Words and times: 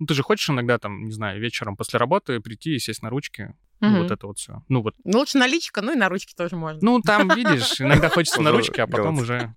Ну, 0.00 0.06
ты 0.06 0.14
же 0.14 0.22
хочешь 0.22 0.48
иногда, 0.48 0.78
там, 0.78 1.06
не 1.06 1.12
знаю, 1.12 1.40
вечером 1.40 1.76
после 1.76 1.98
работы 1.98 2.38
прийти 2.38 2.76
и 2.76 2.78
сесть 2.78 3.02
на 3.02 3.10
ручки. 3.10 3.54
Ну, 3.80 3.88
Мгм. 3.88 4.02
вот 4.02 4.10
это 4.12 4.26
вот 4.28 4.38
все. 4.38 4.62
Ну, 4.68 4.80
вот. 4.80 4.94
Ну, 5.02 5.18
лучше 5.18 5.38
наличка, 5.38 5.82
ну 5.82 5.92
и 5.92 5.96
на 5.96 6.08
ручки 6.08 6.34
тоже 6.36 6.54
можно. 6.54 6.78
Ну, 6.82 7.00
там, 7.00 7.28
видишь, 7.36 7.80
иногда 7.80 8.08
хочется 8.08 8.40
на 8.40 8.52
ручки, 8.52 8.80
а 8.80 8.86
потом 8.86 9.18
уже... 9.18 9.52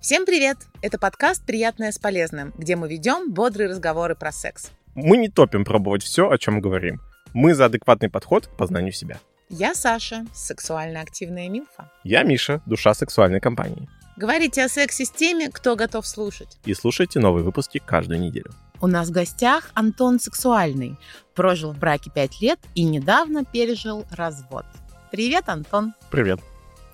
Всем 0.00 0.24
привет! 0.24 0.58
Это 0.80 0.98
подкаст 0.98 1.44
«Приятное 1.44 1.90
с 1.90 1.98
полезным», 1.98 2.52
где 2.56 2.76
мы 2.76 2.88
ведем 2.88 3.32
бодрые 3.32 3.68
разговоры 3.68 4.14
про 4.14 4.30
секс. 4.30 4.70
Мы 4.94 5.16
не 5.16 5.28
топим 5.28 5.64
пробовать 5.64 6.04
все, 6.04 6.30
о 6.30 6.38
чем 6.38 6.60
говорим. 6.60 7.00
Мы 7.34 7.54
за 7.54 7.64
адекватный 7.64 8.08
подход 8.10 8.46
к 8.46 8.56
познанию 8.56 8.92
себя. 8.92 9.18
Я 9.48 9.74
Саша, 9.74 10.24
сексуально 10.32 11.00
активная 11.00 11.48
милфа. 11.48 11.90
Я 12.04 12.22
Миша, 12.22 12.62
душа 12.66 12.94
сексуальной 12.94 13.40
компании. 13.40 13.88
Говорите 14.20 14.62
о 14.62 14.68
сексе 14.68 15.06
с 15.06 15.10
теми, 15.10 15.46
кто 15.50 15.76
готов 15.76 16.06
слушать. 16.06 16.58
И 16.66 16.74
слушайте 16.74 17.18
новые 17.20 17.42
выпуски 17.42 17.78
каждую 17.82 18.20
неделю. 18.20 18.50
У 18.78 18.86
нас 18.86 19.08
в 19.08 19.12
гостях 19.12 19.70
Антон 19.72 20.20
Сексуальный. 20.20 20.98
Прожил 21.34 21.72
в 21.72 21.78
браке 21.78 22.10
5 22.14 22.42
лет 22.42 22.60
и 22.74 22.84
недавно 22.84 23.46
пережил 23.46 24.04
развод. 24.10 24.66
Привет, 25.10 25.48
Антон. 25.48 25.94
Привет. 26.10 26.38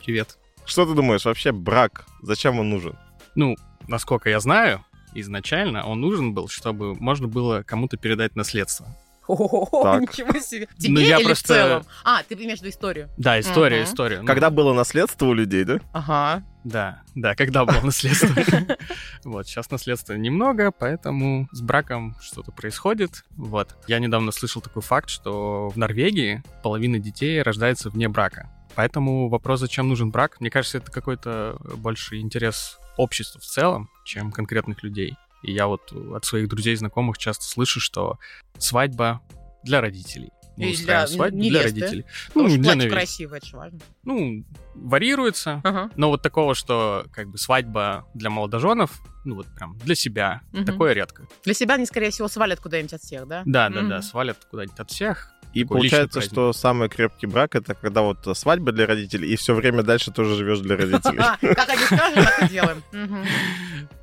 Привет. 0.05 0.39
Что 0.65 0.87
ты 0.87 0.95
думаешь, 0.95 1.25
вообще 1.25 1.51
брак, 1.51 2.07
зачем 2.23 2.61
он 2.61 2.71
нужен? 2.71 2.97
Ну, 3.35 3.57
насколько 3.89 4.31
я 4.31 4.39
знаю, 4.39 4.85
изначально 5.13 5.85
он 5.85 6.01
нужен 6.01 6.33
был, 6.33 6.47
чтобы 6.47 6.95
можно 6.95 7.27
было 7.27 7.65
кому-то 7.65 7.97
передать 7.97 8.37
наследство. 8.37 8.87
О, 9.29 9.99
ничего 10.01 10.39
себе. 10.41 10.69
Тебе 10.79 10.95
Ну, 10.95 11.01
я 11.01 11.19
или 11.19 11.25
просто- 11.27 11.45
в 11.45 11.47
целом? 11.57 11.85
А, 12.05 12.23
ты 12.23 12.35
имеешь 12.35 12.59
в 12.59 12.63
виду 12.63 12.71
историю? 12.71 13.09
Да, 13.17 13.41
история, 13.41 13.79
Мгм. 13.83 13.85
история. 13.87 14.21
Ну, 14.21 14.27
Когда 14.27 14.51
было 14.51 14.73
наследство 14.73 15.27
у 15.27 15.35
людей, 15.35 15.65
да? 15.65 15.81
Ага. 15.93 16.43
Да, 16.65 17.03
да, 17.15 17.35
когда 17.35 17.65
было 17.65 17.81
наследство. 17.81 18.29
Вот, 19.25 19.47
сейчас 19.47 19.71
наследства 19.71 20.15
немного, 20.15 20.71
поэтому 20.73 21.49
с 21.53 21.61
браком 21.61 22.17
что-то 22.21 22.53
происходит. 22.53 23.25
Вот. 23.37 23.77
Я 23.89 23.99
недавно 23.99 24.31
слышал 24.33 24.63
такой 24.63 24.83
факт, 24.83 25.09
что 25.11 25.69
в 25.69 25.77
Норвегии 25.77 26.43
половина 26.63 26.99
детей 26.99 27.43
рождается 27.43 27.91
вне 27.91 28.09
брака. 28.09 28.51
Поэтому 28.75 29.29
вопрос, 29.29 29.61
зачем 29.61 29.89
нужен 29.89 30.11
брак, 30.11 30.37
мне 30.41 30.51
кажется, 30.51 30.79
это 30.79 30.91
какой-то 30.93 31.57
больше 31.77 32.19
интерес 32.21 32.79
общества 32.97 33.41
в 33.41 33.45
целом, 33.45 33.89
чем 34.05 34.31
конкретных 34.33 34.83
людей. 34.83 35.17
И 35.43 35.53
я 35.53 35.67
вот 35.67 35.93
от 35.93 36.25
своих 36.25 36.49
друзей 36.49 36.73
и 36.75 36.77
знакомых 36.77 37.19
часто 37.19 37.45
слышу, 37.45 37.79
что 37.81 38.19
свадьба 38.59 39.21
для 39.65 39.81
родителей. 39.81 40.31
Мы 40.57 40.71
И 40.71 40.73
устраиваем 40.73 41.07
для 41.09 41.17
свадьбу 41.17 41.39
для 41.39 41.49
невесты. 41.51 41.69
родителей. 41.81 42.05
Потому 42.29 42.49
что 42.49 42.57
для 42.59 42.65
платье 42.65 42.81
невест. 42.89 42.97
красивое, 42.97 43.39
это 43.39 43.47
же 43.47 43.57
важно. 43.57 43.79
Ну, 44.05 44.45
варьируется, 44.75 45.61
Ага. 45.65 45.91
но 45.97 46.09
вот 46.09 46.23
такого, 46.23 46.55
что 46.55 47.05
как 47.13 47.29
бы 47.29 47.37
свадьба 47.37 48.07
для 48.15 48.31
молодоженов, 48.31 48.91
ну 49.27 49.35
вот 49.35 49.47
прям 49.55 49.77
для 49.79 49.95
себя, 49.95 50.41
Мгм. 50.53 50.65
такое 50.65 50.93
редко. 50.95 51.27
Для 51.45 51.53
себя 51.53 51.75
они, 51.75 51.85
скорее 51.85 52.11
всего, 52.11 52.29
свалят 52.29 52.61
куда-нибудь 52.61 52.95
от 52.95 53.03
всех, 53.03 53.27
да? 53.29 53.43
Да, 53.45 53.69
да, 53.69 53.83
да, 53.83 53.97
Мгм. 53.97 54.03
свалят 54.03 54.39
куда-нибудь 54.51 54.79
от 54.81 54.91
всех. 54.91 55.31
И 55.53 55.63
Такой 55.63 55.79
получается, 55.81 56.21
что 56.23 56.53
самый 56.53 56.89
крепкий 56.91 57.27
брак 57.27 57.55
это 57.55 57.75
когда 57.75 58.03
вот 58.03 58.27
свадьба 58.37 58.73
для 58.73 58.87
родителей, 58.87 59.31
и 59.33 59.37
все 59.37 59.55
время 59.55 59.83
дальше 59.83 60.11
тоже 60.11 60.37
живешь 60.37 60.61
для 60.61 60.77
родителей. 60.77 61.19
А, 61.19 61.37
Как 61.39 61.69
они 61.69 61.83
скажут, 61.83 62.15
так 62.25 62.43
и 62.45 62.49
делаем. 62.53 62.83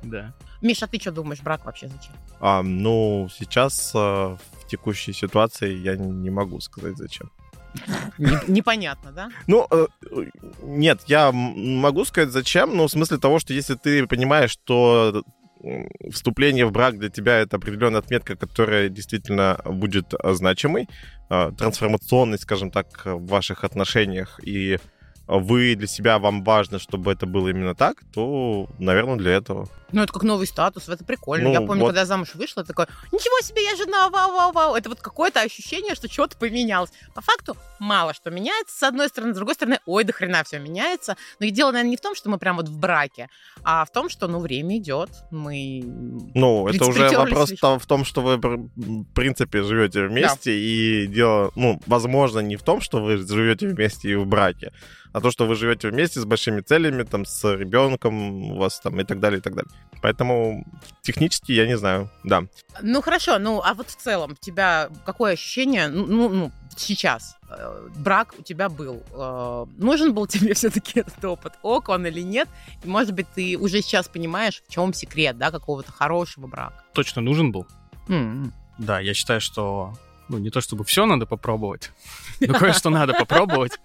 Да. 0.02 0.34
Миша, 0.64 0.86
а 0.86 0.88
ты 0.88 0.98
что 0.98 1.12
думаешь, 1.12 1.42
брак 1.42 1.66
вообще 1.66 1.88
зачем? 1.88 2.12
А, 2.40 2.62
ну, 2.62 3.28
сейчас 3.30 3.92
э, 3.94 3.98
в 3.98 4.38
текущей 4.66 5.12
ситуации 5.12 5.74
я 5.76 5.94
не 5.96 6.30
могу 6.30 6.58
сказать 6.60 6.96
зачем. 6.96 7.30
Не- 8.18 8.38
Непонятно, 8.50 9.12
да? 9.12 9.28
Ну, 9.46 9.66
э, 9.70 9.86
нет, 10.62 11.02
я 11.06 11.32
могу 11.32 12.06
сказать 12.06 12.30
зачем, 12.30 12.74
но 12.76 12.86
в 12.86 12.90
смысле 12.90 13.18
того, 13.18 13.38
что 13.40 13.52
если 13.52 13.74
ты 13.74 14.06
понимаешь, 14.06 14.52
что 14.52 15.22
вступление 16.10 16.64
в 16.64 16.72
брак 16.72 16.98
для 16.98 17.10
тебя 17.10 17.38
это 17.40 17.56
определенная 17.56 18.00
отметка, 18.00 18.34
которая 18.34 18.88
действительно 18.88 19.60
будет 19.66 20.14
э, 20.14 20.32
значимой, 20.32 20.88
трансформационной, 21.28 22.38
скажем 22.38 22.70
так, 22.70 23.04
в 23.04 23.26
ваших 23.26 23.64
отношениях, 23.64 24.40
и 24.42 24.78
вы 25.26 25.74
для 25.74 25.86
себя, 25.86 26.18
вам 26.18 26.44
важно, 26.44 26.78
чтобы 26.78 27.12
это 27.12 27.26
было 27.26 27.48
именно 27.48 27.74
так, 27.74 28.02
то, 28.12 28.68
наверное, 28.78 29.16
для 29.16 29.32
этого. 29.32 29.68
Ну, 29.92 30.02
это 30.02 30.12
как 30.12 30.24
новый 30.24 30.46
статус, 30.46 30.88
это 30.88 31.04
прикольно. 31.04 31.44
Ну, 31.44 31.52
я 31.52 31.60
помню, 31.60 31.82
вот. 31.82 31.88
когда 31.88 32.00
я 32.00 32.06
замуж 32.06 32.34
вышла, 32.34 32.60
я 32.60 32.64
такой, 32.64 32.86
ничего 33.12 33.40
себе, 33.42 33.64
я 33.64 33.76
жена, 33.76 34.10
вау-вау-вау. 34.10 34.74
Это 34.74 34.88
вот 34.88 35.00
какое-то 35.00 35.40
ощущение, 35.40 35.94
что 35.94 36.10
что-то 36.10 36.36
поменялось. 36.36 36.90
По 37.14 37.20
факту 37.20 37.56
мало 37.78 38.12
что 38.14 38.30
меняется, 38.30 38.76
с 38.76 38.82
одной 38.82 39.08
стороны, 39.08 39.34
с 39.34 39.36
другой 39.36 39.54
стороны, 39.54 39.78
ой, 39.86 40.04
до 40.04 40.12
хрена 40.12 40.42
все 40.44 40.58
меняется. 40.58 41.16
Но 41.38 41.46
и 41.46 41.50
дело, 41.50 41.70
наверное, 41.70 41.90
не 41.90 41.96
в 41.96 42.00
том, 42.00 42.14
что 42.14 42.28
мы 42.28 42.38
прям 42.38 42.56
вот 42.56 42.68
в 42.68 42.78
браке, 42.78 43.28
а 43.62 43.84
в 43.84 43.90
том, 43.90 44.08
что, 44.08 44.26
ну, 44.26 44.40
время 44.40 44.78
идет, 44.78 45.10
мы... 45.30 45.82
Ну, 46.34 46.66
это 46.66 46.86
уже 46.86 47.08
вопрос 47.10 47.52
там 47.60 47.78
в 47.78 47.86
том, 47.86 48.04
что 48.04 48.20
вы, 48.20 48.36
в 48.36 49.04
принципе, 49.14 49.62
живете 49.62 50.06
вместе, 50.06 50.58
и 50.58 51.06
дело, 51.06 51.52
ну, 51.54 51.80
возможно, 51.86 52.40
не 52.40 52.56
в 52.56 52.62
том, 52.62 52.80
что 52.80 53.00
вы 53.02 53.16
живете 53.16 53.68
вместе 53.68 54.10
и 54.10 54.14
в 54.16 54.26
браке, 54.26 54.72
а 55.14 55.20
то, 55.20 55.30
что 55.30 55.46
вы 55.46 55.54
живете 55.54 55.90
вместе 55.90 56.18
с 56.20 56.24
большими 56.24 56.60
целями, 56.60 57.04
там, 57.04 57.24
с 57.24 57.44
ребенком 57.54 58.50
у 58.50 58.58
вас 58.58 58.80
там 58.80 59.00
и 59.00 59.04
так 59.04 59.20
далее, 59.20 59.38
и 59.38 59.40
так 59.40 59.54
далее. 59.54 59.70
Поэтому 60.02 60.66
технически 61.02 61.52
я 61.52 61.68
не 61.68 61.78
знаю, 61.78 62.10
да. 62.24 62.42
Ну, 62.82 63.00
хорошо, 63.00 63.38
ну, 63.38 63.62
а 63.64 63.74
вот 63.74 63.90
в 63.90 63.96
целом, 63.96 64.32
у 64.32 64.44
тебя 64.44 64.90
какое 65.06 65.34
ощущение, 65.34 65.86
ну, 65.86 66.04
ну, 66.06 66.28
ну, 66.28 66.52
сейчас, 66.76 67.36
э, 67.48 67.88
брак 67.94 68.34
у 68.36 68.42
тебя 68.42 68.68
был, 68.68 69.04
э, 69.12 69.66
нужен 69.76 70.14
был 70.14 70.26
тебе 70.34 70.52
все-таки 70.52 70.98
этот 71.00 71.24
опыт, 71.24 71.52
ок 71.62 71.90
он 71.90 72.06
или 72.06 72.20
нет, 72.20 72.48
и, 72.82 72.88
может 72.88 73.14
быть, 73.14 73.28
ты 73.36 73.56
уже 73.56 73.82
сейчас 73.82 74.08
понимаешь, 74.08 74.64
в 74.66 74.72
чем 74.72 74.92
секрет, 74.92 75.38
да, 75.38 75.52
какого-то 75.52 75.92
хорошего 75.92 76.48
брака. 76.48 76.82
Точно 76.92 77.22
нужен 77.22 77.52
был. 77.52 77.68
М. 78.08 78.52
Да, 78.78 78.98
я 78.98 79.14
считаю, 79.14 79.40
что 79.40 79.94
ну, 80.28 80.38
не 80.38 80.50
то 80.50 80.60
чтобы 80.60 80.84
все 80.84 81.06
надо 81.06 81.24
попробовать, 81.24 81.92
но 82.40 82.54
кое-что 82.54 82.90
надо 82.90 83.12
попробовать. 83.12 83.78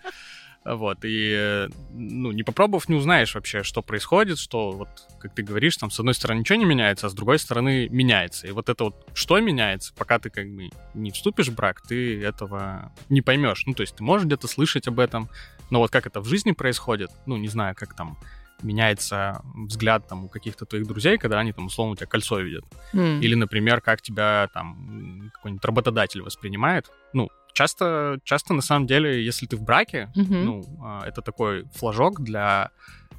Вот, 0.65 0.99
и, 1.03 1.69
ну, 1.91 2.31
не 2.31 2.43
попробовав, 2.43 2.89
не 2.89 2.95
узнаешь 2.95 3.33
вообще, 3.33 3.63
что 3.63 3.81
происходит, 3.81 4.37
что, 4.37 4.71
вот, 4.71 4.89
как 5.19 5.33
ты 5.33 5.41
говоришь, 5.41 5.77
там, 5.77 5.89
с 5.89 5.99
одной 5.99 6.13
стороны 6.13 6.39
ничего 6.39 6.57
не 6.57 6.65
меняется, 6.65 7.07
а 7.07 7.09
с 7.09 7.13
другой 7.13 7.39
стороны 7.39 7.87
меняется. 7.89 8.45
И 8.45 8.51
вот 8.51 8.67
это 8.67 8.83
вот, 8.83 9.07
что 9.13 9.39
меняется, 9.39 9.93
пока 9.97 10.19
ты, 10.19 10.29
как 10.29 10.49
бы, 10.49 10.69
не 10.93 11.11
вступишь 11.11 11.47
в 11.47 11.55
брак, 11.55 11.81
ты 11.81 12.21
этого 12.21 12.91
не 13.07 13.21
поймешь. 13.21 13.63
Ну, 13.65 13.73
то 13.73 13.81
есть 13.81 13.95
ты 13.95 14.03
можешь 14.03 14.27
где-то 14.27 14.47
слышать 14.47 14.87
об 14.87 14.99
этом, 14.99 15.29
но 15.69 15.79
вот 15.79 15.91
как 15.91 16.05
это 16.07 16.19
в 16.19 16.25
жизни 16.25 16.51
происходит, 16.51 17.09
ну, 17.25 17.37
не 17.37 17.47
знаю, 17.47 17.73
как 17.75 17.95
там 17.95 18.17
меняется 18.61 19.41
взгляд 19.55 20.07
там 20.07 20.25
у 20.25 20.29
каких-то 20.29 20.65
твоих 20.65 20.87
друзей, 20.87 21.17
когда 21.17 21.39
они 21.39 21.53
там 21.53 21.65
условно 21.67 21.93
у 21.93 21.95
тебя 21.95 22.07
кольцо 22.07 22.39
видят. 22.39 22.65
М. 22.93 23.21
Или, 23.21 23.35
например, 23.35 23.81
как 23.81 24.01
тебя 24.01 24.49
там 24.53 25.31
какой-нибудь 25.33 25.65
работодатель 25.65 26.21
воспринимает. 26.21 26.91
Ну, 27.13 27.29
часто, 27.53 28.19
часто 28.23 28.53
на 28.53 28.61
самом 28.61 28.87
деле, 28.87 29.23
если 29.23 29.45
ты 29.45 29.55
в 29.57 29.63
браке, 29.63 30.09
Мгм. 30.15 30.45
ну, 30.45 30.79
а, 30.83 31.07
это 31.07 31.21
такой 31.21 31.65
флажок 31.73 32.21
для 32.21 32.71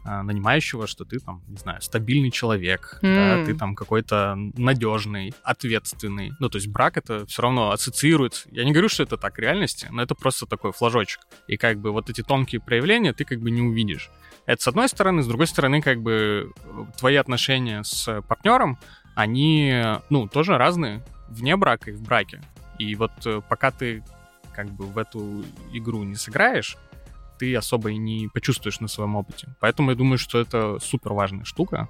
нанимающего, 0.04 0.86
что 0.86 1.04
ты 1.04 1.18
там, 1.18 1.42
не 1.48 1.56
знаю, 1.56 1.80
стабильный 1.82 2.30
человек, 2.30 2.98
да, 3.02 3.38
М. 3.38 3.44
ты 3.46 3.54
там 3.54 3.74
какой-то 3.74 4.34
надежный, 4.56 5.34
ответственный. 5.42 6.32
Ну, 6.38 6.48
то 6.48 6.56
есть 6.56 6.68
брак 6.68 6.96
это 6.96 7.26
все 7.26 7.42
равно 7.42 7.70
ассоциируется. 7.70 8.48
Я 8.50 8.64
не 8.64 8.72
говорю, 8.72 8.88
что 8.88 9.02
это 9.02 9.16
так 9.16 9.36
в 9.36 9.38
реальности, 9.38 9.88
но 9.90 10.02
это 10.02 10.14
просто 10.14 10.46
такой 10.46 10.72
флажочек. 10.72 11.20
И 11.48 11.56
как 11.56 11.78
бы 11.78 11.92
вот 11.92 12.08
эти 12.10 12.22
тонкие 12.22 12.60
проявления 12.60 13.12
ты 13.12 13.24
как 13.24 13.40
бы 13.40 13.50
не 13.50 13.62
увидишь. 13.62 14.10
Это 14.46 14.62
с 14.62 14.68
одной 14.68 14.88
стороны, 14.88 15.22
с 15.22 15.26
другой 15.26 15.46
стороны, 15.46 15.82
как 15.82 16.00
бы 16.00 16.50
э, 16.64 16.84
твои 16.98 17.16
отношения 17.16 17.82
с 17.84 18.22
партнером, 18.22 18.78
они, 19.14 19.82
ну, 20.08 20.28
тоже 20.28 20.56
разные 20.56 21.04
вне 21.28 21.56
брака 21.56 21.90
и 21.90 21.94
в 21.94 22.02
браке. 22.02 22.40
И 22.78 22.94
вот 22.94 23.12
э, 23.26 23.42
пока 23.48 23.70
ты 23.70 24.02
как 24.54 24.68
бы 24.70 24.86
в 24.86 24.98
эту 24.98 25.44
игру 25.72 26.02
не 26.04 26.14
сыграешь, 26.14 26.76
ты 27.40 27.56
особо 27.56 27.90
и 27.90 27.96
не 27.96 28.28
почувствуешь 28.28 28.80
на 28.80 28.88
своем 28.88 29.16
опыте. 29.16 29.48
Поэтому 29.60 29.90
я 29.90 29.96
думаю, 29.96 30.18
что 30.18 30.38
это 30.38 30.78
супер 30.78 31.14
важная 31.14 31.44
штука. 31.44 31.88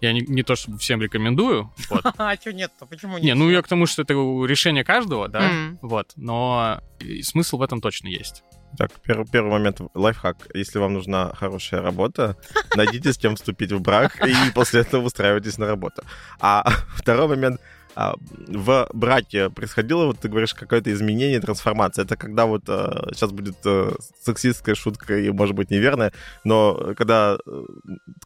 Я 0.00 0.12
не, 0.12 0.20
не 0.20 0.42
то 0.42 0.54
чтобы 0.56 0.78
всем 0.78 1.00
рекомендую, 1.00 1.72
вот. 1.90 2.04
А 2.18 2.34
что 2.36 2.52
нет-то? 2.52 2.86
Почему 2.86 3.14
нет? 3.14 3.22
Не, 3.24 3.34
ну 3.34 3.48
я 3.50 3.62
к 3.62 3.68
тому, 3.68 3.86
что 3.86 4.02
это 4.02 4.14
решение 4.14 4.84
каждого, 4.84 5.28
да, 5.28 5.50
М. 5.50 5.78
вот. 5.82 6.12
Но 6.16 6.80
смысл 7.22 7.58
в 7.58 7.62
этом 7.62 7.80
точно 7.80 8.08
есть. 8.08 8.42
Так, 8.76 8.90
первый, 9.02 9.26
первый 9.26 9.50
момент, 9.50 9.80
лайфхак. 9.94 10.36
Если 10.54 10.78
вам 10.78 10.92
нужна 10.94 11.32
хорошая 11.34 11.80
работа, 11.80 12.36
найдите 12.76 13.12
с 13.12 13.18
кем 13.18 13.34
вступить 13.34 13.72
в 13.72 13.80
брак, 13.80 14.24
и 14.28 14.34
после 14.54 14.80
этого 14.80 15.06
устраивайтесь 15.06 15.58
на 15.58 15.66
работу. 15.66 16.02
А 16.40 16.64
второй 16.96 17.28
момент, 17.28 17.60
в 17.96 18.88
браке 18.92 19.50
происходило, 19.50 20.06
вот 20.06 20.20
ты 20.20 20.28
говоришь, 20.28 20.54
какое-то 20.54 20.92
изменение, 20.92 21.40
трансформация. 21.40 22.04
Это 22.04 22.16
когда 22.16 22.46
вот 22.46 22.62
а, 22.68 23.08
сейчас 23.12 23.32
будет 23.32 23.56
а, 23.66 23.94
сексистская 24.22 24.74
шутка 24.74 25.18
и, 25.18 25.30
может 25.30 25.56
быть, 25.56 25.70
неверная, 25.70 26.12
но 26.44 26.94
когда 26.96 27.36
э, 27.44 27.62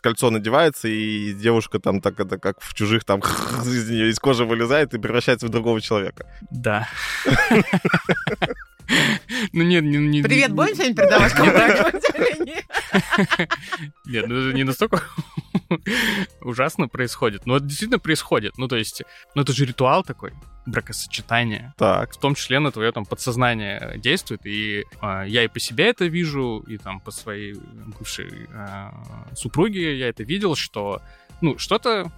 кольцо 0.01 0.31
надевается, 0.31 0.89
и 0.89 1.33
девушка 1.33 1.79
там 1.79 2.01
так, 2.01 2.21
это 2.21 2.39
как 2.39 2.61
в 2.61 2.75
чужих 2.75 3.05
там 3.05 3.21
из 3.65 3.89
нее 3.89 4.11
из 4.11 4.19
кожи 4.19 4.45
вылезает 4.45 4.95
и 4.95 4.99
превращается 4.99 5.47
в 5.47 5.51
другого 5.51 5.81
человека. 5.81 6.27
Да. 6.51 6.89
Ну 9.53 9.63
нет, 9.63 9.85
не... 9.85 9.97
не- 9.97 10.23
Привет, 10.23 10.53
будем 10.53 10.75
сегодня 10.75 10.95
передавать 10.95 11.35
нет? 12.45 12.65
Нет, 14.07 14.27
ну 14.27 14.49
это 14.49 14.57
не 14.57 14.65
настолько 14.65 15.03
ужасно 16.41 16.89
происходит. 16.89 17.47
Но 17.47 17.57
это 17.57 17.67
действительно 17.67 17.99
происходит. 17.99 18.59
Ну, 18.59 18.69
то 18.69 18.77
есть, 18.77 19.03
ну, 19.35 19.43
это 19.43 19.53
же 19.53 19.65
ритуал 19.65 20.03
такой 20.03 20.33
бракосочетания. 20.67 21.75
Так. 21.77 22.13
В 22.13 22.19
том 22.19 22.35
числе 22.35 22.59
на 22.61 22.71
твое 22.71 22.93
там 22.93 23.05
подсознание 23.05 23.95
действует. 23.97 24.47
И 24.47 24.85
э, 25.01 25.25
я 25.27 25.45
и 25.45 25.49
по 25.49 25.59
себе 25.59 25.89
это 25.89 26.05
вижу, 26.07 26.65
и 26.69 26.79
там 26.79 27.01
по 27.01 27.11
своей 27.11 27.55
бывшей 27.99 28.49
э, 28.49 28.91
супруге 29.35 29.99
я 29.99 30.09
это 30.09 30.23
видел, 30.23 30.55
что 30.55 31.03
ну, 31.41 31.59
что-то 31.59 32.11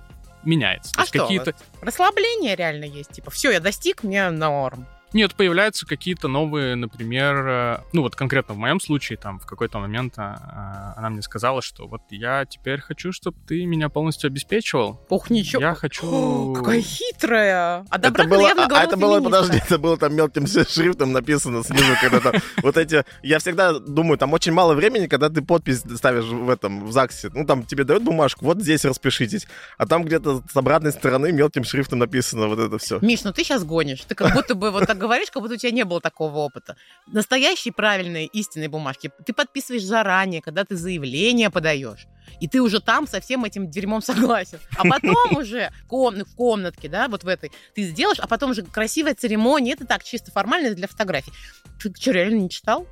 меняется. 0.45 0.93
А 0.97 1.07
что? 1.07 1.21
Какие-то... 1.21 1.55
Расслабление 1.81 2.55
реально 2.55 2.85
есть. 2.85 3.13
Типа, 3.13 3.31
все, 3.31 3.51
я 3.51 3.61
достиг, 3.61 4.03
мне 4.03 4.31
норм. 4.31 4.87
Нет, 5.15 5.37
появляются 5.37 5.87
какие-то 5.87 6.27
новые, 6.27 6.75
например, 6.75 7.47
э, 7.47 7.79
ну 7.93 8.03
вот 8.03 8.17
конкретно 8.17 8.55
в 8.55 8.59
моем 8.59 8.81
случае, 8.81 9.17
там 9.17 9.39
в 9.39 9.47
какой-то 9.47 9.79
момент 9.79 10.15
а, 10.17 10.93
она 10.97 11.09
мне 11.09 11.23
сказала, 11.23 11.63
что 11.63 11.87
вот 11.87 12.03
я 12.11 12.45
теперь 12.47 12.81
хочу, 12.81 13.13
чтобы 13.13 13.39
ты 13.47 13.65
меня 13.65 13.89
полностью 13.89 14.27
обеспечивал. 14.27 15.01
Ох, 15.09 15.31
ничего. 15.31 15.63
Я 15.63 15.75
хочу... 15.77 16.05
О, 16.05 16.53
какая 16.53 16.83
хитрая! 16.83 17.87
А 17.89 17.99
добра 17.99 18.25
это 18.25 18.29
было, 18.29 18.49
явно 18.49 18.67
а 18.67 18.83
это 18.83 18.97
было, 18.97 19.21
подожди, 19.21 19.59
это 19.59 19.79
было 19.79 19.97
там 19.97 20.17
мелким 20.17 20.49
шрифтом 20.49 21.13
написано 21.13 21.63
снизу, 21.63 21.95
когда 22.01 22.19
там 22.19 22.35
вот 22.63 22.77
эти... 22.77 23.05
Я 23.23 23.39
всегда 23.39 23.79
думаю, 23.79 24.19
там 24.19 24.33
очень 24.33 24.53
мало 24.53 24.75
времени, 24.75 25.07
когда 25.07 25.29
ты 25.29 25.43
подпись 25.43 25.85
ставишь 25.95 26.25
в 26.25 26.51
этом, 26.51 26.87
в 26.87 26.93
ЗАГСе. 26.93 27.31
Ну, 27.33 27.47
там 27.47 27.63
тебе 27.63 27.85
дают 27.85 28.03
бумажку, 28.03 28.47
вот 28.47 28.61
здесь 28.61 28.85
распишитесь. 28.85 29.47
А 29.79 29.87
там 29.87 30.03
где-то 30.03 30.43
с 30.53 30.57
обратной 30.57 30.91
стороны 30.91 31.31
мелким 31.31 31.63
шрифтом 31.63 32.01
написано 32.01 32.49
вот 32.49 32.59
это 32.59 32.79
все. 32.79 32.99
Миш, 33.01 33.23
ну 33.23 33.33
ты 33.33 33.45
сейчас 33.45 33.63
гонишь. 33.63 34.01
Ты 34.09 34.17
как 34.17 34.35
будто 34.35 34.57
бы 34.57 34.73
вот 34.73 34.87
так 34.87 35.04
говоришь, 35.05 35.31
как 35.31 35.43
будто 35.43 35.55
у 35.55 35.59
тебя 35.59 35.73
не 35.73 35.85
было 35.85 36.01
такого 36.01 36.39
опыта. 36.39 36.77
Настоящие 37.07 37.73
правильные 37.73 38.27
истинные 38.27 38.69
бумажки 38.69 39.11
ты 39.25 39.33
подписываешь 39.33 39.85
заранее, 39.85 40.43
когда 40.43 40.65
ты 40.65 40.77
заявление 40.77 41.51
подаешь. 41.51 42.07
И 42.41 42.49
ты 42.49 42.61
уже 42.61 42.81
там 42.81 43.07
со 43.07 43.21
всем 43.21 43.45
этим 43.45 43.71
дерьмом 43.71 44.03
согласен. 44.03 44.59
А 44.77 44.85
потом 44.85 45.37
уже 45.37 45.71
в 45.91 46.37
комнатке, 46.37 46.89
да, 46.89 47.09
вот 47.09 47.25
в 47.25 47.29
этой, 47.29 47.53
ты 47.75 47.83
сделаешь, 47.83 48.19
а 48.19 48.27
потом 48.27 48.51
уже 48.51 48.63
красивая 48.63 49.15
церемония. 49.15 49.73
Это 49.73 49.87
так, 49.87 50.05
чисто 50.05 50.31
формально 50.31 50.75
для 50.75 50.89
фотографий. 50.89 51.33
Ты 51.81 51.93
что, 51.99 52.13
реально 52.13 52.41
не 52.41 52.51
читал? 52.51 52.87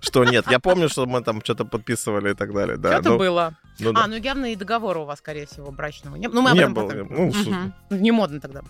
Что 0.00 0.24
нет, 0.24 0.46
я 0.50 0.58
помню, 0.58 0.88
что 0.88 1.06
мы 1.06 1.22
там 1.22 1.42
что-то 1.42 1.64
подписывали 1.64 2.32
и 2.32 2.34
так 2.34 2.52
далее. 2.52 2.76
Да, 2.76 2.94
что-то 2.94 3.10
ну, 3.10 3.18
было. 3.18 3.56
Ну, 3.78 3.92
а, 3.94 4.06
ну 4.06 4.16
явно 4.16 4.52
и 4.52 4.56
договора 4.56 5.00
у 5.00 5.04
вас, 5.04 5.18
скорее 5.18 5.46
всего, 5.46 5.70
брачного. 5.70 6.16
Не, 6.16 6.28
ну, 6.28 6.42
мы 6.42 6.52
не 6.52 6.68
было. 6.68 6.88
Потом... 6.88 7.08
Ну, 7.10 7.28
угу. 7.28 7.72
Не 7.90 8.12
модно 8.12 8.40
тогда. 8.40 8.62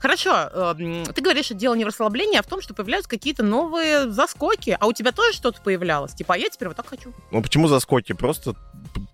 Хорошо, 0.00 0.48
э, 0.52 1.04
ты 1.14 1.22
говоришь, 1.22 1.46
что 1.46 1.54
дело 1.54 1.74
не 1.74 1.84
в 1.84 1.88
расслаблении, 1.88 2.38
а 2.38 2.42
в 2.42 2.46
том, 2.46 2.60
что 2.60 2.74
появляются 2.74 3.10
какие-то 3.10 3.42
новые 3.42 4.10
заскоки. 4.10 4.76
А 4.78 4.86
у 4.86 4.92
тебя 4.92 5.12
тоже 5.12 5.32
что-то 5.32 5.60
появлялось? 5.60 6.14
Типа, 6.14 6.34
а 6.34 6.36
я 6.36 6.48
теперь 6.48 6.68
вот 6.68 6.76
так 6.76 6.86
хочу. 6.86 7.12
Ну, 7.30 7.42
почему 7.42 7.68
заскоки? 7.68 8.12
Просто 8.12 8.33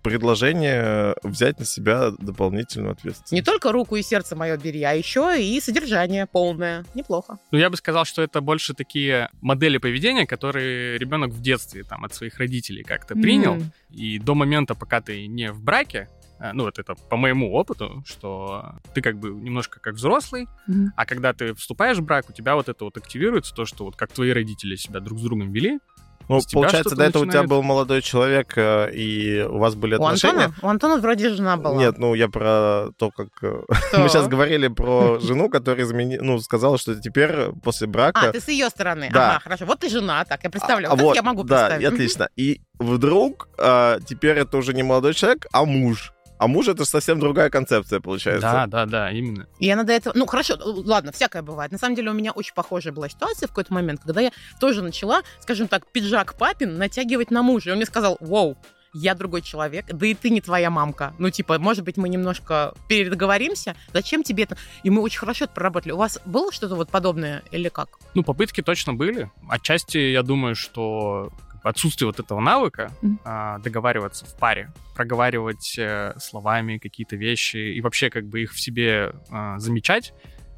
предложение 0.03 1.15
взять 1.23 1.59
на 1.59 1.65
себя 1.65 2.11
дополнительную 2.19 2.93
ответственность. 2.93 3.31
Не 3.31 3.41
только 3.41 3.71
руку 3.71 3.95
и 3.95 4.01
сердце 4.01 4.35
мое 4.35 4.57
бери, 4.57 4.83
а 4.83 4.93
еще 4.93 5.41
и 5.41 5.59
содержание 5.59 6.25
полное. 6.25 6.85
Неплохо. 6.93 7.37
Ну, 7.51 7.57
я 7.57 7.69
бы 7.69 7.77
сказал, 7.77 8.05
что 8.05 8.21
это 8.21 8.41
больше 8.41 8.73
такие 8.73 9.29
модели 9.41 9.77
поведения, 9.77 10.25
которые 10.25 10.97
ребенок 10.97 11.31
в 11.31 11.41
детстве 11.41 11.83
там 11.83 12.05
от 12.05 12.13
своих 12.13 12.37
родителей 12.37 12.83
как-то 12.83 13.15
принял. 13.15 13.55
Mm. 13.55 13.63
И 13.91 14.19
до 14.19 14.35
момента, 14.35 14.75
пока 14.75 15.01
ты 15.01 15.27
не 15.27 15.51
в 15.51 15.61
браке, 15.61 16.09
э, 16.39 16.51
ну 16.53 16.63
вот 16.63 16.79
это 16.79 16.95
по 16.95 17.17
моему 17.17 17.51
опыту, 17.53 18.03
что 18.05 18.75
ты 18.93 19.01
как 19.01 19.19
бы 19.19 19.29
немножко 19.29 19.79
как 19.79 19.95
взрослый, 19.95 20.47
mm-hmm. 20.67 20.87
а 20.95 21.05
когда 21.05 21.33
ты 21.33 21.53
вступаешь 21.53 21.97
в 21.97 22.03
брак, 22.03 22.29
у 22.29 22.33
тебя 22.33 22.55
вот 22.55 22.69
это 22.69 22.85
вот 22.85 22.97
активируется 22.97 23.53
то, 23.53 23.65
что 23.65 23.85
вот 23.85 23.95
как 23.95 24.11
твои 24.11 24.31
родители 24.31 24.75
себя 24.75 24.99
друг 24.99 25.19
с 25.19 25.23
другом 25.23 25.51
вели, 25.51 25.79
ну, 26.27 26.39
получается, 26.51 26.95
до 26.95 27.03
этого 27.03 27.25
начинает... 27.25 27.45
у 27.45 27.47
тебя 27.47 27.55
был 27.55 27.63
молодой 27.63 28.01
человек, 28.01 28.53
э, 28.57 28.91
и 28.93 29.41
у 29.41 29.57
вас 29.57 29.75
были 29.75 29.95
отношения. 29.95 30.33
У 30.33 30.39
Антона, 30.39 30.55
у 30.61 30.67
Антона 30.67 30.97
вроде 30.97 31.29
жена 31.29 31.57
была. 31.57 31.75
Нет, 31.77 31.97
ну 31.97 32.13
я 32.13 32.27
про 32.27 32.87
то, 32.97 33.11
как... 33.11 33.29
Э, 33.41 33.61
Мы 33.97 34.09
сейчас 34.09 34.27
говорили 34.27 34.67
про 34.67 35.19
жену, 35.21 35.49
которая 35.49 35.85
измени... 35.85 36.17
ну, 36.17 36.39
сказала, 36.39 36.77
что 36.77 36.95
теперь 36.95 37.51
после 37.63 37.87
брака... 37.87 38.29
А, 38.29 38.31
ты 38.31 38.39
с 38.39 38.47
ее 38.47 38.69
стороны. 38.69 39.09
Да. 39.11 39.31
Ага, 39.31 39.39
хорошо. 39.39 39.65
Вот 39.65 39.79
ты 39.79 39.89
жена, 39.89 40.25
так, 40.25 40.43
я 40.43 40.49
представляю. 40.49 40.93
А, 40.93 40.95
вот, 40.95 41.15
я 41.15 41.23
могу 41.23 41.43
представить. 41.43 41.87
Да, 41.87 41.93
отлично. 41.93 42.29
И 42.35 42.61
вдруг 42.79 43.49
а, 43.57 43.99
теперь 44.05 44.37
это 44.37 44.57
уже 44.57 44.73
не 44.73 44.83
молодой 44.83 45.13
человек, 45.13 45.45
а 45.51 45.65
муж. 45.65 46.13
А 46.41 46.47
муж 46.47 46.67
это 46.67 46.85
же 46.85 46.89
совсем 46.89 47.19
другая 47.19 47.51
концепция, 47.51 47.99
получается. 47.99 48.41
Да, 48.41 48.65
да, 48.65 48.87
да, 48.87 49.11
именно. 49.11 49.45
И 49.59 49.69
она 49.69 49.83
до 49.83 49.93
этого... 49.93 50.17
Ну, 50.17 50.25
хорошо, 50.25 50.55
ладно, 50.59 51.11
всякое 51.11 51.43
бывает. 51.43 51.71
На 51.71 51.77
самом 51.77 51.95
деле 51.95 52.09
у 52.09 52.15
меня 52.15 52.31
очень 52.31 52.55
похожая 52.55 52.91
была 52.91 53.09
ситуация 53.09 53.45
в 53.45 53.51
какой-то 53.51 53.71
момент, 53.71 54.01
когда 54.03 54.21
я 54.21 54.31
тоже 54.59 54.81
начала, 54.81 55.21
скажем 55.41 55.67
так, 55.67 55.85
пиджак 55.85 56.33
папин 56.33 56.79
натягивать 56.79 57.29
на 57.29 57.43
мужа. 57.43 57.69
И 57.69 57.71
он 57.73 57.77
мне 57.77 57.85
сказал, 57.85 58.17
вау, 58.19 58.57
я 58.91 59.13
другой 59.13 59.43
человек, 59.43 59.85
да 59.85 60.07
и 60.07 60.15
ты 60.15 60.31
не 60.31 60.41
твоя 60.41 60.71
мамка. 60.71 61.13
Ну, 61.19 61.29
типа, 61.29 61.59
может 61.59 61.85
быть, 61.85 61.97
мы 61.97 62.09
немножко 62.09 62.73
передоговоримся, 62.87 63.75
зачем 63.93 64.23
тебе 64.23 64.45
это? 64.45 64.57
И 64.81 64.89
мы 64.89 65.03
очень 65.03 65.19
хорошо 65.19 65.45
это 65.45 65.53
проработали. 65.53 65.91
У 65.91 65.97
вас 65.97 66.19
было 66.25 66.51
что-то 66.51 66.73
вот 66.73 66.89
подобное 66.89 67.43
или 67.51 67.69
как? 67.69 67.99
Ну, 68.15 68.23
попытки 68.23 68.61
точно 68.61 68.95
были. 68.95 69.29
Отчасти, 69.47 69.99
я 69.99 70.23
думаю, 70.23 70.55
что 70.55 71.31
отсутствие 71.63 72.07
вот 72.07 72.19
этого 72.19 72.39
навыка 72.39 72.91
mm-hmm. 73.01 73.61
договариваться 73.61 74.25
в 74.25 74.35
паре, 74.37 74.71
проговаривать 74.95 75.75
э, 75.77 76.13
словами 76.19 76.77
какие-то 76.77 77.15
вещи 77.15 77.57
и 77.57 77.81
вообще 77.81 78.09
как 78.09 78.25
бы 78.25 78.41
их 78.41 78.53
в 78.53 78.59
себе 78.59 79.13
а, 79.29 79.59
замечать. 79.59 80.13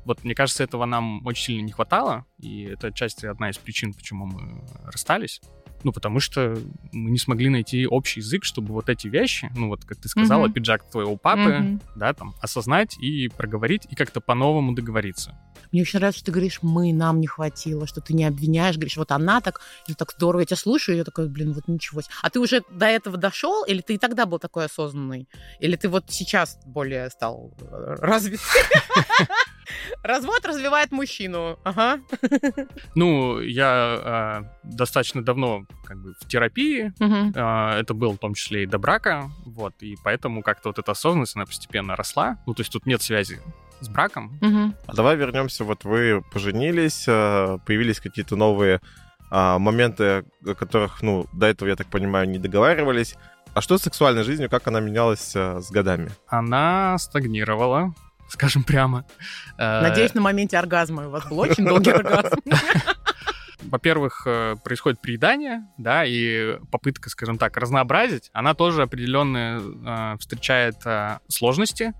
Вот 0.05 0.23
мне 0.23 0.35
кажется, 0.35 0.63
этого 0.63 0.85
нам 0.85 1.25
очень 1.25 1.43
сильно 1.45 1.65
не 1.65 1.71
хватало, 1.71 2.25
и 2.39 2.63
это 2.63 2.87
отчасти 2.87 3.25
одна 3.25 3.49
из 3.49 3.57
причин, 3.57 3.93
почему 3.93 4.25
мы 4.25 4.63
расстались. 4.85 5.41
Ну, 5.83 5.91
потому 5.91 6.19
что 6.19 6.57
мы 6.91 7.11
не 7.11 7.17
смогли 7.17 7.49
найти 7.49 7.85
общий 7.85 8.21
язык, 8.21 8.45
чтобы 8.45 8.73
вот 8.73 8.89
эти 8.89 9.07
вещи, 9.07 9.51
ну, 9.55 9.67
вот, 9.67 9.83
как 9.83 9.97
ты 9.97 10.07
сказала, 10.07 10.47
mm-hmm. 10.47 10.53
пиджак 10.53 10.89
твоего 10.89 11.17
папы, 11.17 11.41
mm-hmm. 11.41 11.81
да, 11.95 12.13
там, 12.13 12.33
осознать 12.41 12.97
и 12.99 13.27
проговорить, 13.27 13.85
и 13.89 13.95
как-то 13.95 14.21
по-новому 14.21 14.73
договориться. 14.73 15.37
Мне 15.71 15.81
очень 15.81 15.99
нравится, 15.99 16.19
что 16.19 16.27
ты 16.27 16.31
говоришь, 16.31 16.59
мы, 16.61 16.93
нам 16.93 17.19
не 17.19 17.27
хватило, 17.27 17.85
что 17.85 17.99
ты 17.99 18.13
не 18.13 18.23
обвиняешь, 18.23 18.75
говоришь, 18.75 18.97
вот 18.97 19.11
она 19.11 19.41
так, 19.41 19.59
это 19.87 19.97
так 19.97 20.13
здорово, 20.13 20.41
я 20.41 20.45
тебя 20.45 20.57
слушаю, 20.57 20.95
и 20.95 20.97
я 20.99 21.03
такой, 21.03 21.27
блин, 21.27 21.51
вот 21.51 21.67
ничего 21.67 22.01
себе. 22.01 22.13
А 22.21 22.29
ты 22.29 22.39
уже 22.39 22.63
до 22.71 22.85
этого 22.85 23.17
дошел, 23.17 23.65
или 23.65 23.81
ты 23.81 23.95
и 23.95 23.97
тогда 23.97 24.25
был 24.25 24.39
такой 24.39 24.65
осознанный? 24.65 25.27
Или 25.59 25.75
ты 25.75 25.89
вот 25.89 26.05
сейчас 26.09 26.59
более 26.65 27.09
стал 27.09 27.53
э, 27.59 27.95
развит? 27.99 28.39
Развод 30.03 30.45
развивает 30.45 30.91
мужчину. 30.91 31.59
Ага. 31.63 31.99
Ну, 32.95 33.39
я 33.39 34.43
э, 34.43 34.59
достаточно 34.63 35.23
давно 35.23 35.65
как 35.85 35.97
бы 35.97 36.13
в 36.19 36.27
терапии. 36.27 36.93
Угу. 36.99 37.33
Э, 37.35 37.79
это 37.79 37.93
было 37.93 38.13
в 38.13 38.17
том 38.17 38.33
числе 38.33 38.63
и 38.63 38.65
до 38.65 38.77
брака. 38.77 39.29
Вот, 39.45 39.73
и 39.81 39.95
поэтому 40.03 40.41
как-то 40.41 40.69
вот 40.69 40.79
эта 40.79 40.91
осознанность, 40.91 41.35
она 41.35 41.45
постепенно 41.45 41.95
росла. 41.95 42.37
Ну, 42.45 42.53
то 42.53 42.61
есть 42.61 42.71
тут 42.71 42.85
нет 42.85 43.01
связи 43.01 43.39
с 43.79 43.89
браком. 43.89 44.37
Угу. 44.41 44.73
А 44.87 44.93
давай 44.93 45.15
вернемся, 45.15 45.63
вот 45.63 45.83
вы 45.83 46.23
поженились, 46.31 47.05
э, 47.07 47.57
появились 47.65 47.99
какие-то 47.99 48.35
новые 48.35 48.79
а, 49.35 49.57
моменты, 49.57 50.25
о 50.45 50.53
которых, 50.53 51.01
ну, 51.01 51.25
до 51.33 51.47
этого, 51.47 51.67
я 51.67 51.75
так 51.75 51.87
понимаю, 51.87 52.29
не 52.29 52.37
договаривались. 52.37 53.15
А 53.55 53.61
что 53.61 53.79
с 53.79 53.81
сексуальной 53.81 54.23
жизнью, 54.23 54.47
как 54.47 54.67
она 54.67 54.79
менялась 54.79 55.35
э, 55.35 55.59
с 55.59 55.71
годами? 55.71 56.11
Она 56.27 56.97
стагнировала, 56.99 57.95
скажем 58.33 58.63
прямо. 58.63 59.05
Э, 59.57 59.81
Надеюсь, 59.81 60.13
на 60.13 60.21
моменте 60.21 60.57
оргазма 60.57 61.07
у 61.07 61.11
вас 61.11 61.25
был 61.27 61.39
очень 61.39 61.65
долгий 61.65 61.91
оргазм. 61.91 62.37
Во-первых, 63.61 64.27
происходит 64.63 64.99
приедание, 64.99 65.63
да, 65.77 66.03
и 66.05 66.59
попытка, 66.69 67.09
скажем 67.09 67.37
так, 67.37 67.55
разнообразить, 67.55 68.29
она 68.33 68.53
тоже 68.53 68.81
определенные 68.81 69.61
э, 69.61 70.17
встречает 70.19 70.85
э, 70.85 71.19
сложности, 71.29 71.93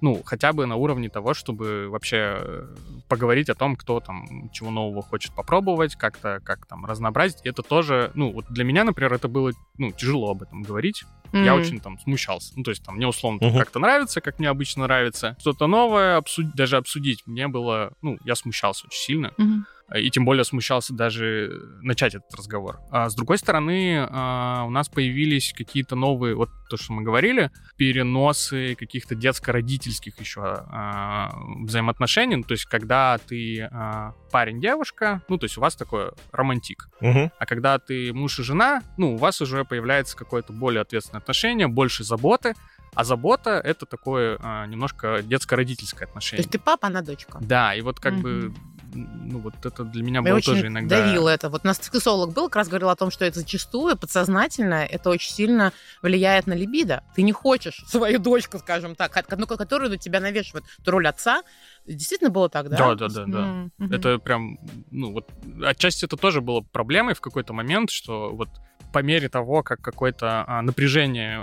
ну, 0.00 0.22
хотя 0.24 0.52
бы 0.52 0.66
на 0.66 0.76
уровне 0.76 1.08
того, 1.08 1.34
чтобы 1.34 1.88
вообще 1.88 2.36
э, 2.40 2.74
поговорить 3.08 3.50
о 3.50 3.54
том, 3.54 3.74
кто 3.74 4.00
там 4.00 4.48
чего 4.52 4.70
нового 4.70 5.02
хочет 5.02 5.34
попробовать, 5.34 5.96
как-то, 5.96 6.40
как 6.44 6.66
там 6.66 6.84
разнообразить. 6.86 7.40
И 7.44 7.48
это 7.48 7.62
тоже, 7.62 8.12
ну, 8.14 8.32
вот 8.32 8.46
для 8.48 8.64
меня, 8.64 8.84
например, 8.84 9.12
это 9.14 9.28
было, 9.28 9.52
ну, 9.76 9.90
тяжело 9.90 10.30
об 10.30 10.42
этом 10.42 10.62
говорить. 10.62 11.04
Mm-hmm. 11.32 11.44
Я 11.44 11.54
очень 11.54 11.80
там 11.80 11.98
смущался. 11.98 12.52
Ну, 12.56 12.62
то 12.62 12.70
есть 12.70 12.82
там 12.82 12.96
мне 12.96 13.06
условно 13.06 13.38
uh-huh. 13.44 13.58
как-то 13.58 13.78
нравится, 13.78 14.20
как 14.20 14.38
мне 14.38 14.48
обычно 14.48 14.84
нравится. 14.84 15.36
Что-то 15.40 15.66
новое, 15.66 16.16
обсуд... 16.16 16.54
даже 16.54 16.76
обсудить 16.76 17.26
мне 17.26 17.48
было, 17.48 17.92
ну, 18.02 18.18
я 18.24 18.34
смущался 18.34 18.86
очень 18.86 19.00
сильно. 19.00 19.32
Mm-hmm 19.38 19.62
и 19.94 20.10
тем 20.10 20.24
более 20.24 20.44
смущался 20.44 20.92
даже 20.92 21.50
начать 21.80 22.14
этот 22.14 22.32
разговор. 22.34 22.80
А 22.90 23.08
с 23.08 23.14
другой 23.14 23.38
стороны, 23.38 24.06
а, 24.10 24.64
у 24.66 24.70
нас 24.70 24.88
появились 24.88 25.54
какие-то 25.56 25.96
новые, 25.96 26.34
вот 26.34 26.50
то, 26.68 26.76
что 26.76 26.92
мы 26.92 27.02
говорили, 27.02 27.50
переносы 27.76 28.74
каких-то 28.74 29.14
детско-родительских 29.14 30.20
еще 30.20 30.42
а, 30.42 31.32
взаимоотношений, 31.62 32.36
ну, 32.36 32.42
то 32.42 32.52
есть 32.52 32.66
когда 32.66 33.18
ты 33.18 33.62
а, 33.62 34.12
парень-девушка, 34.30 35.22
ну, 35.28 35.38
то 35.38 35.44
есть 35.44 35.56
у 35.56 35.60
вас 35.60 35.74
такой 35.74 36.10
романтик, 36.32 36.88
угу. 37.00 37.30
а 37.38 37.46
когда 37.46 37.78
ты 37.78 38.12
муж 38.12 38.38
и 38.38 38.42
жена, 38.42 38.82
ну, 38.98 39.14
у 39.14 39.16
вас 39.16 39.40
уже 39.40 39.64
появляется 39.64 40.16
какое-то 40.16 40.52
более 40.52 40.82
ответственное 40.82 41.20
отношение, 41.20 41.66
больше 41.66 42.04
заботы, 42.04 42.54
а 42.94 43.04
забота 43.04 43.60
это 43.64 43.86
такое 43.86 44.38
а, 44.40 44.66
немножко 44.66 45.22
детско-родительское 45.22 46.08
отношение. 46.08 46.42
То 46.42 46.48
есть 46.48 46.50
ты 46.50 46.58
папа, 46.58 46.88
она 46.88 47.00
дочка. 47.00 47.38
Да, 47.40 47.74
и 47.74 47.80
вот 47.80 48.00
как 48.00 48.14
mm-hmm. 48.14 48.48
бы 48.48 48.54
ну, 48.94 49.38
вот 49.40 49.54
это 49.64 49.84
для 49.84 50.02
меня 50.02 50.22
было 50.22 50.36
очень 50.36 50.54
тоже 50.54 50.66
иногда... 50.68 50.98
давило 50.98 51.28
это. 51.28 51.48
Вот 51.48 51.62
у 51.64 51.66
нас 51.66 51.78
сексолог 51.78 52.32
был, 52.32 52.44
как 52.48 52.56
раз 52.56 52.68
говорил 52.68 52.88
о 52.88 52.96
том, 52.96 53.10
что 53.10 53.24
это 53.24 53.40
зачастую 53.40 53.96
подсознательно, 53.96 54.84
это 54.84 55.10
очень 55.10 55.32
сильно 55.32 55.72
влияет 56.02 56.46
на 56.46 56.54
либидо. 56.54 57.02
Ты 57.14 57.22
не 57.22 57.32
хочешь 57.32 57.82
свою 57.86 58.18
дочку, 58.18 58.58
скажем 58.58 58.94
так, 58.94 59.12
ну, 59.36 59.46
которую 59.46 59.90
на 59.90 59.98
тебя 59.98 60.20
навешивает 60.20 60.64
эту 60.80 60.90
роль 60.90 61.06
отца. 61.06 61.42
Действительно 61.86 62.30
было 62.30 62.48
так, 62.48 62.68
да? 62.68 62.76
Да, 62.76 62.94
да, 62.94 63.08
да, 63.08 63.24
да. 63.26 63.38
М, 63.40 63.72
мгм. 63.78 63.92
Это 63.92 64.18
прям, 64.18 64.58
ну 64.90 65.12
вот, 65.12 65.30
отчасти 65.64 66.04
это 66.04 66.16
тоже 66.16 66.40
было 66.40 66.60
проблемой 66.60 67.14
в 67.14 67.20
какой-то 67.20 67.52
момент, 67.52 67.90
что 67.90 68.30
вот 68.32 68.48
по 68.92 69.02
мере 69.02 69.28
того, 69.28 69.62
как 69.62 69.80
какое-то 69.80 70.44
а, 70.46 70.62
напряжение 70.62 71.42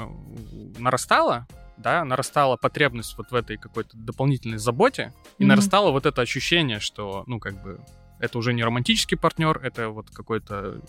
нарастало, 0.78 1.48
да, 1.77 2.03
нарастала 2.05 2.58
потребность 2.58 3.17
вот 3.17 3.32
в 3.32 3.36
этой 3.36 3.58
какой-то 3.58 3.91
дополнительной 3.98 4.58
заботе, 4.58 5.13
и 5.38 5.44
Мгм. 5.44 5.50
нарастало 5.50 5.91
вот 5.91 6.05
это 6.05 6.22
ощущение, 6.22 6.79
что, 6.79 7.24
ну, 7.27 7.39
как 7.39 7.62
бы, 7.62 7.79
это 8.20 8.38
уже 8.38 8.53
не 8.53 8.63
романтический 8.63 9.17
партнер, 9.17 9.60
это 9.62 9.89
вот 9.89 10.10
какой-то 10.10 10.82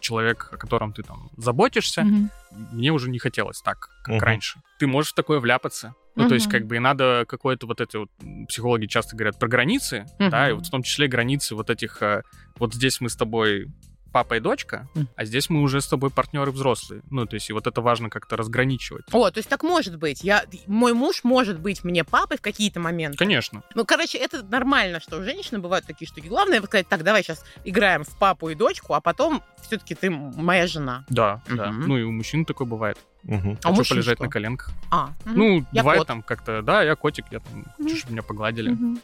человек, 0.00 0.48
о 0.52 0.56
котором 0.56 0.92
ты 0.92 1.02
там 1.02 1.30
заботишься. 1.36 2.02
Мгм. 2.02 2.30
Мне 2.72 2.90
уже 2.90 3.08
не 3.08 3.18
хотелось 3.18 3.60
так, 3.62 3.88
как 4.02 4.08
Мгм. 4.16 4.20
раньше. 4.24 4.60
Ты 4.78 4.86
можешь 4.86 5.12
в 5.12 5.14
такое 5.14 5.38
вляпаться. 5.38 5.94
Ну, 6.14 6.28
то 6.28 6.34
есть, 6.34 6.46
как 6.48 6.66
бы, 6.66 6.76
и 6.76 6.78
надо 6.78 7.24
какое-то 7.26 7.66
вот 7.66 7.80
эти 7.80 7.96
вот, 7.96 8.10
психологи 8.48 8.84
часто 8.86 9.16
говорят 9.16 9.38
про 9.38 9.48
границы, 9.48 10.04
да, 10.18 10.50
и 10.50 10.52
вот 10.52 10.66
в 10.66 10.70
том 10.70 10.82
числе 10.82 11.08
границы 11.08 11.54
вот 11.54 11.70
этих, 11.70 12.02
э, 12.02 12.22
вот 12.58 12.74
здесь 12.74 13.00
мы 13.00 13.08
с 13.08 13.16
тобой 13.16 13.68
папа 14.12 14.34
и 14.36 14.40
дочка, 14.40 14.88
а 15.16 15.24
здесь 15.24 15.48
мы 15.50 15.62
уже 15.62 15.80
с 15.80 15.86
тобой 15.86 16.10
партнеры 16.10 16.50
взрослые. 16.50 17.02
Ну, 17.10 17.26
то 17.26 17.34
есть, 17.34 17.50
и 17.50 17.52
вот 17.52 17.66
это 17.66 17.80
важно 17.80 18.10
как-то 18.10 18.36
разграничивать. 18.36 19.04
О, 19.12 19.30
то 19.30 19.38
есть 19.38 19.48
так 19.48 19.62
может 19.62 19.96
быть. 19.96 20.22
Я, 20.22 20.44
мой 20.66 20.92
муж 20.92 21.24
может 21.24 21.58
быть 21.58 21.84
мне 21.84 22.04
папой 22.04 22.36
в 22.36 22.40
какие-то 22.40 22.80
моменты. 22.80 23.16
Конечно. 23.18 23.62
Ну, 23.74 23.84
короче, 23.84 24.18
это 24.18 24.42
нормально, 24.42 25.00
что 25.00 25.18
у 25.18 25.22
женщины 25.22 25.58
бывают 25.58 25.86
такие 25.86 26.06
штуки. 26.08 26.26
Главное 26.28 26.60
вот 26.60 26.68
сказать, 26.68 26.88
так, 26.88 27.02
давай 27.02 27.22
сейчас 27.22 27.44
играем 27.64 28.04
в 28.04 28.16
папу 28.18 28.50
и 28.50 28.54
дочку, 28.54 28.94
а 28.94 29.00
потом 29.00 29.42
все-таки 29.62 29.94
ты 29.94 30.10
моя 30.10 30.66
жена. 30.66 31.04
Да, 31.08 31.42
да. 31.48 31.70
Мгм. 31.72 31.88
Ну, 31.88 31.98
и 31.98 32.02
у 32.02 32.12
мужчин 32.12 32.44
такое 32.44 32.66
бывает. 32.66 32.98
Мгм. 33.22 33.58
А 33.62 33.74
Хочу 33.74 33.94
полежать 33.94 34.16
что? 34.16 34.24
на 34.24 34.30
коленках. 34.30 34.72
А, 34.90 35.10
мгм. 35.24 35.38
Ну, 35.38 35.66
Я 35.72 35.82
бывает 35.82 36.00
кот. 36.00 36.08
там 36.08 36.22
как-то, 36.22 36.60
да, 36.62 36.82
я 36.82 36.96
котик, 36.96 37.26
я 37.30 37.38
там, 37.40 37.64
хочу, 37.78 37.96
чтобы 37.96 38.12
меня 38.12 38.22
погладили. 38.22 38.70
Мгм. 38.70 39.00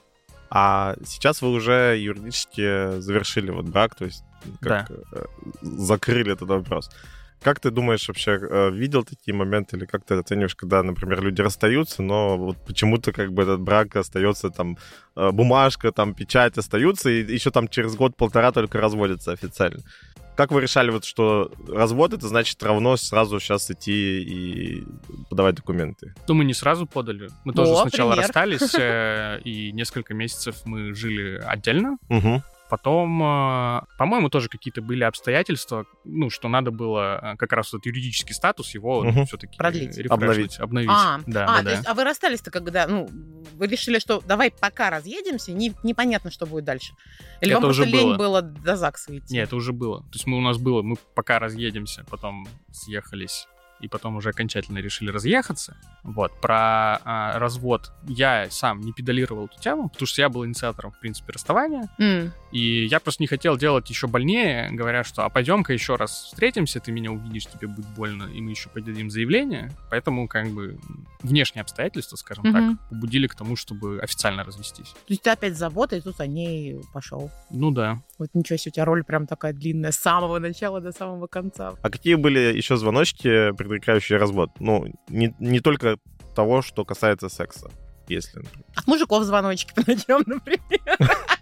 А 0.50 0.94
сейчас 1.04 1.42
вы 1.42 1.50
уже 1.52 1.96
юридически 1.98 2.98
завершили 3.00 3.50
вот 3.50 3.66
брак, 3.66 3.94
то 3.94 4.06
есть 4.06 4.24
как, 4.60 4.90
э, 4.90 5.24
закрыли 5.62 6.32
этот 6.32 6.48
вопрос. 6.48 6.90
Как 7.40 7.60
ты 7.60 7.70
думаешь 7.70 8.08
вообще, 8.08 8.38
э, 8.40 8.70
видел 8.70 9.04
такие 9.04 9.32
моменты, 9.32 9.76
или 9.76 9.84
как 9.84 10.04
ты 10.04 10.14
оцениваешь, 10.14 10.56
когда, 10.56 10.82
например, 10.82 11.22
люди 11.22 11.40
расстаются, 11.40 12.02
но 12.02 12.36
вот 12.36 12.56
почему-то 12.66 13.12
как 13.12 13.32
бы 13.32 13.42
этот 13.44 13.60
брак 13.60 13.94
остается 13.94 14.50
там, 14.50 14.76
э, 15.14 15.30
бумажка, 15.30 15.92
там, 15.92 16.14
печать 16.14 16.58
остаются, 16.58 17.10
и 17.10 17.32
еще 17.32 17.50
там 17.50 17.68
через 17.68 17.94
год-полтора 17.94 18.50
только 18.50 18.80
разводятся 18.80 19.32
официально. 19.32 19.80
Как 20.34 20.50
вы 20.52 20.60
решали, 20.60 20.90
вот, 20.90 21.04
что 21.04 21.52
развод 21.68 22.12
это 22.12 22.28
значит 22.28 22.62
равно 22.62 22.96
сразу 22.96 23.40
сейчас 23.40 23.70
идти 23.70 24.22
и 24.22 24.84
подавать 25.30 25.56
документы? 25.56 26.14
Ну, 26.26 26.34
мы 26.34 26.44
не 26.44 26.54
сразу 26.54 26.86
подали. 26.86 27.28
Мы 27.44 27.52
тоже 27.52 27.72
О, 27.72 27.82
сначала 27.82 28.12
пример. 28.12 28.24
расстались, 28.24 28.74
и 29.44 29.72
несколько 29.72 30.14
месяцев 30.14 30.56
мы 30.64 30.94
жили 30.94 31.40
отдельно. 31.44 31.98
Угу. 32.08 32.42
Потом, 32.68 33.22
э, 33.22 33.80
по-моему, 33.96 34.28
тоже 34.28 34.48
какие-то 34.48 34.82
были 34.82 35.02
обстоятельства, 35.04 35.86
ну, 36.04 36.28
что 36.30 36.48
надо 36.48 36.70
было 36.70 37.32
э, 37.34 37.36
как 37.36 37.52
раз 37.52 37.72
вот 37.72 37.86
юридический 37.86 38.34
статус 38.34 38.74
его 38.74 39.02
Мгм. 39.04 39.26
все-таки 39.26 39.56
Продлить. 39.56 39.98
Обновить. 40.10 40.58
обновить. 40.60 40.90
А, 40.92 41.20
да, 41.26 41.44
а, 41.44 41.46
да, 41.46 41.58
то 41.58 41.64
да. 41.64 41.70
есть, 41.72 41.88
а 41.88 41.94
вы 41.94 42.04
расстались-то 42.04 42.50
когда, 42.50 42.86
ну, 42.86 43.08
вы 43.54 43.66
решили, 43.66 43.98
что 43.98 44.22
давай 44.26 44.50
пока 44.50 44.90
разъедемся, 44.90 45.52
не, 45.52 45.72
непонятно, 45.82 46.30
что 46.30 46.46
будет 46.46 46.64
дальше. 46.64 46.92
Или 47.40 47.52
Это 47.52 47.60
вам 47.62 47.70
уже 47.70 47.84
лень 47.84 48.08
было. 48.08 48.16
было 48.16 48.42
до 48.42 48.76
ЗАГСа 48.76 49.16
идти? 49.18 49.34
Нет, 49.34 49.48
это 49.48 49.56
уже 49.56 49.72
было. 49.72 50.02
То 50.02 50.14
есть 50.14 50.26
мы 50.26 50.36
у 50.36 50.42
нас 50.42 50.58
было, 50.58 50.82
мы 50.82 50.96
пока 51.14 51.38
разъедемся, 51.38 52.04
потом 52.10 52.46
съехались 52.70 53.46
и 53.80 53.88
потом 53.88 54.16
уже 54.16 54.30
окончательно 54.30 54.78
решили 54.78 55.10
разъехаться. 55.10 55.76
Вот, 56.02 56.32
про 56.40 57.00
а, 57.04 57.38
развод 57.38 57.92
я 58.06 58.46
сам 58.50 58.80
не 58.80 58.92
педалировал 58.92 59.46
эту 59.46 59.60
тему, 59.60 59.88
потому 59.88 60.06
что 60.06 60.20
я 60.20 60.28
был 60.28 60.44
инициатором, 60.46 60.92
в 60.92 60.98
принципе, 61.00 61.32
расставания. 61.32 61.88
М, 61.98 62.32
И 62.50 62.86
я 62.86 62.98
просто 62.98 63.22
не 63.22 63.26
хотел 63.26 63.58
делать 63.58 63.90
еще 63.90 64.06
больнее, 64.06 64.70
говоря, 64.72 65.04
что 65.04 65.24
а 65.24 65.28
пойдем-ка 65.28 65.72
еще 65.74 65.96
раз 65.96 66.24
встретимся, 66.30 66.80
ты 66.80 66.92
меня 66.92 67.12
увидишь, 67.12 67.46
тебе 67.46 67.66
будет 67.68 67.86
больно, 67.94 68.24
и 68.24 68.40
мы 68.40 68.50
еще 68.52 68.70
подадим 68.70 69.10
заявление. 69.10 69.70
Поэтому 69.90 70.26
как 70.28 70.48
бы 70.48 70.78
внешние 71.22 71.60
обстоятельства, 71.60 72.16
скажем 72.16 72.44
Мгм. 72.46 72.52
так, 72.78 72.88
побудили 72.88 73.26
к 73.26 73.34
тому, 73.34 73.54
чтобы 73.56 74.00
официально 74.00 74.44
развестись. 74.44 74.92
То 74.92 74.98
есть 75.12 75.22
ты 75.22 75.30
опять 75.30 75.54
с 75.54 75.58
заботой, 75.58 75.98
и 75.98 76.00
тут 76.00 76.20
о 76.20 76.26
ней 76.26 76.80
пошел. 76.94 77.30
Ну 77.50 77.70
да. 77.70 78.00
Вот 78.18 78.30
ничего 78.34 78.56
себе, 78.56 78.70
у 78.70 78.74
тебя 78.74 78.84
роль 78.86 79.04
прям 79.04 79.26
такая 79.26 79.52
длинная, 79.52 79.92
с 79.92 79.96
самого 79.96 80.38
начала 80.38 80.80
до 80.80 80.90
самого 80.92 81.26
конца. 81.26 81.74
А 81.82 81.90
какие 81.90 82.14
были 82.14 82.38
еще 82.56 82.76
звоночки, 82.78 83.52
предрекающие 83.68 84.18
развод? 84.18 84.50
Ну, 84.58 84.86
не, 85.08 85.34
не 85.38 85.60
только 85.60 85.98
того, 86.34 86.62
что 86.62 86.84
касается 86.84 87.28
секса, 87.28 87.70
если... 88.08 88.38
например. 88.38 88.64
От 88.76 88.86
мужиков 88.86 89.24
звоночки 89.24 89.72
по 89.76 89.82
ночам, 89.90 90.22
например. 90.26 90.60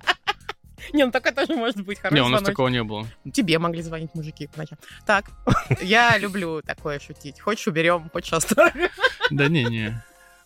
Не, 0.93 1.05
ну 1.05 1.11
такое 1.11 1.33
тоже 1.33 1.55
может 1.55 1.85
быть 1.85 1.99
хороший 1.99 2.15
не, 2.15 2.21
у 2.21 2.25
нас 2.25 2.41
звоночек. 2.41 2.47
такого 2.47 2.69
не 2.69 2.83
было. 2.83 3.07
Тебе 3.33 3.59
могли 3.59 3.83
звонить 3.83 4.15
мужики 4.15 4.47
по 4.47 4.59
ночам. 4.59 4.79
Так, 5.05 5.31
я 5.83 6.17
люблю 6.17 6.63
такое 6.63 7.01
шутить. 7.01 7.41
Хочешь 7.41 7.67
уберем, 7.67 8.09
хочешь 8.13 8.33
оставим. 8.33 8.89
Да 9.31 9.49
не-не, 9.49 10.03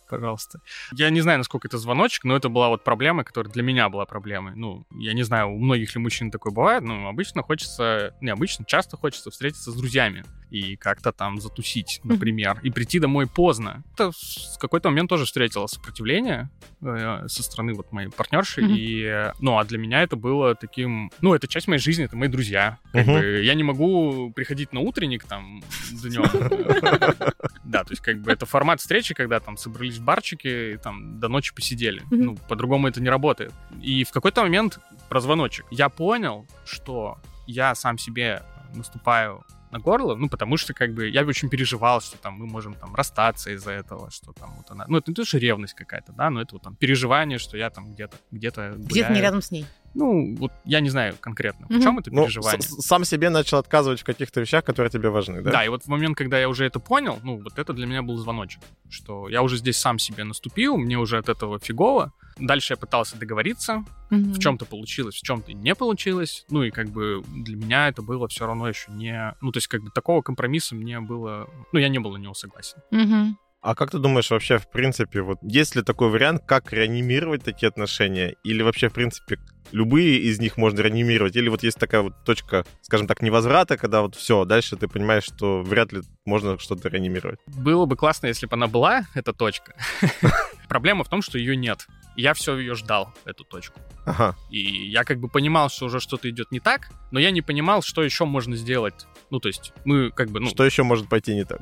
пожалуйста. 0.09 0.59
Я 0.93 1.09
не 1.09 1.21
знаю, 1.21 1.37
насколько 1.37 1.67
это 1.67 1.77
звоночек, 1.77 2.23
но 2.23 2.35
это 2.35 2.49
была 2.49 2.69
вот 2.69 2.83
проблема, 2.83 3.23
которая 3.23 3.53
для 3.53 3.63
меня 3.63 3.89
была 3.89 4.05
проблемой. 4.05 4.53
Ну, 4.55 4.85
я 4.91 5.13
не 5.13 5.23
знаю, 5.23 5.51
у 5.53 5.59
многих 5.59 5.95
ли 5.95 6.01
мужчин 6.01 6.31
такое 6.31 6.51
бывает, 6.51 6.83
но 6.83 7.07
обычно 7.07 7.43
хочется, 7.43 8.15
не 8.19 8.31
обычно, 8.31 8.65
часто 8.65 8.97
хочется 8.97 9.31
встретиться 9.31 9.71
с 9.71 9.75
друзьями 9.75 10.25
и 10.51 10.75
как-то 10.75 11.11
там 11.11 11.39
затусить, 11.39 12.01
например, 12.03 12.59
и 12.61 12.69
прийти 12.69 12.99
домой 12.99 13.25
поздно. 13.25 13.83
Это 13.93 14.11
в 14.11 14.57
какой-то 14.59 14.89
момент 14.89 15.09
тоже 15.09 15.25
встретила 15.25 15.67
сопротивление 15.67 16.49
э, 16.81 17.23
со 17.27 17.41
стороны 17.41 17.73
вот 17.73 17.91
моей 17.91 18.09
партнерши, 18.09 18.61
и, 18.67 19.31
ну, 19.39 19.57
а 19.57 19.63
для 19.63 19.77
меня 19.77 20.03
это 20.03 20.15
было 20.17 20.53
таким, 20.55 21.09
ну, 21.21 21.33
это 21.33 21.47
часть 21.47 21.67
моей 21.67 21.79
жизни, 21.79 22.05
это 22.05 22.17
мои 22.17 22.27
друзья. 22.29 22.77
Как 22.91 23.07
Мгм. 23.07 23.13
бы 23.15 23.41
я 23.43 23.53
не 23.53 23.63
могу 23.63 24.31
приходить 24.33 24.73
на 24.73 24.81
утренник 24.81 25.23
там 25.25 25.63
днем. 25.91 26.23
Да, 27.63 27.85
то 27.85 27.91
есть 27.91 28.01
как 28.01 28.19
бы 28.21 28.29
это 28.31 28.45
формат 28.45 28.81
встречи, 28.81 29.13
когда 29.13 29.39
там 29.39 29.55
собрались 29.55 29.97
в 29.97 30.03
барчике 30.03 30.73
и 30.73 30.77
там 30.77 31.19
до 31.19 31.29
ночи 31.29 31.53
посидели. 31.55 32.03
Ну, 32.11 32.35
по-другому 32.49 32.89
это 32.89 33.01
не 33.01 33.07
работает. 33.09 33.53
И 33.81 34.03
в 34.03 34.11
какой-то 34.11 34.41
момент 34.43 34.79
про 35.07 35.21
звоночек 35.21 35.65
я 35.71 35.87
понял, 35.87 36.45
что 36.65 37.17
я 37.47 37.73
сам 37.75 37.97
себе 37.97 38.43
наступаю 38.75 39.45
на 39.71 39.79
горло, 39.79 40.15
ну, 40.15 40.29
потому 40.29 40.57
что, 40.57 40.73
как 40.73 40.93
бы, 40.93 41.07
я 41.09 41.23
очень 41.23 41.49
переживал, 41.49 42.01
что 42.01 42.17
там 42.17 42.33
мы 42.35 42.45
можем 42.45 42.73
там 42.75 42.93
расстаться 42.95 43.51
из-за 43.51 43.71
этого, 43.71 44.11
что 44.11 44.33
там 44.33 44.53
вот 44.57 44.69
она... 44.69 44.85
Ну, 44.87 44.97
это 44.97 45.11
не 45.11 45.15
то, 45.15 45.23
что 45.25 45.37
ревность 45.37 45.73
какая-то, 45.73 46.11
да, 46.11 46.29
но 46.29 46.41
это 46.41 46.55
вот 46.55 46.61
там 46.63 46.75
переживание, 46.75 47.37
что 47.39 47.57
я 47.57 47.69
там 47.69 47.93
где-то, 47.93 48.17
где-то 48.31 48.73
Где-то 48.77 49.13
не 49.13 49.21
рядом 49.21 49.41
с 49.41 49.51
ней. 49.51 49.65
Ну, 49.93 50.35
вот 50.37 50.51
я 50.63 50.79
не 50.79 50.89
знаю 50.89 51.15
конкретно, 51.19 51.67
в 51.67 51.81
чем 51.81 51.99
это 51.99 52.11
Ну, 52.13 52.23
переживание. 52.23 52.61
с- 52.61 52.85
сам 52.85 53.03
себе 53.03 53.29
начал 53.29 53.57
отказывать 53.57 53.99
в 54.01 54.03
каких-то 54.05 54.39
вещах, 54.39 54.63
которые 54.63 54.89
тебе 54.89 55.09
важны, 55.09 55.41
да? 55.41 55.51
Да? 55.51 55.65
и 55.65 55.69
вот 55.69 55.83
в 55.83 55.87
момент, 55.87 56.15
когда 56.17 56.39
я 56.39 56.47
уже 56.47 56.65
это 56.65 56.79
понял, 56.79 57.19
ну, 57.23 57.41
вот 57.41 57.59
это 57.59 57.73
для 57.73 57.85
меня 57.85 58.01
был 58.01 58.17
звоночек, 58.17 58.61
что 58.89 59.27
я 59.27 59.41
уже 59.41 59.57
здесь 59.57 59.77
сам 59.77 59.99
себе 59.99 60.23
наступил, 60.23 60.77
мне 60.77 60.97
уже 60.97 61.17
от 61.17 61.27
этого 61.29 61.59
фигово. 61.59 62.13
Дальше 62.37 62.73
я 62.73 62.77
пытался 62.77 63.17
договориться, 63.17 63.83
в 64.09 64.39
чем-то 64.39 64.65
получилось, 64.65 65.15
в 65.15 65.21
чем-то 65.21 65.53
не 65.53 65.75
получилось. 65.75 66.45
Ну, 66.49 66.63
и 66.63 66.71
как 66.71 66.89
бы 66.89 67.23
для 67.27 67.55
меня 67.55 67.89
это 67.89 68.01
было 68.01 68.27
все 68.27 68.45
равно 68.45 68.67
еще 68.67 68.91
не... 68.91 69.35
Ну, 69.41 69.51
то 69.51 69.57
есть 69.57 69.67
как 69.67 69.81
бы 69.81 69.89
такого 69.89 70.21
компромисса 70.21 70.75
мне 70.75 70.99
было... 70.99 71.49
Ну, 71.71 71.79
я 71.79 71.89
не 71.89 71.99
был 71.99 72.11
на 72.11 72.17
него 72.17 72.33
согласен. 72.33 72.77
Мгм. 72.91 73.37
А 73.61 73.75
как 73.75 73.91
ты 73.91 73.99
думаешь 73.99 74.31
вообще, 74.31 74.57
в 74.57 74.67
принципе, 74.71 75.21
вот 75.21 75.37
есть 75.43 75.75
ли 75.75 75.83
такой 75.83 76.09
вариант, 76.09 76.41
как 76.47 76.73
реанимировать 76.73 77.43
такие 77.43 77.67
отношения? 77.67 78.35
Или 78.43 78.63
вообще, 78.63 78.89
в 78.89 78.93
принципе, 78.93 79.37
любые 79.71 80.17
из 80.17 80.39
них 80.39 80.57
можно 80.57 80.81
реанимировать? 80.81 81.35
Или 81.35 81.47
вот 81.47 81.61
есть 81.61 81.77
такая 81.77 82.01
вот 82.01 82.23
точка, 82.25 82.65
скажем 82.81 83.05
так, 83.05 83.21
невозврата, 83.21 83.77
когда 83.77 84.01
вот 84.01 84.15
все, 84.15 84.45
дальше 84.45 84.77
ты 84.77 84.87
понимаешь, 84.87 85.25
что 85.25 85.61
вряд 85.61 85.93
ли 85.93 86.01
можно 86.25 86.57
что-то 86.57 86.89
реанимировать? 86.89 87.39
Было 87.45 87.85
бы 87.85 87.95
классно, 87.95 88.25
если 88.27 88.47
бы 88.47 88.53
она 88.55 88.65
была, 88.65 89.03
эта 89.13 89.31
точка. 89.31 89.75
Проблема 90.67 91.03
в 91.03 91.09
том, 91.09 91.21
что 91.21 91.37
ее 91.37 91.55
нет. 91.55 91.85
Я 92.15 92.33
все 92.33 92.57
ее 92.57 92.75
ждал, 92.75 93.13
эту 93.25 93.43
точку. 93.43 93.79
Ага. 94.05 94.35
И 94.49 94.89
я 94.89 95.03
как 95.03 95.19
бы 95.19 95.27
понимал, 95.27 95.69
что 95.69 95.85
уже 95.85 95.99
что-то 95.99 96.29
идет 96.29 96.51
не 96.51 96.59
так, 96.59 96.89
но 97.11 97.19
я 97.19 97.31
не 97.31 97.41
понимал, 97.41 97.81
что 97.81 98.03
еще 98.03 98.25
можно 98.25 98.55
сделать. 98.55 99.05
Ну, 99.29 99.39
то 99.39 99.47
есть 99.47 99.73
мы 99.85 100.11
как 100.11 100.29
бы, 100.29 100.39
ну... 100.39 100.49
Что 100.49 100.65
еще 100.65 100.83
может 100.83 101.07
пойти 101.07 101.33
не 101.35 101.45
так? 101.45 101.61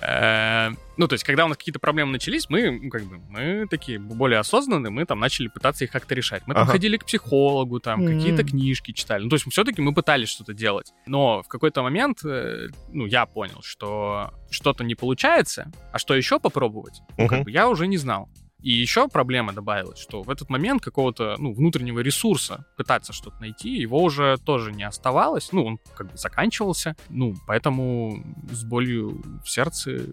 Э, 0.00 0.70
Ну, 0.96 1.08
то 1.08 1.14
есть, 1.14 1.24
когда 1.24 1.44
у 1.44 1.48
нас 1.48 1.56
какие-то 1.56 1.80
проблемы 1.80 2.12
начались, 2.12 2.48
мы, 2.48 2.70
ну, 2.70 2.88
как 2.90 3.02
бы, 3.04 3.18
мы 3.28 3.66
такие 3.68 3.98
более 3.98 4.38
осознанные, 4.38 4.90
мы 4.90 5.04
там 5.06 5.18
начали 5.18 5.48
пытаться 5.48 5.84
их 5.84 5.90
как-то 5.90 6.14
решать. 6.14 6.42
Мы 6.46 6.54
там 6.54 6.64
ходили 6.72 6.96
к 6.96 7.04
психологу, 7.04 7.80
там, 7.80 8.00
какие-то 8.06 8.44
книжки 8.44 8.92
читали. 8.92 9.24
Ну, 9.24 9.28
то 9.28 9.34
есть, 9.34 9.50
все-таки 9.50 9.82
мы 9.82 9.92
пытались 9.92 10.28
что-то 10.28 10.54
делать. 10.54 10.92
Но 11.06 11.42
в 11.42 11.48
какой-то 11.48 11.82
момент, 11.82 12.24
э, 12.24 12.68
ну, 12.92 13.06
я 13.06 13.26
понял, 13.26 13.60
что 13.62 14.32
что-то 14.50 14.84
не 14.84 14.94
получается, 14.94 15.72
а 15.92 15.98
что 15.98 16.14
еще 16.14 16.38
попробовать, 16.38 17.00
ну, 17.42 17.48
я 17.48 17.68
уже 17.68 17.86
не 17.88 17.96
знал. 17.96 18.28
И 18.64 18.72
еще 18.72 19.08
проблема 19.08 19.52
добавилась, 19.52 19.98
что 19.98 20.22
в 20.22 20.30
этот 20.30 20.48
момент 20.48 20.82
какого-то 20.82 21.36
ну, 21.38 21.52
внутреннего 21.52 22.00
ресурса 22.00 22.64
пытаться 22.78 23.12
что-то 23.12 23.38
найти, 23.38 23.68
его 23.68 24.02
уже 24.02 24.38
тоже 24.38 24.72
не 24.72 24.84
оставалось. 24.84 25.52
Ну, 25.52 25.66
он 25.66 25.78
как 25.94 26.10
бы 26.10 26.16
заканчивался. 26.16 26.96
Ну, 27.10 27.34
поэтому 27.46 28.24
с 28.50 28.64
болью 28.64 29.22
в 29.44 29.50
сердце, 29.50 30.06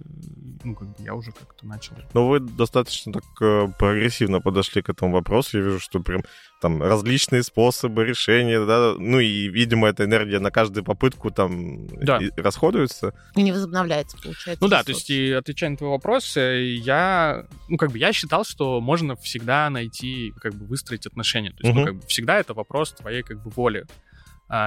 ну, 0.65 0.75
как 0.75 0.89
бы 0.89 0.95
я 0.99 1.15
уже 1.15 1.31
как-то 1.31 1.65
начал. 1.65 1.95
Ну, 2.13 2.27
вы 2.27 2.41
достаточно 2.41 3.13
так 3.13 3.23
э, 3.39 3.69
прогрессивно 3.79 4.41
подошли 4.41 4.81
к 4.81 4.89
этому 4.89 5.13
вопросу. 5.13 5.57
Я 5.57 5.63
вижу, 5.63 5.79
что 5.79 6.01
прям 6.01 6.23
там 6.61 6.81
различные 6.81 7.43
способы 7.43 8.05
решения, 8.05 8.63
да, 8.65 8.93
ну 8.97 9.19
и, 9.19 9.47
видимо, 9.49 9.87
эта 9.89 10.05
энергия 10.05 10.39
на 10.39 10.51
каждую 10.51 10.83
попытку 10.85 11.31
там 11.31 11.87
Да. 11.87 12.17
и 12.19 12.29
расходуется. 12.39 13.13
И 13.35 13.41
не 13.41 13.51
возобновляется, 13.51 14.15
получается. 14.17 14.57
Ну 14.63 14.67
да, 14.69 14.77
ресурс. 14.81 14.85
то 14.85 14.91
есть, 14.91 15.09
и 15.09 15.31
отвечая 15.31 15.71
на 15.71 15.77
твой 15.77 15.89
вопрос, 15.89 16.37
э, 16.37 16.63
я, 16.75 17.47
ну, 17.67 17.77
как 17.77 17.91
бы 17.91 17.97
я 17.97 18.13
считал, 18.13 18.45
что 18.45 18.79
можно 18.79 19.15
всегда 19.15 19.69
найти, 19.69 20.33
как 20.39 20.53
бы 20.53 20.65
выстроить 20.65 21.05
отношения. 21.07 21.49
То 21.51 21.63
есть, 21.63 21.73
ну, 21.73 21.81
Мгм. 21.81 21.85
как 21.85 21.95
бы 22.01 22.07
всегда 22.07 22.37
это 22.39 22.53
вопрос 22.53 22.91
твоей, 22.93 23.23
как 23.23 23.41
бы, 23.43 23.49
воли. 23.49 23.85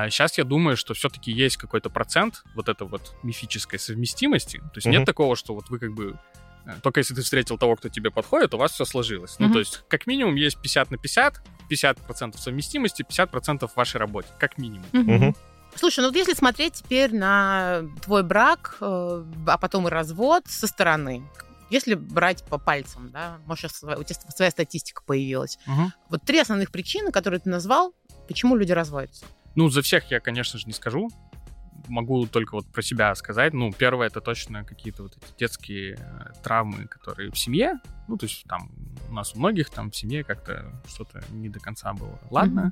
сейчас 0.08 0.38
я 0.38 0.44
думаю, 0.44 0.76
что 0.78 0.94
все-таки 0.94 1.30
есть 1.30 1.58
какой-то 1.58 1.90
процент 1.90 2.42
вот 2.54 2.68
этой 2.70 2.86
вот 2.86 3.14
мифической 3.22 3.78
совместимости. 3.78 4.56
То 4.58 4.70
есть 4.76 4.86
Мгм. 4.86 4.96
нет 4.96 5.04
такого, 5.06 5.36
что 5.36 5.54
вот 5.54 5.68
вы 5.68 5.78
как 5.78 5.92
бы 5.92 6.18
э, 6.66 6.70
только 6.82 7.00
если 7.00 7.14
ты 7.14 7.20
встретил 7.20 7.58
того, 7.58 7.76
кто 7.76 7.90
тебе 7.90 8.10
подходит, 8.10 8.54
у 8.54 8.56
вас 8.56 8.72
все 8.72 8.86
сложилось. 8.86 9.36
Ну, 9.38 9.46
Мгм. 9.48 9.52
то 9.52 9.58
есть, 9.58 9.84
как 9.88 10.06
минимум, 10.06 10.36
есть 10.36 10.56
50 10.62 10.90
на 10.90 10.96
50, 10.96 11.42
50% 11.74 12.38
совместимости, 12.38 13.02
50% 13.02 13.68
в 13.68 13.76
вашей 13.76 13.96
работе, 13.96 14.28
как 14.38 14.58
минимум. 14.58 14.86
Мгм. 14.92 15.36
Слушай, 15.76 16.00
ну 16.00 16.06
вот 16.06 16.16
если 16.16 16.34
смотреть 16.34 16.74
теперь 16.74 17.14
на 17.14 17.82
твой 18.02 18.22
брак, 18.22 18.76
э, 18.80 19.24
а 19.46 19.58
потом 19.58 19.88
и 19.88 19.90
развод 19.90 20.44
со 20.46 20.66
стороны, 20.66 21.24
если 21.70 21.94
брать 21.94 22.44
по 22.44 22.58
пальцам, 22.58 23.10
да, 23.10 23.38
может, 23.46 23.72
сейчас 23.72 23.82
у 23.82 24.04
тебя 24.04 24.30
своя 24.30 24.50
статистика 24.50 25.02
появилась. 25.04 25.58
Вот 26.08 26.22
три 26.22 26.38
основных 26.38 26.70
причины, 26.70 27.10
которые 27.10 27.40
ты 27.40 27.48
назвал, 27.50 27.94
почему 28.28 28.54
люди 28.54 28.72
разводятся. 28.72 29.24
Ну, 29.56 29.68
за 29.68 29.82
всех 29.82 30.10
я, 30.10 30.20
конечно 30.20 30.58
же, 30.58 30.66
не 30.66 30.72
скажу. 30.72 31.08
Могу 31.88 32.26
только 32.26 32.54
вот 32.54 32.66
про 32.72 32.82
себя 32.82 33.14
сказать. 33.14 33.52
Ну, 33.52 33.72
первое, 33.72 34.06
это 34.06 34.20
точно 34.20 34.64
какие-то 34.64 35.02
вот 35.02 35.16
эти 35.16 35.38
детские 35.38 35.96
э, 35.98 36.42
травмы, 36.42 36.86
которые 36.86 37.30
в 37.30 37.38
семье. 37.38 37.78
Ну, 38.08 38.16
то 38.16 38.26
есть 38.26 38.44
там 38.44 38.70
у 39.08 39.12
нас 39.12 39.34
у 39.34 39.38
многих 39.38 39.70
там 39.70 39.90
в 39.90 39.96
семье 39.96 40.24
как-то 40.24 40.72
что-то 40.86 41.22
не 41.30 41.48
до 41.48 41.60
конца 41.60 41.92
было. 41.92 42.18
Ладно. 42.30 42.70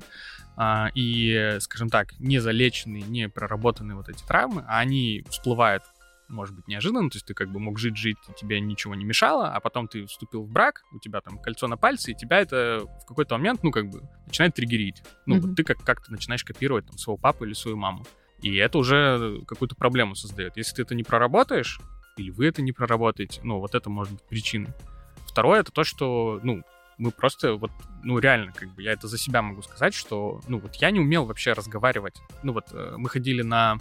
А, 0.55 0.89
и, 0.93 1.57
скажем 1.59 1.89
так, 1.89 2.17
не 2.19 2.39
залеченные, 2.39 3.03
не 3.03 3.29
проработанные 3.29 3.95
вот 3.95 4.09
эти 4.09 4.23
травмы, 4.23 4.63
а 4.67 4.79
они 4.79 5.25
всплывают 5.29 5.83
может 6.29 6.55
быть, 6.55 6.67
неожиданно, 6.67 7.09
то 7.09 7.17
есть 7.17 7.25
ты 7.25 7.33
как 7.33 7.49
бы 7.49 7.59
мог 7.59 7.77
жить-жить, 7.77 8.17
и 8.27 8.33
тебе 8.39 8.59
ничего 8.59 8.95
не 8.95 9.05
мешало, 9.05 9.53
а 9.53 9.59
потом 9.59 9.87
ты 9.87 10.05
вступил 10.05 10.43
в 10.43 10.49
брак, 10.49 10.81
у 10.91 10.99
тебя 10.99 11.21
там 11.21 11.37
кольцо 11.37 11.67
на 11.67 11.77
пальце, 11.77 12.11
и 12.11 12.15
тебя 12.15 12.39
это 12.39 12.87
в 13.03 13.05
какой-то 13.05 13.37
момент, 13.37 13.61
ну, 13.63 13.71
как 13.71 13.89
бы, 13.89 14.01
начинает 14.25 14.55
триггерить. 14.55 15.03
Ну, 15.25 15.35
Мгм. 15.35 15.47
вот 15.47 15.55
ты 15.55 15.63
как- 15.63 15.83
как-то 15.83 16.11
начинаешь 16.11 16.43
копировать 16.43 16.87
там 16.87 16.97
своего 16.97 17.17
папу 17.17 17.45
или 17.45 17.53
свою 17.53 17.77
маму. 17.77 18.05
И 18.41 18.55
это 18.55 18.77
уже 18.77 19.41
какую-то 19.45 19.75
проблему 19.75 20.15
создает. 20.15 20.57
Если 20.57 20.75
ты 20.75 20.81
это 20.81 20.95
не 20.95 21.03
проработаешь, 21.03 21.79
или 22.17 22.29
вы 22.29 22.47
это 22.47 22.61
не 22.61 22.71
проработаете, 22.71 23.39
ну, 23.43 23.59
вот 23.59 23.75
это 23.75 23.89
может 23.89 24.13
быть 24.13 24.23
причиной. 24.23 24.69
Второе, 25.33 25.61
это 25.61 25.71
то, 25.71 25.83
что, 25.83 26.39
ну, 26.43 26.61
мы 26.99 27.09
просто 27.09 27.55
вот, 27.55 27.71
ну, 28.03 28.19
реально, 28.19 28.51
как 28.51 28.69
бы, 28.69 28.83
я 28.83 28.91
это 28.91 29.07
за 29.07 29.17
себя 29.17 29.41
могу 29.41 29.63
сказать, 29.63 29.95
что, 29.95 30.41
ну, 30.47 30.59
вот 30.59 30.75
я 30.75 30.91
не 30.91 30.99
умел 30.99 31.25
вообще 31.25 31.53
разговаривать. 31.53 32.21
Ну, 32.43 32.53
вот 32.53 32.65
э, 32.71 32.93
мы 32.97 33.09
ходили 33.09 33.41
на 33.41 33.77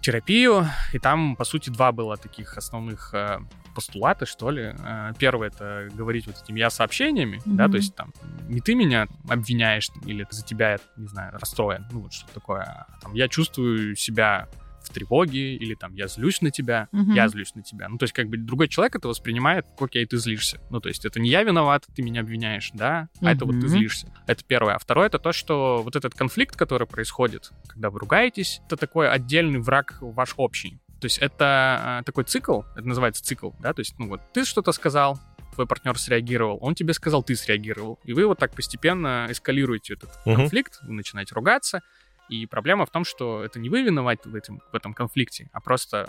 терапию, 0.00 0.66
и 0.92 0.98
там, 0.98 1.36
по 1.36 1.44
сути, 1.44 1.70
два 1.70 1.92
было 1.92 2.16
таких 2.16 2.56
основных 2.58 3.14
э, 3.14 3.38
постулата, 3.72 4.26
что 4.26 4.50
ли. 4.50 4.74
Э, 4.76 5.12
Первое— 5.16 5.46
это 5.54 5.88
говорить 5.94 6.26
вот 6.26 6.42
этими 6.42 6.58
я-сообщениями, 6.58 7.40
да, 7.44 7.64
Мгм. 7.64 7.70
то 7.70 7.76
есть 7.76 7.94
там 7.94 8.12
не 8.48 8.60
ты 8.60 8.74
меня 8.74 9.06
обвиняешь 9.28 9.88
или 10.04 10.26
за 10.28 10.44
тебя, 10.44 10.72
я, 10.72 10.78
не 10.96 11.06
знаю, 11.06 11.38
расстроен, 11.38 11.86
ну, 11.92 12.00
вот 12.00 12.12
что 12.14 12.26
такое, 12.34 12.62
а 12.62 12.86
там 13.00 13.14
я 13.14 13.28
чувствую 13.28 13.94
себя 13.94 14.48
в 14.86 14.90
тревоге, 14.90 15.54
или 15.56 15.74
там 15.74 15.94
я 15.94 16.06
злюсь 16.08 16.40
на 16.42 16.50
тебя, 16.50 16.88
Мгм. 16.92 17.12
я 17.12 17.28
злюсь 17.28 17.54
на 17.54 17.62
тебя. 17.62 17.88
Ну, 17.88 17.98
то 17.98 18.04
есть, 18.04 18.14
как 18.14 18.28
бы 18.28 18.36
другой 18.36 18.68
человек 18.68 18.96
это 18.96 19.08
воспринимает, 19.08 19.66
окей, 19.78 20.06
ты 20.06 20.16
злишься. 20.16 20.60
Ну, 20.70 20.80
то 20.80 20.88
есть, 20.88 21.04
это 21.04 21.20
не 21.20 21.28
я 21.28 21.42
виноват, 21.42 21.84
ты 21.94 22.02
меня 22.02 22.20
обвиняешь, 22.20 22.70
да, 22.72 23.08
а 23.20 23.32
это 23.32 23.44
вот 23.44 23.60
ты 23.60 23.68
злишься. 23.68 24.12
Это 24.26 24.44
первое. 24.44 24.74
А 24.74 24.78
второе 24.78 25.06
это 25.06 25.18
то, 25.18 25.32
что 25.32 25.82
вот 25.82 25.96
этот 25.96 26.14
конфликт, 26.14 26.56
который 26.56 26.86
происходит, 26.86 27.50
когда 27.68 27.90
вы 27.90 27.98
ругаетесь, 27.98 28.60
это 28.66 28.76
такой 28.76 29.10
отдельный 29.10 29.58
враг 29.60 29.98
ваш 30.00 30.34
общий. 30.36 30.80
То 31.00 31.06
есть, 31.06 31.18
это 31.18 31.44
а, 31.44 32.02
такой 32.04 32.24
цикл, 32.24 32.62
это 32.74 32.86
называется 32.88 33.22
цикл, 33.22 33.50
да, 33.60 33.72
то 33.74 33.80
есть, 33.80 33.98
ну 33.98 34.08
вот 34.08 34.20
ты 34.32 34.44
что-то 34.44 34.72
сказал, 34.72 35.20
твой 35.54 35.66
партнер 35.66 35.98
среагировал, 35.98 36.58
он 36.60 36.74
тебе 36.74 36.92
сказал, 36.92 37.22
ты 37.22 37.34
среагировал. 37.34 37.98
И 38.04 38.12
вы 38.12 38.26
вот 38.26 38.38
так 38.38 38.52
постепенно 38.54 39.26
эскалируете 39.30 39.94
этот 39.94 40.10
Мгм. 40.26 40.36
конфликт, 40.36 40.78
вы 40.82 40.92
начинаете 40.92 41.34
ругаться. 41.34 41.82
И 42.28 42.46
проблема 42.46 42.86
в 42.86 42.90
том, 42.90 43.04
что 43.04 43.44
это 43.44 43.58
не 43.58 43.68
вы 43.68 43.82
виноваты 43.82 44.28
в, 44.28 44.34
этом, 44.34 44.60
в 44.72 44.74
этом 44.74 44.94
конфликте, 44.94 45.48
а 45.52 45.60
просто 45.60 46.08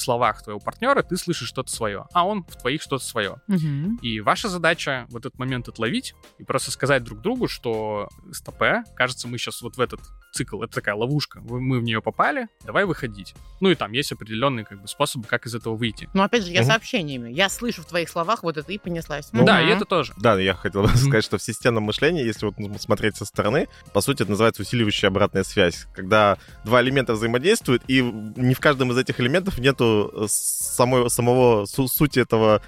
словах 0.00 0.42
твоего 0.42 0.60
партнера 0.60 1.02
ты 1.02 1.16
слышишь 1.16 1.48
что-то 1.48 1.70
свое, 1.70 2.06
а 2.12 2.26
он 2.26 2.44
в 2.44 2.56
твоих 2.56 2.82
что-то 2.82 3.04
свое. 3.04 3.36
Мгм. 3.46 3.96
И 4.02 4.20
ваша 4.20 4.48
задача 4.48 5.06
в 5.10 5.16
этот 5.16 5.38
момент 5.38 5.68
отловить 5.68 6.14
и 6.38 6.44
просто 6.44 6.70
сказать 6.70 7.02
друг 7.04 7.20
другу, 7.20 7.48
что 7.48 8.08
стопе, 8.32 8.82
кажется, 8.96 9.28
мы 9.28 9.38
сейчас 9.38 9.62
вот 9.62 9.76
в 9.76 9.80
этот 9.80 10.00
цикл, 10.32 10.62
это 10.62 10.74
такая 10.74 10.94
ловушка, 10.94 11.40
мы 11.40 11.80
в 11.80 11.82
нее 11.82 12.02
попали, 12.02 12.48
давай 12.64 12.84
выходить. 12.84 13.34
Ну 13.60 13.70
и 13.70 13.74
там 13.74 13.92
есть 13.92 14.12
определенные 14.12 14.64
как 14.64 14.80
бы 14.82 14.86
способы, 14.88 15.26
как 15.26 15.46
из 15.46 15.54
этого 15.54 15.74
выйти. 15.74 16.08
Ну, 16.14 16.22
опять 16.22 16.44
же, 16.44 16.52
я 16.52 16.60
Мгм. 16.60 16.70
сообщениями. 16.70 17.30
Я 17.32 17.48
слышу 17.48 17.82
в 17.82 17.86
твоих 17.86 18.08
словах 18.08 18.42
вот 18.42 18.56
это 18.56 18.70
и 18.72 18.78
понеслась. 18.78 19.30
Ну, 19.32 19.44
да, 19.44 19.60
Мгм. 19.60 19.68
и 19.68 19.72
это 19.72 19.84
тоже. 19.84 20.12
Да, 20.18 20.38
я 20.38 20.54
хотел 20.54 20.82
бы 20.82 20.88
сказать, 20.94 21.24
что 21.24 21.38
в 21.38 21.42
системном 21.42 21.84
мышлении, 21.84 22.24
если 22.24 22.46
вот 22.46 22.54
смотреть 22.80 23.16
со 23.16 23.24
стороны, 23.24 23.68
по 23.92 24.00
сути, 24.00 24.22
это 24.22 24.30
называется 24.30 24.62
усиливающая 24.62 25.08
обратная 25.08 25.44
связь. 25.44 25.86
Когда 25.94 26.36
два 26.64 26.82
элемента 26.82 27.14
взаимодействуют, 27.14 27.82
и 27.88 28.02
не 28.02 28.54
в 28.54 28.60
каждом 28.60 28.92
из 28.92 28.98
этих 28.98 29.18
элементов 29.20 29.58
нету 29.58 29.87
э, 30.12 30.26
самой, 30.28 31.10
самого 31.10 31.66
су- 31.66 31.88
сути 31.88 32.20
этого 32.20 32.60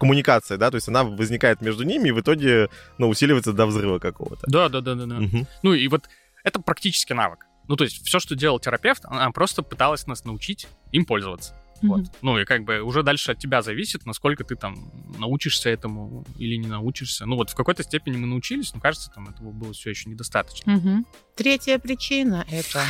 коммуникации, 0.00 0.56
да, 0.56 0.70
то 0.70 0.74
есть 0.76 0.88
она 0.88 1.04
возникает 1.04 1.62
между 1.62 1.82
ними 1.84 2.08
и 2.08 2.12
в 2.12 2.20
итоге, 2.20 2.68
ну, 2.98 3.08
усиливается 3.08 3.52
до 3.52 3.66
взрыва 3.66 3.98
какого-то. 3.98 4.42
Да, 4.46 4.68
да, 4.68 4.80
да, 4.80 4.94
да, 4.94 5.06
да. 5.06 5.14
Мгм. 5.16 5.46
Ну 5.62 5.72
и 5.74 5.88
вот 5.88 6.08
это 6.44 6.60
практически 6.60 7.12
навык. 7.14 7.40
Ну 7.68 7.76
то 7.76 7.84
есть 7.84 8.04
все, 8.06 8.18
что 8.18 8.34
делал 8.34 8.58
терапевт, 8.60 9.04
она 9.04 9.30
просто 9.30 9.62
пыталась 9.62 10.06
нас 10.06 10.24
научить 10.24 10.66
им 10.92 11.04
пользоваться. 11.04 11.54
Вот. 11.80 12.00
Мгм. 12.00 12.10
Ну 12.22 12.38
и 12.38 12.44
как 12.44 12.64
бы 12.64 12.80
уже 12.82 13.02
дальше 13.02 13.32
от 13.32 13.38
тебя 13.38 13.62
зависит, 13.62 14.04
насколько 14.04 14.42
ты 14.42 14.56
там 14.56 14.90
научишься 15.18 15.70
этому 15.70 16.24
или 16.36 16.56
не 16.56 16.66
научишься. 16.66 17.24
Ну 17.24 17.36
вот 17.36 17.50
в 17.50 17.54
какой-то 17.54 17.82
степени 17.84 18.16
мы 18.16 18.26
научились, 18.26 18.74
но 18.74 18.80
кажется, 18.80 19.10
там 19.14 19.28
этого 19.28 19.52
было 19.52 19.72
все 19.72 19.90
еще 19.90 20.10
недостаточно. 20.10 20.72
Мгм. 20.72 21.06
Третья 21.36 21.78
причина— 21.78 22.44
это 22.50 22.82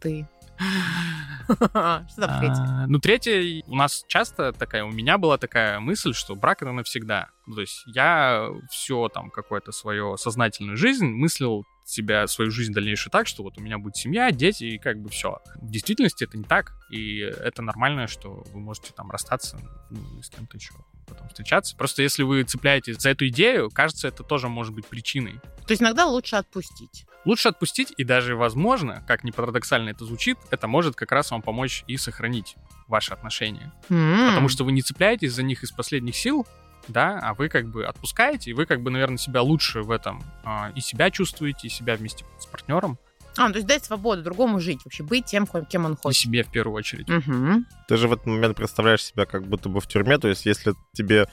ты. 0.00 0.26
Что 1.46 2.06
там 2.16 2.40
третья? 2.40 2.62
А, 2.62 2.86
ну, 2.88 2.98
третье, 2.98 3.62
у 3.66 3.74
нас 3.74 4.04
часто 4.08 4.52
такая, 4.52 4.84
у 4.84 4.90
меня 4.90 5.18
была 5.18 5.36
такая 5.38 5.80
мысль, 5.80 6.14
что 6.14 6.34
брак 6.34 6.62
это 6.62 6.72
навсегда. 6.72 7.28
То 7.52 7.60
есть 7.60 7.82
я 7.86 8.48
все 8.70 9.08
там 9.08 9.30
какое-то 9.30 9.72
свою 9.72 10.16
сознательную 10.16 10.76
жизнь 10.76 11.06
мыслил 11.06 11.64
себя, 11.84 12.26
свою 12.26 12.50
жизнь 12.50 12.72
дальнейшую 12.72 13.10
так, 13.10 13.26
что 13.26 13.42
вот 13.42 13.58
у 13.58 13.60
меня 13.60 13.78
будет 13.78 13.96
семья, 13.96 14.30
дети 14.30 14.64
и 14.64 14.78
как 14.78 15.00
бы 15.00 15.10
все. 15.10 15.38
В 15.56 15.70
действительности 15.70 16.24
это 16.24 16.38
не 16.38 16.44
так, 16.44 16.72
и 16.90 17.18
это 17.18 17.62
нормально, 17.62 18.06
что 18.06 18.44
вы 18.52 18.60
можете 18.60 18.92
там 18.92 19.10
расстаться 19.10 19.58
ну, 19.90 20.22
с 20.22 20.30
кем-то 20.30 20.56
еще 20.56 20.72
потом 21.06 21.28
встречаться. 21.28 21.76
Просто 21.76 22.02
если 22.02 22.22
вы 22.22 22.42
цепляетесь 22.44 22.96
за 22.96 23.10
эту 23.10 23.28
идею, 23.28 23.70
кажется, 23.70 24.08
это 24.08 24.22
тоже 24.22 24.48
может 24.48 24.74
быть 24.74 24.86
причиной. 24.86 25.40
То 25.66 25.72
есть 25.72 25.82
иногда 25.82 26.06
лучше 26.06 26.36
отпустить. 26.36 27.06
Лучше 27.24 27.48
отпустить, 27.48 27.92
и 27.96 28.04
даже, 28.04 28.36
возможно, 28.36 29.02
как 29.06 29.24
ни 29.24 29.30
парадоксально 29.30 29.90
это 29.90 30.04
звучит, 30.04 30.38
это 30.50 30.68
может 30.68 30.94
как 30.94 31.12
раз 31.12 31.30
вам 31.30 31.40
помочь 31.40 31.84
и 31.86 31.96
сохранить 31.96 32.56
ваши 32.86 33.12
отношения. 33.12 33.72
Потому 33.88 34.48
что 34.48 34.64
вы 34.64 34.72
не 34.72 34.82
цепляетесь 34.82 35.32
за 35.32 35.42
них 35.42 35.62
из 35.62 35.72
последних 35.72 36.16
сил, 36.16 36.46
да, 36.88 37.18
а 37.22 37.34
вы 37.34 37.48
как 37.48 37.66
бы 37.68 37.84
отпускаете, 37.86 38.50
и 38.50 38.54
вы 38.54 38.66
как 38.66 38.82
бы, 38.82 38.90
наверное, 38.90 39.18
себя 39.18 39.42
лучше 39.42 39.82
в 39.82 39.90
этом 39.90 40.22
а, 40.44 40.70
и 40.74 40.80
себя 40.80 41.10
чувствуете, 41.10 41.68
и 41.68 41.70
себя 41.70 41.96
вместе 41.96 42.24
с 42.38 42.46
партнером, 42.46 42.98
А, 43.36 43.48
ну, 43.48 43.52
то 43.52 43.58
есть 43.58 43.66
дать 43.66 43.84
свободу 43.84 44.22
другому 44.22 44.60
жить, 44.60 44.80
вообще 44.84 45.02
быть 45.02 45.24
тем, 45.26 45.46
кем 45.68 45.84
он 45.86 45.94
и 45.94 45.96
хочет. 45.96 46.22
себе 46.22 46.44
в 46.44 46.50
первую 46.50 46.76
очередь. 46.76 47.08
Мгм. 47.08 47.66
Ты 47.88 47.96
же 47.96 48.08
в 48.08 48.12
этот 48.12 48.26
момент 48.26 48.56
представляешь 48.56 49.02
себя 49.02 49.26
как 49.26 49.46
будто 49.46 49.68
бы 49.68 49.80
в 49.80 49.86
тюрьме, 49.88 50.18
то 50.18 50.28
есть 50.28 50.46
если 50.46 50.74
тебе 50.92 51.26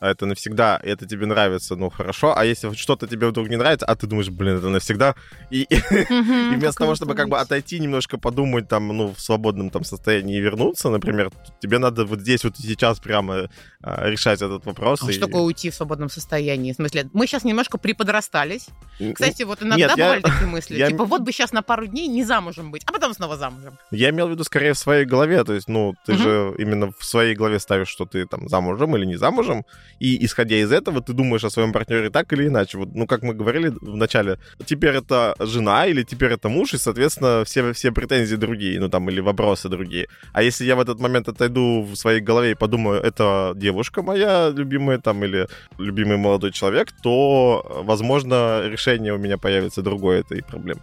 это 0.00 0.26
навсегда, 0.26 0.76
и 0.84 0.88
это 0.88 1.06
тебе 1.06 1.26
нравится, 1.26 1.74
ну 1.74 1.90
хорошо, 1.90 2.32
а 2.36 2.44
если 2.44 2.72
что-то 2.74 3.08
тебе 3.08 3.26
вдруг 3.26 3.48
не 3.48 3.56
нравится, 3.56 3.84
а 3.84 3.96
ты 3.96 4.06
думаешь, 4.06 4.28
блин, 4.28 4.58
это 4.58 4.68
навсегда, 4.68 5.14
и, 5.50 5.66
Мгм. 6.08 6.52
И 6.52 6.56
вместо 6.56 6.78
того, 6.78 6.94
чтобы 6.94 7.14
как 7.14 7.28
бы 7.28 7.38
отойти, 7.38 7.80
немножко 7.80 8.18
подумать 8.18 8.68
там, 8.68 8.88
ну, 8.88 9.12
в 9.12 9.20
свободном 9.20 9.70
там 9.70 9.84
состоянии 9.84 10.36
и 10.36 10.40
вернуться, 10.40 10.88
например, 10.88 11.30
тебе 11.60 11.78
надо 11.78 12.04
вот 12.04 12.20
здесь 12.20 12.44
вот 12.44 12.58
и 12.58 12.62
сейчас 12.62 13.00
прямо 13.00 13.34
а, 13.34 13.77
решать 13.82 14.42
этот 14.42 14.66
вопрос. 14.66 15.02
А 15.02 15.08
и- 15.10 15.12
что 15.12 15.26
такое 15.26 15.42
уйти 15.42 15.70
в 15.70 15.74
свободном 15.74 16.08
состоянии? 16.10 16.72
В 16.72 16.76
смысле, 16.76 17.08
мы 17.12 17.26
сейчас 17.26 17.44
немножко 17.44 17.78
приподрастались. 17.78 18.66
Кстати, 19.14 19.44
вот 19.44 19.62
иногда 19.62 19.76
Нет, 19.76 19.92
я- 19.96 20.04
бывали 20.04 20.22
такие 20.22 20.46
мысли. 20.50 20.76
я- 20.76 20.88
Типа, 20.88 21.04
вот 21.04 21.22
бы 21.22 21.32
сейчас 21.32 21.52
на 21.52 21.62
пару 21.62 21.86
дней 21.86 22.08
не 22.08 22.24
замужем 22.24 22.70
быть, 22.72 22.82
а 22.86 22.92
потом 22.92 23.14
снова 23.14 23.36
замужем. 23.36 23.78
Я 23.92 24.10
имел 24.10 24.26
в 24.26 24.30
виду 24.32 24.42
скорее 24.44 24.72
в 24.72 24.78
своей 24.78 25.04
голове, 25.04 25.44
то 25.44 25.52
есть, 25.54 25.68
ну, 25.68 25.94
ты 26.06 26.14
Мгм. 26.14 26.22
же 26.22 26.54
именно 26.58 26.90
в 26.98 27.04
своей 27.04 27.36
голове 27.36 27.58
ставишь, 27.60 27.88
что 27.88 28.04
ты 28.04 28.26
там 28.26 28.48
замужем 28.48 28.96
или 28.96 29.06
не 29.06 29.16
замужем, 29.16 29.64
и 30.00 30.24
исходя 30.24 30.56
из 30.56 30.72
этого 30.72 31.00
ты 31.00 31.12
думаешь 31.12 31.44
о 31.44 31.50
своем 31.50 31.72
партнере 31.72 32.10
так 32.10 32.32
или 32.32 32.48
иначе. 32.48 32.78
Вот, 32.78 32.88
ну, 32.94 33.06
как 33.06 33.22
мы 33.22 33.34
говорили 33.34 33.68
в 33.80 33.96
начале, 33.96 34.38
теперь 34.66 34.96
это 34.96 35.34
жена 35.38 35.86
или 35.86 36.02
теперь 36.02 36.32
это 36.32 36.48
муж, 36.48 36.74
и, 36.74 36.78
соответственно, 36.78 37.44
все, 37.44 37.72
все 37.72 37.92
претензии 37.92 38.36
другие, 38.36 38.80
ну, 38.80 38.88
там, 38.88 39.08
или 39.08 39.20
вопросы 39.20 39.68
другие. 39.68 40.08
А 40.32 40.42
если 40.42 40.64
я 40.64 40.74
в 40.74 40.80
этот 40.80 40.98
момент 41.00 41.28
отойду 41.28 41.82
в 41.82 41.94
своей 41.94 42.20
голове 42.20 42.50
и 42.50 42.54
подумаю, 42.54 43.00
это 43.00 43.52
девушка 43.68 44.02
моя 44.02 44.48
любимая, 44.50 44.98
там, 44.98 45.22
или 45.24 45.46
любимый 45.78 46.16
молодой 46.16 46.52
человек, 46.52 46.88
то, 47.02 47.62
э, 47.64 47.82
возможно, 47.84 48.62
решение 48.66 49.12
у 49.12 49.18
меня 49.18 49.36
появится 49.36 49.82
другое 49.82 50.20
этой 50.20 50.42
проблемы. 50.42 50.80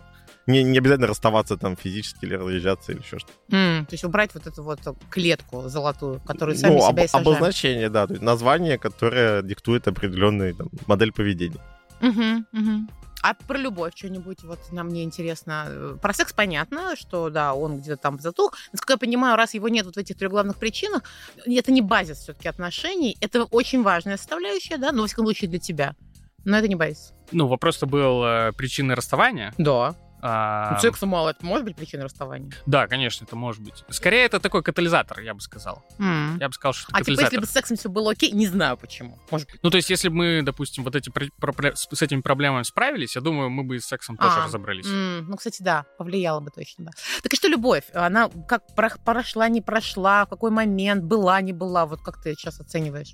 Не, 0.47 0.63
не 0.63 0.77
обязательно 0.77 1.07
расставаться 1.07 1.57
там 1.57 1.75
физически 1.75 2.25
или 2.25 2.35
разъезжаться 2.35 2.91
или 2.91 2.99
еще 2.99 3.17
что-то. 3.17 3.33
М, 3.55 3.85
То 3.87 3.93
есть 3.95 4.03
убрать 4.03 4.29
вот 4.35 4.45
эту 4.45 4.63
вот 4.63 4.79
клетку 5.09 5.63
золотую, 5.69 6.19
которую 6.27 6.55
сами 6.55 6.73
ну, 6.75 6.81
себя 6.81 6.89
об- 6.89 6.99
и 6.99 7.07
сажаем. 7.07 7.27
обозначение, 7.27 7.89
да, 7.89 8.05
то 8.05 8.13
есть 8.13 8.23
название, 8.23 8.77
которое 8.77 9.41
диктует 9.41 9.87
определенную 9.87 10.53
там, 10.53 10.67
модель 10.87 11.11
поведения. 11.11 11.61
Мгм, 12.01 12.45
мгм. 12.51 12.89
А 13.21 13.33
про 13.33 13.57
любовь 13.57 13.93
что-нибудь, 13.95 14.43
вот 14.43 14.59
нам 14.71 14.87
мне 14.87 15.03
интересно. 15.03 15.65
Э, 15.67 15.97
Про 16.01 16.13
секс 16.13 16.31
понятно, 16.33 16.95
что 16.95 17.29
да, 17.29 17.53
он 17.53 17.79
где-то 17.79 17.97
там 17.97 18.19
затух. 18.19 18.53
Насколько 18.71 18.93
я 18.93 18.97
понимаю, 18.97 19.35
раз 19.35 19.53
его 19.53 19.67
нет 19.67 19.85
вот 19.85 19.95
в 19.95 19.97
этих 19.97 20.17
трех 20.17 20.31
главных 20.31 20.57
причинах, 20.57 21.03
это 21.45 21.71
не 21.71 21.81
базис 21.81 22.19
все-таки 22.19 22.47
отношений, 22.47 23.17
это 23.21 23.45
очень 23.45 23.81
важная 23.81 24.17
составляющая, 24.17 24.77
да, 24.77 24.91
но 24.91 25.01
во 25.01 25.07
всяком 25.07 25.25
случае 25.25 25.49
для 25.49 25.59
тебя. 25.59 25.95
Но 26.43 26.57
это 26.57 26.67
не 26.67 26.75
базис. 26.75 27.13
Ну, 27.31 27.47
вопрос-то 27.47 27.87
был 27.87 28.23
э, 28.23 28.51
причиной 28.53 28.93
расставания. 28.93 29.53
Да. 29.57 29.95
А, 30.27 30.71
Ну, 30.73 30.79
секса 30.79 31.05
мало, 31.05 31.29
это 31.29 31.45
может 31.45 31.65
быть 31.65 31.75
причиной 31.75 32.05
расставания. 32.05 32.51
Да, 32.65 32.87
конечно, 32.87 33.25
это 33.25 33.35
может 33.35 33.61
быть. 33.61 33.83
Скорее, 33.89 34.25
это 34.25 34.39
такой 34.39 34.63
катализатор, 34.63 35.19
я 35.19 35.35
бы 35.35 35.41
сказал. 35.41 35.85
М. 35.99 36.37
Я 36.39 36.47
бы 36.47 36.53
сказал, 36.55 36.73
что 36.73 36.87
это 36.89 36.97
А 36.97 36.99
типа, 36.99 36.99
катализатор. 37.11 37.25
если 37.33 37.37
бы 37.41 37.45
с 37.45 37.51
сексом 37.51 37.77
все 37.77 37.89
было 37.89 38.11
окей, 38.11 38.31
не 38.31 38.47
знаю 38.47 38.75
почему. 38.77 39.19
Может 39.29 39.51
быть. 39.51 39.59
Ну, 39.61 39.69
то 39.69 39.77
есть, 39.77 39.89
если 39.91 40.09
бы 40.09 40.15
мы, 40.15 40.41
допустим, 40.41 40.83
вот 40.83 40.95
эти 40.95 41.09
про- 41.11 41.29
про- 41.53 41.75
с 41.75 42.01
этими 42.01 42.21
проблемами 42.21 42.63
справились, 42.63 43.15
я 43.15 43.21
думаю, 43.21 43.51
мы 43.51 43.63
бы 43.63 43.75
и 43.75 43.79
с 43.79 43.85
сексом 43.85 44.17
тоже 44.17 44.39
А, 44.39 44.45
разобрались. 44.45 44.87
М, 44.87 45.27
ну, 45.29 45.35
кстати, 45.37 45.61
да, 45.61 45.85
повлияло 45.99 46.39
бы 46.39 46.49
точно, 46.49 46.85
да. 46.85 46.91
Так 47.21 47.31
и 47.31 47.35
что 47.35 47.47
любовь? 47.47 47.83
Она 47.93 48.29
как 48.47 48.73
про- 48.75 48.97
прошла, 49.05 49.47
не 49.47 49.61
прошла, 49.61 50.25
в 50.25 50.29
какой 50.29 50.49
момент, 50.49 51.03
была, 51.03 51.39
не 51.41 51.53
была? 51.53 51.85
Вот 51.85 52.01
как 52.01 52.19
ты 52.21 52.33
сейчас 52.33 52.59
оцениваешь? 52.59 53.13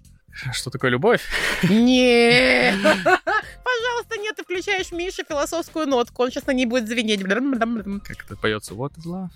Что 0.54 0.70
такое 0.70 0.92
любовь? 0.92 1.22
Нет! 1.64 2.76
Пожалуйста, 3.64 4.18
нет, 4.18 4.36
ты 4.36 4.44
включаешь 4.44 4.92
Мише 4.92 5.24
философскую 5.28 5.88
нотку, 5.88 6.24
он 6.24 6.32
сейчас 6.32 6.48
на 6.48 6.52
ней 6.52 6.66
будет 6.66 6.88
звенеть. 6.88 7.22
Как 7.22 8.26
это 8.26 8.36
поется? 8.36 8.74
What 8.74 8.94
is 8.98 9.06
love? 9.06 9.30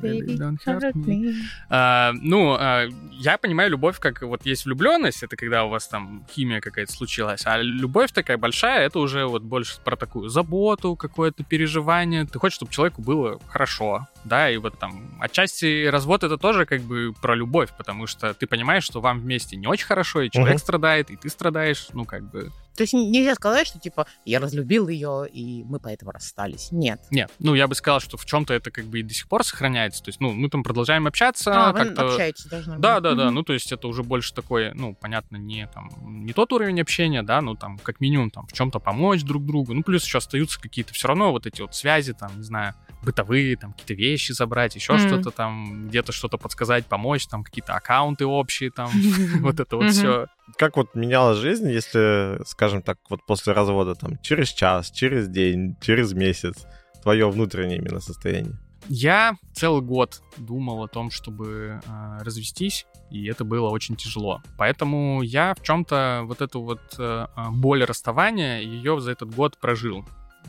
Baby, 0.00 0.20
Baby, 0.20 0.38
don't 0.38 0.58
hurt 0.64 0.82
hurt 0.82 0.94
me. 0.94 1.04
me. 1.04 1.34
А, 1.68 2.12
ну, 2.14 2.56
а, 2.58 2.88
я 3.12 3.36
понимаю 3.36 3.70
любовь, 3.70 3.98
как 3.98 4.22
вот 4.22 4.46
есть 4.46 4.64
влюбленность, 4.64 5.22
это 5.22 5.36
когда 5.36 5.64
у 5.64 5.68
вас 5.68 5.86
там 5.86 6.24
химия 6.30 6.60
какая-то 6.60 6.92
случилась, 6.92 7.42
а 7.44 7.58
любовь 7.58 8.10
такая 8.12 8.38
большая, 8.38 8.86
это 8.86 8.98
уже 8.98 9.26
вот 9.26 9.42
больше 9.42 9.78
про 9.84 9.96
такую 9.96 10.28
заботу, 10.28 10.96
какое-то 10.96 11.44
переживание. 11.44 12.24
Ты 12.24 12.38
хочешь, 12.38 12.56
чтобы 12.56 12.72
человеку 12.72 13.02
было 13.02 13.38
хорошо, 13.48 14.08
да, 14.24 14.50
и 14.50 14.56
вот 14.56 14.78
там 14.78 15.16
отчасти 15.20 15.86
развод 15.86 16.22
это 16.24 16.38
тоже 16.38 16.66
как 16.66 16.82
бы 16.82 17.12
про 17.20 17.34
любовь, 17.34 17.70
потому 17.76 18.06
что 18.06 18.34
ты 18.34 18.46
понимаешь, 18.46 18.84
что 18.84 19.00
вам 19.00 19.18
вместе 19.20 19.56
не 19.56 19.66
очень 19.66 19.86
хорошо, 19.86 20.22
и 20.22 20.30
человек 20.30 20.54
Мгм. 20.54 20.62
страдает, 20.62 21.10
и 21.10 21.16
ты 21.16 21.28
страдаешь, 21.28 21.88
ну 21.92 22.04
как 22.04 22.30
бы... 22.30 22.50
То 22.76 22.84
есть 22.84 22.94
нельзя 22.94 23.34
сказать, 23.34 23.66
что 23.66 23.78
типа 23.78 24.06
я 24.24 24.40
разлюбил 24.40 24.88
ее, 24.88 25.26
и 25.30 25.62
мы 25.64 25.78
поэтому 25.78 26.10
расстались. 26.12 26.68
Нет. 26.72 27.02
Нет, 27.10 27.30
ну 27.38 27.54
я 27.54 27.68
бы 27.68 27.74
сказал, 27.74 28.00
что 28.00 28.16
в 28.16 28.24
чем-то 28.24 28.54
это 28.54 28.70
как 28.70 28.86
бы 28.86 29.00
и 29.00 29.02
до 29.02 29.12
сих 29.12 29.28
пор 29.28 29.44
сохраняется, 29.44 30.02
то 30.02 30.08
есть, 30.08 30.20
ну, 30.20 30.32
мы 30.32 30.48
там 30.48 30.62
продолжаем 30.62 31.06
общаться, 31.06 31.68
А, 31.68 31.72
вы 31.72 31.78
как-то... 31.80 32.06
общаетесь 32.12 32.46
даже 32.46 32.70
Да, 32.70 32.76
нормально. 32.78 33.00
да, 33.00 33.14
да. 33.14 33.24
Мгм. 33.26 33.34
Ну, 33.34 33.42
то 33.42 33.52
есть 33.52 33.72
это 33.72 33.88
уже 33.88 34.02
больше 34.02 34.32
такое, 34.32 34.72
ну, 34.74 34.94
понятно, 34.94 35.36
не 35.36 35.66
там 35.66 35.90
не 36.24 36.32
тот 36.32 36.52
уровень 36.52 36.80
общения, 36.80 37.22
да, 37.22 37.40
ну 37.42 37.54
там 37.56 37.78
как 37.78 38.00
минимум 38.00 38.30
там 38.30 38.46
в 38.46 38.52
чем-то 38.52 38.78
помочь 38.78 39.22
друг 39.22 39.44
другу. 39.44 39.74
Ну, 39.74 39.82
плюс 39.82 40.04
еще 40.04 40.18
остаются 40.18 40.60
какие-то 40.60 40.94
все 40.94 41.08
равно 41.08 41.30
вот 41.32 41.46
эти 41.46 41.60
вот 41.60 41.74
связи, 41.74 42.14
там, 42.14 42.30
не 42.38 42.42
знаю, 42.44 42.74
бытовые, 43.02 43.56
там 43.56 43.72
какие-то 43.72 43.94
вещи 43.94 44.11
забрать, 44.16 44.74
еще 44.76 44.94
Мгм. 44.94 45.06
что-то 45.08 45.30
там, 45.30 45.88
где-то 45.88 46.12
что-то 46.12 46.38
подсказать, 46.38 46.86
помочь, 46.86 47.26
там 47.26 47.44
какие-то 47.44 47.74
аккаунты 47.74 48.26
общие, 48.26 48.70
там, 48.70 48.90
вот 49.40 49.60
это 49.60 49.76
вот 49.76 49.90
все. 49.90 50.26
Как 50.56 50.76
вот 50.76 50.94
менялась 50.94 51.38
жизнь, 51.38 51.70
если, 51.70 52.40
скажем 52.46 52.82
так, 52.82 52.98
вот 53.08 53.24
после 53.26 53.52
развода, 53.52 53.94
там, 53.94 54.18
через 54.22 54.48
час, 54.48 54.90
через 54.90 55.28
день, 55.28 55.76
через 55.80 56.12
месяц, 56.12 56.66
твое 57.02 57.28
внутреннее 57.30 57.78
именно 57.78 58.00
состояние? 58.00 58.58
Я 58.88 59.34
целый 59.54 59.80
год 59.80 60.22
думал 60.36 60.82
о 60.82 60.88
том, 60.88 61.10
чтобы 61.10 61.80
э, 61.86 62.18
развестись, 62.22 62.86
и 63.10 63.26
это 63.26 63.44
было 63.44 63.68
очень 63.68 63.94
тяжело. 63.94 64.42
Поэтому 64.58 65.22
я 65.22 65.54
в 65.54 65.62
чем-то 65.62 66.22
вот 66.24 66.40
эту 66.40 66.60
вот 66.62 66.80
э, 66.98 67.26
э, 67.36 67.50
боль 67.50 67.84
расставания, 67.84 68.60
ее 68.60 69.00
за 69.00 69.12
этот 69.12 69.32
год 69.34 69.56
прожил. 69.60 70.04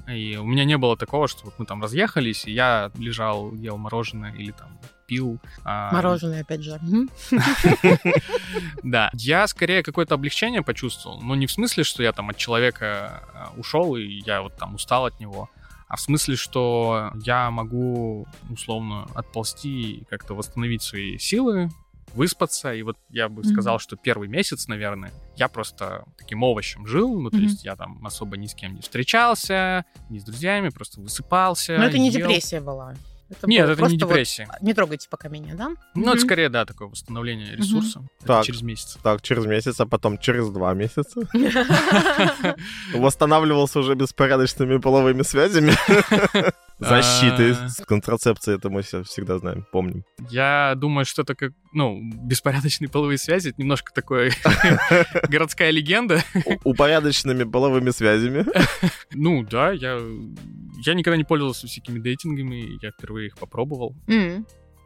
И 0.08 0.36
у 0.38 0.45
меня 0.45 0.65
не 0.65 0.77
было 0.77 0.97
такого, 0.97 1.27
что 1.27 1.45
вот 1.45 1.53
мы 1.58 1.65
там 1.65 1.82
разъехались, 1.82 2.45
и 2.45 2.51
я 2.51 2.91
лежал, 2.97 3.53
ел 3.53 3.77
мороженое 3.77 4.34
или 4.34 4.51
там 4.51 4.77
пил. 5.08 5.39
а, 5.63 5.91
Мороженое, 5.93 6.41
опять 6.41 6.62
же. 6.63 6.79
Да. 8.84 9.10
Я 9.13 9.47
скорее 9.47 9.84
какое-то 9.84 10.15
облегчение 10.15 10.62
почувствовал. 10.62 11.21
Но 11.21 11.36
не 11.36 11.45
в 11.47 11.51
смысле, 11.51 11.84
что 11.84 12.03
я 12.03 12.12
там 12.12 12.29
от 12.29 12.38
человека 12.38 13.23
э, 13.56 13.60
ушел, 13.60 13.95
и 13.95 14.21
я 14.25 14.41
вот 14.41 14.56
там 14.58 14.75
устал 14.75 15.06
от 15.06 15.19
него. 15.19 15.49
А 15.88 15.95
в 15.95 16.01
смысле, 16.01 16.36
что 16.36 17.12
я 17.23 17.51
могу 17.51 18.27
условно 18.49 19.08
отползти 19.13 19.91
и 19.91 20.06
как-то 20.06 20.34
восстановить 20.34 20.82
свои 20.82 21.17
силы, 21.17 21.69
выспаться. 22.13 22.73
И 22.73 22.82
вот 22.84 22.97
я 23.10 23.30
бы 23.30 23.43
сказал, 23.43 23.80
что 23.80 23.95
первый 23.95 24.28
месяц, 24.28 24.67
наверное, 24.67 25.12
я 25.36 25.47
просто 25.47 26.06
таким 26.17 26.43
овощем 26.43 26.86
жил. 26.88 27.19
Ну, 27.19 27.30
то 27.30 27.38
Мгм. 27.38 27.45
есть 27.45 27.65
я 27.65 27.76
там 27.76 28.06
особо 28.06 28.38
ни 28.38 28.47
с 28.47 28.54
кем 28.54 28.76
не 28.76 28.82
встречался, 28.82 29.86
ни 30.10 30.19
с 30.19 30.23
друзьями, 30.23 30.69
просто 30.69 31.02
высыпался. 31.02 31.78
Но 31.78 31.86
это 31.86 31.97
не 31.97 32.10
ел. 32.10 32.28
депрессия 32.28 32.62
была. 32.62 32.93
Это 33.30 33.47
Нет, 33.47 33.63
это 33.63 33.71
не 33.71 33.78
просто 33.78 34.06
вот 34.06 34.10
депрессия. 34.12 34.47
Не 34.62 34.73
трогайте 34.76 35.08
пока 35.10 35.28
меня, 35.30 35.56
да? 35.56 35.69
Ну, 35.95 36.02
Мгм. 36.02 36.10
это 36.12 36.19
скорее, 36.21 36.49
да, 36.49 36.65
такое 36.65 36.89
восстановление 36.89 37.56
ресурса. 37.56 38.02
Это 38.19 38.28
Так. 38.28 38.45
через 38.45 38.62
месяц. 38.62 38.97
Так, 39.02 39.21
через 39.23 39.45
месяц, 39.45 39.80
а 39.80 39.88
потом 39.88 40.19
через 40.19 40.49
два 40.49 40.73
месяца. 40.76 41.21
Восстанавливался 42.93 43.80
уже 43.80 43.95
беспорядочными 43.95 44.78
половыми 44.78 45.23
связями. 45.23 45.73
Защиты 46.89 47.52
А. 47.52 47.69
с 47.69 47.76
контрацепцией, 47.86 48.58
это 48.58 48.69
мы 48.69 48.82
все 48.82 49.04
всегда 49.04 49.38
знаем, 49.39 49.65
помним. 49.72 50.04
Я 50.30 50.74
думаю, 50.78 51.06
что 51.06 51.22
это 51.24 51.36
как, 51.36 51.52
ну, 51.74 52.00
беспорядочные 52.26 52.89
половые 52.89 53.17
связи, 53.17 53.50
это 53.50 53.62
немножко 53.62 53.91
такое 53.93 54.32
городская 55.30 55.72
легенда. 55.72 56.24
У- 56.46 56.72
Упорядоченными 56.72 57.43
половыми 57.43 57.89
связями. 57.91 58.46
Ну, 59.15 59.43
да, 59.43 59.72
я, 59.72 60.00
я 60.86 60.93
никогда 60.96 61.17
не 61.17 61.24
пользовался 61.24 61.67
всякими 61.67 62.00
дейтингами, 62.00 62.84
я 62.84 62.89
впервые 62.91 63.28
их 63.28 63.38
попробовал. 63.38 63.96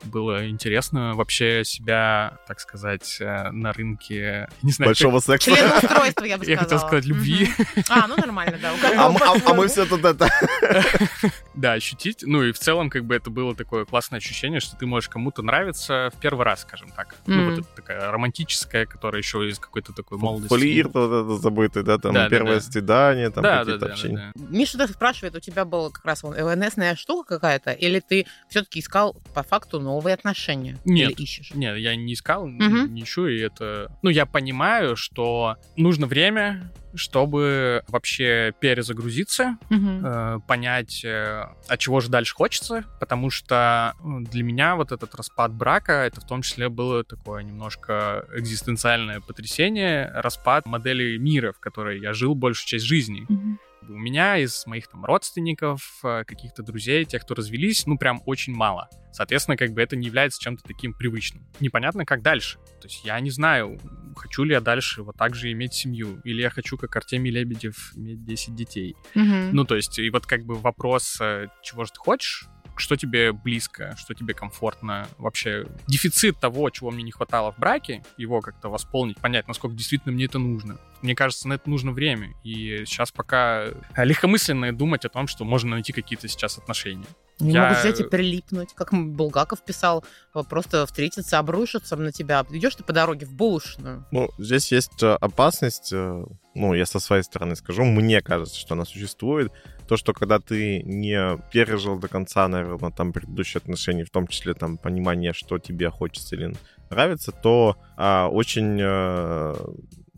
Было 0.04 0.48
интересно 0.50 1.16
вообще 1.16 1.64
себя, 1.66 2.38
так 2.48 2.60
сказать, 2.60 3.18
э, 3.20 3.50
на 3.52 3.74
рынке, 3.74 4.48
не 4.62 4.72
знаю, 4.72 4.90
Большого 4.90 5.20
секса. 5.20 5.52
Членоустройство, 5.52 6.24
я 6.26 6.38
бы 6.38 6.46
Я 6.46 6.56
сказала. 6.58 6.64
хотел 6.64 6.80
сказать 6.80 7.06
любви. 7.06 7.50
Мгм. 7.58 7.84
А, 7.90 8.08
ну 8.08 8.16
нормально, 8.16 8.58
да. 8.62 8.72
А, 8.98 9.08
а- 9.10 9.36
а 9.46 9.54
мы 9.54 9.68
все 9.68 9.86
тут 9.86 10.06
это... 10.06 10.30
да, 11.56 11.74
ощутить. 11.74 12.20
Ну 12.26 12.44
и 12.44 12.52
в 12.52 12.60
целом, 12.60 12.90
как 12.90 13.06
бы 13.06 13.16
это 13.16 13.30
было 13.30 13.56
такое 13.56 13.86
классное 13.86 14.18
ощущение, 14.20 14.60
что 14.60 14.76
ты 14.78 14.86
можешь 14.86 15.10
кому-то 15.10 15.42
нравиться 15.42 16.12
в 16.16 16.20
первый 16.20 16.46
раз, 16.46 16.62
скажем 16.62 16.90
так. 16.96 17.16
Ну, 17.26 17.36
Мгм. 17.36 17.50
вот 17.50 17.60
это 17.60 17.68
такая 17.76 18.12
романтическая, 18.12 18.86
которая 18.86 19.22
еще 19.22 19.48
из 19.50 19.60
какой-то 19.60 19.94
такой 19.94 20.18
молодости. 20.18 20.54
Флирт 20.54 20.94
вот 20.94 21.08
это 21.26 21.38
забытый, 21.38 21.84
да, 21.84 21.98
там 21.98 22.14
Да, 22.14 22.30
первое 22.30 22.56
да. 22.56 22.62
свидание, 22.62 23.30
там 23.30 23.44
Да, 23.44 23.52
да, 23.52 23.60
какие-то 23.60 23.86
да, 23.88 23.92
общения. 23.94 24.32
да, 24.36 24.42
да. 24.44 24.58
Миша 24.58 24.78
даже 24.78 24.94
спрашивает, 24.94 25.36
у 25.36 25.40
тебя 25.40 25.66
была 25.66 25.90
как 25.90 26.06
раз 26.06 26.24
вон 26.24 26.36
ЛНСная 26.40 26.96
штука 26.96 27.36
какая-то, 27.36 27.72
или 27.72 28.00
ты 28.00 28.26
все-таки 28.50 28.80
искал 28.80 29.16
по 29.34 29.44
факту 29.44 29.80
новые 29.88 30.14
отношения? 30.14 30.78
Нет. 30.86 31.12
Или 31.12 31.24
ищешь? 31.24 31.52
Нет, 31.54 31.78
я 31.78 31.96
не 31.96 32.14
искал, 32.14 32.46
Мгм. 32.48 32.94
не 32.94 33.04
ищу, 33.04 33.28
и 33.28 33.40
это... 33.40 33.90
Ну, 34.04 34.10
я 34.10 34.26
понимаю, 34.26 34.96
что 34.96 35.56
нужно 35.76 36.08
время, 36.08 36.72
чтобы 36.96 37.84
вообще 37.88 38.54
перезагрузиться, 38.60 39.58
Мгм. 39.70 40.06
э, 40.06 40.40
понять, 40.48 41.04
э, 41.06 41.44
от 41.68 41.80
чего 41.80 42.00
же 42.02 42.10
дальше 42.10 42.36
хочется, 42.36 42.84
потому 43.00 43.30
что 43.30 43.94
ну, 44.04 44.22
для 44.22 44.44
меня 44.44 44.76
вот 44.76 44.92
этот 44.92 45.16
распад 45.16 45.54
брака, 45.54 45.94
это 46.06 46.22
в 46.22 46.28
том 46.28 46.42
числе 46.42 46.70
было 46.70 47.04
такое 47.04 47.44
немножко 47.44 48.26
экзистенциальное 48.36 49.20
потрясение, 49.22 50.12
распад 50.14 50.66
модели 50.66 51.18
мира, 51.18 51.52
в 51.54 51.60
которой 51.60 52.00
я 52.00 52.14
жил 52.14 52.36
большую 52.36 52.68
часть 52.68 52.86
жизни. 52.86 53.26
Мгм. 53.30 53.60
Бы 53.88 53.96
у 53.96 53.98
меня 53.98 54.38
из 54.38 54.66
моих 54.66 54.88
там 54.88 55.06
родственников, 55.06 56.00
э, 56.04 56.24
каких-то 56.26 56.64
друзей, 56.64 57.06
тех, 57.06 57.24
кто 57.24 57.34
развелись, 57.34 57.86
ну 57.86 57.98
прям 57.98 58.22
очень 58.26 58.54
мало. 58.54 58.90
Соответственно, 59.12 59.58
как 59.58 59.72
бы 59.72 59.82
это 59.82 59.96
не 59.96 60.08
является 60.08 60.40
чем-то 60.40 60.64
таким 60.64 60.94
привычным. 60.94 61.48
Непонятно, 61.60 62.06
как 62.06 62.22
дальше. 62.22 62.60
То 62.80 62.88
есть 62.88 63.04
я 63.04 63.20
не 63.20 63.32
знаю, 63.32 63.80
хочу 64.16 64.44
ли 64.44 64.54
я 64.54 64.62
дальше 64.62 65.02
вот 65.02 65.16
так 65.16 65.34
же 65.34 65.52
иметь 65.52 65.74
семью, 65.74 66.22
или 66.24 66.42
я 66.42 66.50
хочу, 66.50 66.78
как 66.78 66.96
Артемий 66.96 67.32
Лебедев, 67.32 67.94
иметь 67.96 68.24
10 68.24 68.56
детей. 68.56 68.96
Мгм. 69.16 69.52
Ну, 69.54 69.64
то 69.66 69.76
есть, 69.76 69.98
и 69.98 70.10
вот 70.10 70.26
как 70.26 70.44
бы 70.44 70.56
вопрос, 70.56 71.18
э, 71.20 71.48
чего 71.64 71.86
же 71.86 71.92
ты 71.94 72.00
хочешь, 72.00 72.46
что 72.80 72.96
тебе 72.96 73.32
близко, 73.32 73.96
что 73.98 74.14
тебе 74.14 74.34
комфортно, 74.34 75.08
вообще 75.18 75.66
дефицит 75.88 76.40
того, 76.40 76.70
чего 76.70 76.92
мне 76.92 77.04
не 77.04 77.12
хватало 77.12 77.52
в 77.52 77.58
браке, 77.60 78.04
его 78.18 78.42
как-то 78.42 78.70
восполнить, 78.70 79.18
понять, 79.18 79.48
насколько 79.48 79.76
действительно 79.76 80.14
мне 80.14 80.26
это 80.26 80.40
нужно. 80.40 80.78
Мне 81.02 81.14
кажется, 81.16 81.48
на 81.48 81.54
это 81.54 81.70
нужно 81.70 81.92
время, 81.92 82.34
и 82.44 82.84
сейчас 82.86 83.12
пока 83.12 83.66
легкомысленно 83.96 84.76
думать 84.76 85.06
о 85.06 85.10
том, 85.10 85.28
что 85.28 85.46
можно 85.46 85.72
найти 85.72 85.94
какие-то 85.94 86.28
сейчас 86.28 86.58
отношения. 86.58 87.06
Не 87.40 87.52
Я- 87.54 87.66
могут 87.66 87.80
взять 87.80 88.00
и 88.00 88.04
прилипнуть, 88.04 88.74
как 88.74 88.94
Булгаков 88.94 89.64
писал, 89.64 90.04
э, 90.34 90.42
просто 90.50 90.88
встретиться, 90.88 91.38
обрушиться 91.38 91.96
на 91.96 92.12
тебя. 92.12 92.44
Идешь 92.50 92.74
ты 92.74 92.84
по 92.84 92.94
дороге 92.94 93.28
в 93.28 93.34
булочную. 93.34 94.08
Ну, 94.12 94.30
здесь 94.40 94.72
есть 94.72 95.04
э, 95.04 95.14
опасность, 95.22 95.94
э, 95.94 96.26
ну, 96.56 96.74
я 96.74 96.88
со 96.88 97.00
своей 97.00 97.22
стороны 97.22 97.56
скажу, 97.56 97.84
мне 97.84 98.22
кажется, 98.22 98.58
что 98.58 98.74
она 98.74 98.86
существует. 98.86 99.52
То, 99.88 99.98
что 99.98 100.14
когда 100.14 100.40
ты 100.40 100.82
не 100.84 101.38
пережил 101.52 101.98
до 101.98 102.08
конца, 102.08 102.48
наверное, 102.48 102.92
там 102.92 103.14
предыдущие 103.14 103.60
отношения, 103.60 104.04
в 104.04 104.10
том 104.10 104.28
числе 104.28 104.54
там 104.54 104.78
понимание, 104.78 105.34
что 105.34 105.60
тебе 105.60 105.90
хочется 105.90 106.36
или 106.36 106.54
нравится, 106.90 107.32
то 107.32 107.78
а, 107.96 108.28
очень 108.28 108.80
э, 108.82 109.56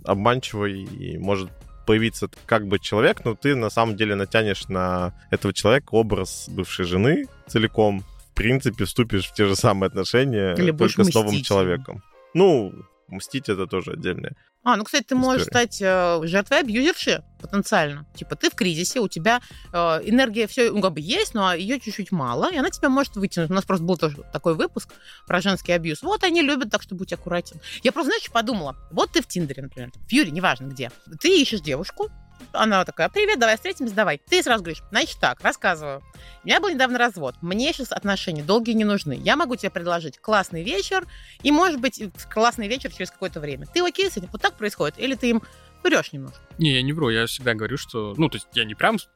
обманчивый 0.03 0.83
и 0.83 1.17
может 1.17 1.49
появиться 1.85 2.29
как 2.45 2.67
бы 2.67 2.77
человек, 2.77 3.25
но 3.25 3.35
ты 3.35 3.55
на 3.55 3.69
самом 3.69 3.95
деле 3.95 4.15
натянешь 4.15 4.67
на 4.67 5.13
этого 5.31 5.53
человека 5.53 5.95
образ 5.95 6.47
бывшей 6.47 6.85
жены 6.85 7.25
целиком. 7.47 8.03
В 8.31 8.35
принципе, 8.35 8.85
вступишь 8.85 9.27
в 9.27 9.33
те 9.33 9.45
же 9.47 9.55
самые 9.55 9.87
отношения 9.87 10.53
Или 10.55 10.71
только 10.71 11.03
с 11.03 11.13
новым 11.13 11.41
человеком. 11.41 12.03
Ну, 12.33 12.73
мстить 13.11 13.49
это 13.49 13.67
тоже 13.67 13.91
отдельное. 13.91 14.35
А, 14.63 14.75
ну, 14.75 14.83
кстати, 14.83 15.03
ты 15.03 15.15
можешь 15.15 15.43
История. 15.43 15.67
стать 15.67 15.81
э, 15.81 16.27
жертвой 16.27 16.59
абьюзерши 16.59 17.23
потенциально. 17.41 18.05
Типа, 18.13 18.35
ты 18.35 18.49
в 18.49 18.55
кризисе, 18.55 18.99
у 18.99 19.07
тебя 19.07 19.39
э, 19.71 19.77
энергия 20.03 20.47
все, 20.47 20.69
ну, 20.71 20.81
как 20.81 20.93
бы 20.93 20.99
есть, 20.99 21.33
но 21.33 21.53
ее 21.53 21.79
чуть-чуть 21.79 22.11
мало, 22.11 22.51
и 22.51 22.57
она 22.57 22.69
тебя 22.69 22.89
может 22.89 23.15
вытянуть. 23.15 23.49
У 23.49 23.53
нас 23.53 23.63
просто 23.63 23.85
был 23.85 23.97
тоже 23.97 24.17
такой 24.33 24.55
выпуск 24.55 24.89
про 25.27 25.39
женский 25.39 25.71
абьюз. 25.71 26.01
Вот 26.01 26.23
они 26.23 26.41
любят, 26.41 26.69
так 26.71 26.81
что 26.81 26.95
будь 26.95 27.13
аккуратен. 27.13 27.61
Я 27.83 27.91
просто, 27.93 28.11
знаешь, 28.11 28.29
подумала? 28.31 28.75
Вот 28.91 29.13
ты 29.13 29.21
в 29.21 29.27
Тиндере, 29.27 29.63
например, 29.63 29.91
в 29.93 30.11
Юре, 30.11 30.31
неважно 30.31 30.67
где. 30.67 30.91
Ты 31.21 31.41
ищешь 31.41 31.61
девушку, 31.61 32.11
она 32.51 32.83
такая, 32.85 33.09
привет, 33.09 33.39
давай 33.39 33.55
встретимся, 33.55 33.93
давай. 33.93 34.17
Ты 34.17 34.41
сразу 34.43 34.63
говоришь, 34.63 34.83
значит 34.91 35.17
так, 35.19 35.41
рассказываю. 35.41 36.01
У 36.43 36.47
меня 36.47 36.59
был 36.59 36.69
недавно 36.69 36.97
развод. 36.97 37.35
Мне 37.41 37.71
сейчас 37.73 37.91
отношения 37.91 38.43
долгие 38.43 38.73
не 38.73 38.85
нужны. 38.85 39.13
Я 39.13 39.35
могу 39.35 39.55
тебе 39.55 39.69
предложить 39.69 40.19
классный 40.19 40.63
вечер, 40.63 41.05
и, 41.43 41.51
может 41.51 41.79
быть, 41.79 42.01
классный 42.31 42.67
вечер 42.67 42.91
через 42.91 43.11
какое-то 43.11 43.39
время. 43.39 43.65
Ты 43.67 43.81
окей 43.85 44.09
с 44.09 44.17
этим? 44.17 44.29
Вот 44.31 44.41
так 44.41 44.55
происходит? 44.55 44.97
Или 44.99 45.15
ты 45.15 45.29
им 45.29 45.41
врешь 45.83 46.11
немножко? 46.13 46.39
Не, 46.57 46.71
я 46.73 46.81
не 46.81 46.93
вру, 46.93 47.09
я 47.09 47.25
всегда 47.27 47.53
говорю, 47.53 47.77
что... 47.77 48.13
Ну, 48.17 48.29
то 48.29 48.35
есть 48.37 48.47
я 48.53 48.65
не 48.65 48.75
прям 48.75 48.97
с- 48.99 49.07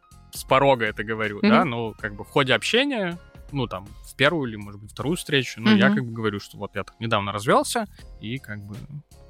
порога 0.47 0.86
это 0.86 1.03
говорю, 1.03 1.38
Мгм. 1.38 1.49
да, 1.49 1.65
но 1.65 1.93
как 1.93 2.15
бы 2.15 2.23
в 2.23 2.27
ходе 2.29 2.53
общения, 2.53 3.17
ну, 3.51 3.67
там, 3.67 3.86
в 4.05 4.15
первую 4.15 4.49
или, 4.49 4.55
может 4.57 4.81
быть, 4.81 4.91
вторую 4.91 5.15
встречу, 5.17 5.62
ну, 5.62 5.75
я 5.75 5.88
Мгм. 5.88 5.95
как 5.95 6.05
бы 6.05 6.12
говорю, 6.12 6.39
что 6.39 6.57
вот 6.57 6.75
я 6.75 6.83
так 6.83 6.99
недавно 6.99 7.31
развелся, 7.31 7.86
и 8.21 8.38
как 8.38 8.59
бы 8.63 8.75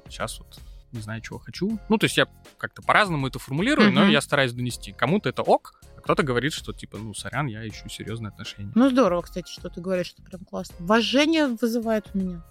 сейчас 0.08 0.38
вот 0.38 0.58
не 0.94 1.00
знаю, 1.02 1.20
чего 1.20 1.38
хочу. 1.38 1.78
Ну, 1.88 1.98
то 1.98 2.04
есть 2.04 2.16
я 2.16 2.26
как-то 2.58 2.80
по-разному 2.82 3.26
это 3.26 3.38
формулирую, 3.38 3.92
но 3.92 4.02
Мгм. 4.02 4.10
я 4.10 4.20
стараюсь 4.20 4.52
донести. 4.52 4.92
Кому-то 4.92 5.28
это 5.28 5.42
ок, 5.42 5.80
а 5.96 6.00
кто-то 6.00 6.22
говорит, 6.22 6.52
что 6.52 6.72
типа, 6.72 6.96
ну, 6.98 7.12
сорян, 7.14 7.46
я 7.46 7.66
ищу 7.66 7.88
серьезные 7.88 8.28
отношения. 8.28 8.72
Ну, 8.74 8.88
здорово, 8.90 9.22
кстати, 9.22 9.50
что 9.50 9.68
ты 9.68 9.80
говоришь, 9.80 10.06
что 10.08 10.22
прям 10.22 10.44
классно. 10.44 10.76
Уважение 10.80 11.48
вызывает 11.60 12.06
у 12.14 12.18
меня. 12.18 12.42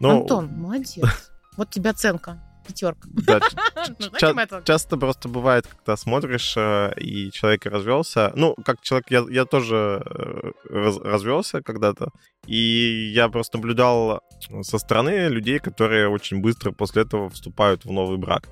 Ну, 0.00 0.20
Антон, 0.22 0.48
молодец. 0.48 1.30
Вот 1.56 1.70
тебе 1.70 1.90
оценка. 1.90 2.40
Пятерка. 2.66 3.08
да, 3.26 3.40
Ну, 3.98 4.08
ча- 4.18 4.62
часто 4.64 4.96
просто 4.96 5.28
бывает, 5.28 5.66
когда 5.66 5.96
смотришь, 5.96 6.54
э, 6.56 6.92
и 7.00 7.30
человек 7.30 7.66
развелся. 7.66 8.32
Ну, 8.36 8.54
как 8.64 8.80
человек, 8.82 9.10
я, 9.10 9.24
я 9.30 9.44
тоже 9.44 10.02
э, 10.04 10.50
раз- 10.70 10.98
развелся 10.98 11.62
когда-то. 11.62 12.08
И 12.46 13.12
я 13.14 13.28
просто 13.28 13.58
наблюдал 13.58 14.20
со 14.62 14.78
стороны 14.78 15.28
людей, 15.28 15.58
которые 15.58 16.08
очень 16.08 16.40
быстро 16.40 16.72
после 16.72 17.02
этого 17.02 17.28
вступают 17.30 17.84
в 17.84 17.90
новый 17.92 18.18
брак. 18.18 18.48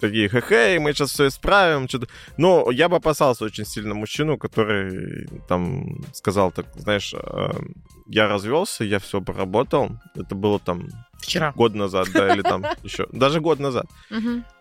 Такие, 0.00 0.28
хе-хей, 0.28 0.78
мы 0.78 0.92
сейчас 0.92 1.10
все 1.10 1.26
исправим. 1.26 1.88
Что-то. 1.88 2.06
Но 2.36 2.70
я 2.70 2.88
бы 2.88 2.96
опасался 2.96 3.44
очень 3.44 3.64
сильно 3.66 3.94
мужчину, 3.94 4.38
который 4.38 5.26
там 5.48 6.04
сказал 6.12 6.52
так, 6.52 6.66
знаешь, 6.76 7.12
э, 7.14 7.50
я 8.06 8.28
развелся, 8.28 8.84
я 8.84 8.98
все 9.00 9.20
поработал. 9.20 9.90
Это 10.14 10.36
было 10.36 10.60
там 10.60 10.88
Вчера. 11.18 11.52
год 11.54 11.74
назад, 11.74 12.08
да, 12.14 12.32
или 12.32 12.42
там 12.42 12.64
еще. 12.82 13.06
Даже 13.12 13.40
год 13.40 13.58
назад 13.58 13.86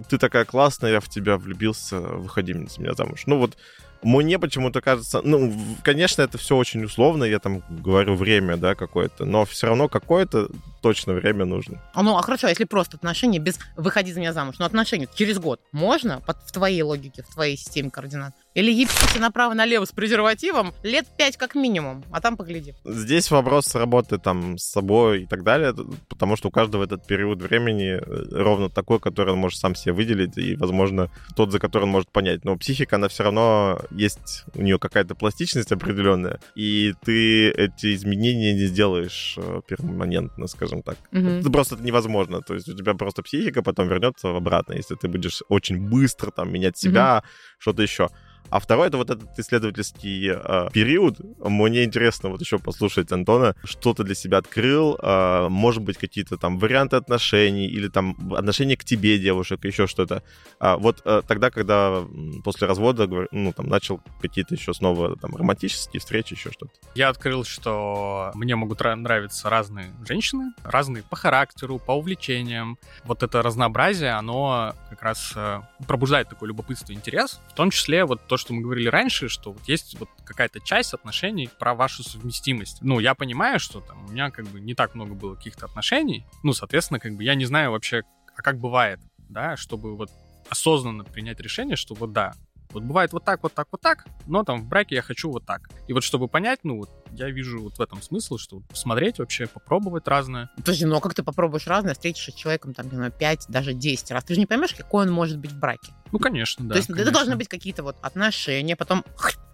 ты 0.10 0.18
такая 0.18 0.46
классная, 0.46 0.92
я 0.92 1.00
в 1.00 1.10
тебя 1.10 1.38
влюбился, 1.38 2.00
выходи 2.00 2.54
за 2.54 2.82
меня 2.82 2.94
замуж. 2.94 3.24
Ну 3.26 3.38
вот 3.38 3.58
мне 4.04 4.40
почему-то 4.40 4.82
кажется, 4.82 5.22
ну, 5.24 5.54
конечно, 5.84 6.22
это 6.22 6.38
все 6.38 6.56
очень 6.56 6.84
условно, 6.84 7.24
я 7.24 7.40
там 7.40 7.64
говорю 7.70 8.16
время, 8.16 8.58
да, 8.58 8.76
какое-то, 8.76 9.26
но 9.26 9.46
все 9.46 9.68
равно 9.68 9.88
какое-то 9.90 10.50
точно 10.82 11.14
время 11.14 11.46
нужно. 11.46 11.82
А, 11.94 12.04
Ну, 12.04 12.16
а 12.18 12.22
хорошо, 12.22 12.48
а 12.48 12.50
если 12.50 12.64
просто 12.64 12.98
отношения 12.98 13.40
без 13.40 13.60
«выходи 13.76 14.14
за 14.14 14.20
меня 14.20 14.32
замуж», 14.34 14.56
но 14.60 14.66
отношения 14.66 15.08
через 15.16 15.40
год 15.40 15.60
можно 15.72 16.22
под- 16.22 16.38
в 16.46 16.52
твоей 16.52 16.82
логике, 16.84 17.24
в 17.24 17.34
твоей 17.34 17.58
системе 17.58 17.90
координат? 17.90 18.34
Или 18.54 18.72
ебите 18.72 19.20
направо-налево 19.20 19.86
с 19.86 19.92
презервативом 19.92 20.74
лет 20.84 21.06
пять 21.18 21.38
как 21.38 21.56
минимум, 21.56 22.04
а 22.12 22.22
там 22.22 22.38
погляди. 22.38 22.74
Здесь 22.86 23.30
вопрос 23.32 23.76
работы 23.76 24.18
там 24.18 24.58
с 24.58 24.64
собой 24.64 25.24
и 25.24 25.26
так 25.26 25.44
далее, 25.44 25.76
потому 26.10 26.36
что 26.38 26.48
у 26.48 26.52
каждого 26.52 26.84
этот 26.84 27.06
период 27.06 27.42
времени 27.42 28.00
э, 28.00 28.02
ровно 28.32 28.70
такой, 28.70 29.00
который 29.00 29.34
он 29.34 29.40
может 29.40 29.60
сам 29.60 29.76
себе 29.76 29.94
выделить, 29.94 30.38
и, 30.38 30.56
возможно, 30.56 31.10
тот, 31.36 31.52
за 31.52 31.60
который 31.60 31.84
он 31.84 31.90
может 31.90 32.10
понять. 32.12 32.46
Но 32.46 32.56
психика, 32.56 32.96
она 32.96 33.10
все 33.10 33.24
равно 33.24 33.80
есть, 33.92 34.46
у 34.54 34.62
нее 34.62 34.80
какая-то 34.80 35.16
пластичность 35.16 35.72
определенная, 35.72 36.40
и 36.56 36.94
ты 37.04 37.50
эти 37.50 37.96
изменения 37.96 38.54
не 38.54 38.66
сделаешь 38.66 39.36
э, 39.38 39.62
перманентно, 39.68 40.48
скажем 40.48 40.82
так. 40.82 40.98
Мгм. 41.12 41.40
Это 41.40 41.50
просто 41.50 41.76
невозможно. 41.78 42.42
То 42.42 42.54
есть 42.54 42.68
у 42.70 42.76
тебя 42.76 42.94
просто 42.94 43.24
психика 43.24 43.62
потом 43.62 43.88
вернется 43.88 44.36
обратно, 44.36 44.74
если 44.74 44.96
ты 44.96 45.08
будешь 45.08 45.42
очень 45.50 45.80
быстро 45.90 46.32
там 46.32 46.52
менять 46.52 46.78
себя, 46.78 47.24
что-то 47.60 47.82
еще. 47.82 48.10
А 48.50 48.60
второй 48.60 48.88
это 48.88 48.98
вот 48.98 49.10
этот 49.10 49.38
исследовательский 49.38 50.32
э, 50.32 50.70
период. 50.72 51.20
Мне 51.40 51.84
интересно 51.84 52.30
вот 52.30 52.42
еще 52.42 52.60
послушать 52.60 53.12
Антона, 53.12 53.56
что 53.64 53.94
ты 53.94 54.04
для 54.04 54.16
себя 54.16 54.38
открыл, 54.38 54.98
э, 55.02 55.48
может 55.50 55.84
быть 55.84 55.98
какие-то 55.98 56.38
там 56.38 56.58
варианты 56.58 56.96
отношений 56.96 57.68
или 57.68 57.88
там 57.88 58.16
отношения 58.34 58.78
к 58.78 58.84
тебе 58.84 59.18
девушек, 59.18 59.66
еще 59.66 59.88
что-то. 59.88 60.24
А 60.60 60.78
вот 60.78 61.02
э, 61.06 61.22
тогда, 61.28 61.50
когда 61.50 62.04
после 62.44 62.68
развода, 62.68 63.08
ну 63.32 63.54
там 63.54 63.68
начал 63.68 64.02
какие-то 64.22 64.56
еще 64.56 64.74
снова 64.74 65.18
там 65.18 65.36
романтические 65.36 66.00
встречи, 66.00 66.34
еще 66.34 66.52
что-то. 66.52 66.72
Я 66.96 67.10
открыл, 67.10 67.44
что 67.44 68.32
мне 68.34 68.56
могут 68.56 68.82
ра- 68.82 68.96
нравиться 68.96 69.50
разные 69.50 69.94
женщины, 70.08 70.54
разные 70.64 71.04
по 71.04 71.16
характеру, 71.16 71.80
по 71.80 71.92
увлечениям. 71.92 72.78
Вот 73.04 73.24
это 73.24 73.42
разнообразие, 73.42 74.12
оно 74.12 74.74
как 74.90 75.02
раз 75.02 75.34
э, 75.36 75.62
пробуждает 75.86 76.30
такое 76.30 76.48
любопытство 76.48 76.94
интерес. 76.94 77.40
В 77.50 77.54
том 77.54 77.72
числе 77.72 78.06
вот 78.06 78.26
то, 78.28 78.37
что 78.38 78.54
мы 78.54 78.62
говорили 78.62 78.88
раньше, 78.88 79.30
что 79.30 79.52
вот 79.52 79.68
есть 79.68 79.98
вот 80.00 80.10
какая-то 80.24 80.60
часть 80.60 80.94
отношений 80.94 81.50
про 81.60 81.74
вашу 81.74 82.04
совместимость. 82.04 82.80
Ну, 82.82 83.00
я 83.00 83.16
понимаю, 83.16 83.60
что 83.60 83.82
там 83.82 84.06
у 84.06 84.12
меня 84.12 84.32
как 84.32 84.48
бы 84.48 84.60
не 84.60 84.74
так 84.74 84.96
много 84.96 85.14
было 85.14 85.36
каких-то 85.36 85.66
отношений. 85.66 86.26
Ну, 86.44 86.54
соответственно, 86.54 87.00
как 87.00 87.16
бы 87.16 87.24
я 87.24 87.36
не 87.36 87.46
знаю 87.46 87.72
вообще, 87.72 88.04
а 88.36 88.42
как 88.42 88.60
бывает, 88.60 89.00
да, 89.30 89.58
чтобы 89.58 89.96
вот 89.96 90.10
осознанно 90.50 91.04
принять 91.04 91.40
решение, 91.40 91.76
что 91.76 91.94
вот 91.94 92.14
да, 92.14 92.34
вот 92.78 92.84
бывает 92.88 93.14
вот 93.14 93.26
так, 93.26 93.44
вот 93.44 93.54
так, 93.54 93.68
вот 93.72 93.82
так, 93.82 94.06
но 94.26 94.44
там 94.44 94.62
в 94.62 94.66
браке 94.66 94.96
я 94.96 95.02
хочу 95.02 95.32
вот 95.32 95.46
так. 95.46 95.70
И 95.88 95.94
вот 95.94 96.04
чтобы 96.04 96.28
понять, 96.28 96.60
ну 96.64 96.78
вот 96.78 96.90
я 97.12 97.30
вижу 97.30 97.62
вот 97.62 97.78
в 97.78 97.82
этом 97.82 98.02
смысл, 98.02 98.38
что 98.38 98.60
посмотреть 98.62 99.20
вообще, 99.20 99.48
попробовать 99.48 100.08
разное. 100.08 100.50
Подожди, 100.58 100.86
ну 100.86 100.96
а 100.98 101.02
как 101.02 101.14
ты 101.14 101.24
попробуешь 101.24 101.68
разное, 101.68 101.94
встретишься 101.94 102.32
с 102.32 102.36
человеком, 102.36 102.74
там, 102.74 102.90
не 102.90 102.96
знаю, 102.96 103.12
5, 103.12 103.46
даже 103.50 103.74
10 103.74 104.12
раз? 104.12 104.24
Ты 104.24 104.36
же 104.36 104.40
не 104.40 104.46
поймешь, 104.46 104.74
какой 104.74 105.06
он 105.06 105.12
может 105.12 105.40
быть 105.40 105.52
в 105.52 105.60
браке. 105.60 105.94
Ну, 106.12 106.20
конечно, 106.20 106.66
да. 106.66 106.74
То 106.74 106.78
есть 106.78 106.90
это 106.90 106.98
конечно. 106.98 107.14
должны 107.14 107.36
быть 107.36 107.48
какие-то 107.48 107.84
вот 107.84 107.98
отношения, 108.02 108.76
потом 108.76 109.04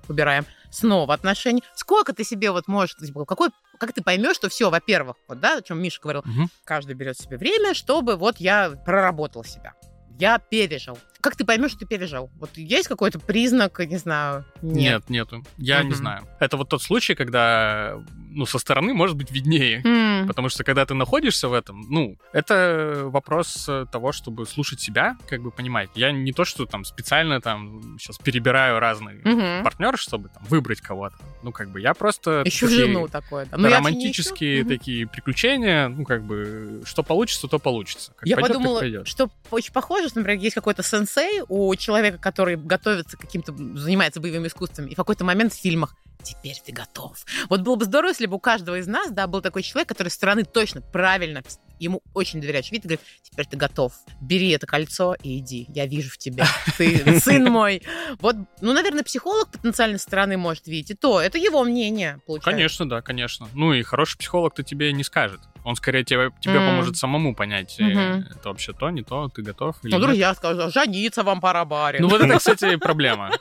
убираем, 0.07 0.45
снова 0.69 1.13
отношения. 1.13 1.61
Сколько 1.75 2.13
ты 2.13 2.23
себе 2.23 2.51
вот 2.51 2.67
можешь, 2.67 2.95
какой, 3.27 3.49
как 3.79 3.93
ты 3.93 4.03
поймешь, 4.03 4.35
что 4.35 4.49
все, 4.49 4.69
во-первых, 4.69 5.15
вот, 5.27 5.39
да, 5.39 5.57
о 5.57 5.61
чем 5.61 5.81
Миша 5.81 6.01
говорил, 6.01 6.21
Мгм. 6.25 6.49
каждый 6.65 6.95
берет 6.95 7.17
себе 7.17 7.37
время, 7.37 7.73
чтобы 7.73 8.15
вот 8.17 8.37
я 8.37 8.71
проработал 8.85 9.43
себя. 9.43 9.73
Я 10.19 10.37
пережил. 10.37 10.97
Как 11.23 11.37
ты 11.37 11.45
поймешь, 11.45 11.71
что 11.71 11.79
ты 11.79 11.85
пережил? 11.85 12.29
Вот 12.39 12.49
есть 12.57 12.89
какой-то 12.89 13.17
признак, 13.17 13.79
не 13.79 13.95
знаю? 13.97 14.43
Нет, 14.61 15.09
нету. 15.09 15.43
Я 15.57 15.81
не 15.81 15.87
Мгм. 15.91 15.95
знаю. 15.95 16.27
Это 16.41 16.57
вот 16.57 16.67
тот 16.67 16.81
случай, 16.83 17.15
когда, 17.15 17.97
ну, 18.29 18.45
со 18.45 18.59
стороны 18.59 18.93
может 18.93 19.15
быть 19.15 19.31
виднее. 19.31 19.81
М, 19.85 20.27
Потому 20.27 20.49
что 20.49 20.63
когда 20.65 20.85
ты 20.85 20.93
находишься 20.93 21.47
в 21.47 21.53
этом, 21.53 21.81
ну, 21.89 22.17
это 22.33 23.03
вопрос 23.05 23.69
того, 23.91 24.11
чтобы 24.11 24.45
слушать 24.45 24.81
себя, 24.81 25.15
как 25.29 25.41
бы 25.41 25.51
понимать. 25.51 25.89
Я 25.95 26.11
не 26.11 26.33
то, 26.33 26.43
что 26.43 26.65
там 26.65 26.83
специально 26.83 27.39
там 27.39 27.97
сейчас 27.99 28.17
перебираю 28.17 28.79
разные 28.79 29.21
мгм. 29.23 29.63
партнеры, 29.63 29.97
чтобы 29.97 30.27
там 30.29 30.43
выбрать 30.49 30.81
кого-то. 30.81 31.15
Ну, 31.41 31.51
как 31.53 31.69
бы 31.69 31.79
я 31.79 31.93
просто... 31.93 32.43
Ищу 32.45 32.67
такие 32.67 32.85
жену 32.87 33.07
такое. 33.07 33.45
Да. 33.45 33.57
Ну, 33.57 33.63
не 33.63 33.69
ищу. 33.69 33.75
романтические 33.77 34.61
Мгм. 34.61 34.69
такие 34.69 35.07
приключения, 35.07 35.87
ну, 35.87 36.03
как 36.03 36.23
бы, 36.23 36.81
что 36.85 37.01
получится, 37.03 37.47
то 37.47 37.59
получится. 37.59 38.11
Как 38.15 38.27
Я 38.27 38.35
пойдет, 38.35 38.57
подумала, 38.57 39.05
что 39.05 39.29
очень 39.51 39.71
похоже, 39.71 40.09
например, 40.15 40.41
есть 40.41 40.55
какой-то 40.55 40.83
сенсей 41.13 41.41
у 41.47 41.75
человека, 41.75 42.17
который 42.17 42.55
готовится 42.55 43.17
к 43.17 43.21
каким-то, 43.21 43.53
занимается 43.77 44.19
боевыми 44.19 44.47
искусствами, 44.47 44.89
и 44.89 44.93
в 44.93 44.97
какой-то 44.97 45.23
момент 45.23 45.53
в 45.53 45.59
фильмах 45.59 45.95
«Теперь 46.23 46.55
ты 46.65 46.71
готов». 46.71 47.17
Вот 47.49 47.61
было 47.61 47.75
бы 47.75 47.85
здорово, 47.85 48.11
если 48.11 48.27
бы 48.27 48.37
у 48.37 48.39
каждого 48.39 48.77
из 48.77 48.87
нас, 48.87 49.11
да, 49.11 49.27
был 49.27 49.41
такой 49.41 49.61
человек, 49.61 49.89
который 49.89 50.07
со 50.07 50.15
стороны 50.15 50.45
точно, 50.45 50.81
правильно, 50.81 51.43
ему 51.79 52.01
очень 52.13 52.39
доверяет, 52.39 52.71
видит, 52.71 52.85
и 52.85 52.87
говорит, 52.87 53.05
теперь 53.23 53.45
ты 53.45 53.57
готов, 53.57 53.93
бери 54.21 54.49
это 54.49 54.65
кольцо 54.65 55.15
и 55.21 55.39
иди, 55.39 55.65
я 55.69 55.85
вижу 55.85 56.09
в 56.09 56.17
тебе, 56.17 56.45
ты 56.77 57.19
сын 57.19 57.43
мой. 57.51 57.83
Вот, 58.19 58.37
ну, 58.61 58.73
наверное, 58.73 59.03
психолог 59.03 59.49
потенциальной 59.51 59.99
стороны 59.99 60.37
может 60.37 60.67
видеть 60.67 60.91
и 60.91 60.93
то, 60.93 61.19
это 61.19 61.37
его 61.37 61.63
мнение, 61.63 62.19
получается. 62.25 62.51
Конечно, 62.51 62.89
да, 62.89 63.01
конечно. 63.01 63.49
Ну 63.53 63.73
и 63.73 63.83
хороший 63.83 64.17
психолог-то 64.17 64.63
тебе 64.63 64.93
не 64.93 65.03
скажет. 65.03 65.41
Он 65.63 65.75
скорее 65.75 66.03
тебе, 66.03 66.31
тебе 66.41 66.55
М. 66.55 66.65
поможет 66.65 66.97
самому 66.97 67.33
понять, 67.35 67.75
Мгм. 67.79 68.25
это 68.29 68.49
вообще 68.49 68.73
то, 68.73 68.89
не 68.89 69.01
то, 69.03 69.29
ты 69.29 69.41
готов 69.41 69.75
или 69.83 69.91
Ну, 69.91 69.97
нет. 69.97 70.07
друзья 70.07 70.33
скажут, 70.33 70.73
жениться 70.73 71.23
вам 71.23 71.39
пора, 71.41 71.63
барин. 71.65 72.01
Ну 72.01 72.09
вот 72.09 72.21
это, 72.21 72.37
кстати, 72.37 72.75
проблема. 72.77 73.31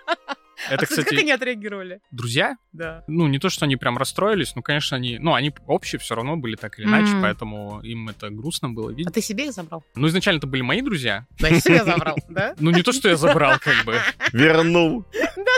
А, 0.71 0.75
Это, 0.75 0.87
кстати, 0.87 1.09
как 1.09 1.19
они 1.19 1.33
отреагировали? 1.33 2.01
друзья, 2.13 2.57
Да. 2.73 3.03
ну, 3.09 3.27
не 3.27 3.41
то, 3.41 3.49
что 3.49 3.65
они 3.65 3.75
прям 3.75 3.99
расстроились, 3.99 4.55
но, 4.55 4.63
конечно, 4.63 4.97
они, 4.97 5.19
ну, 5.19 5.35
они 5.35 5.53
общие 5.67 5.99
все 5.99 6.15
равно 6.15 6.37
были 6.37 6.55
так 6.55 6.79
или 6.79 6.87
иначе, 6.87 7.15
Мгм. 7.15 7.23
поэтому 7.23 7.81
им 7.83 8.09
это 8.11 8.31
грустно 8.31 8.69
было 8.69 8.91
А 8.91 8.93
видеть. 8.93 9.13
ты 9.13 9.21
себе 9.21 9.47
их 9.47 9.53
забрал? 9.55 9.83
Ну, 9.97 10.07
изначально 10.07 10.39
это 10.39 10.47
были 10.47 10.63
мои 10.63 10.81
друзья. 10.81 11.27
Значит, 11.41 11.65
себе 11.65 11.83
забрал, 11.85 12.17
да? 12.29 12.55
Ну, 12.61 12.71
не 12.71 12.83
то, 12.83 12.93
что 12.93 13.09
я 13.09 13.17
забрал, 13.17 13.59
как 13.59 13.85
бы. 13.85 13.99
Вернул. 14.33 15.05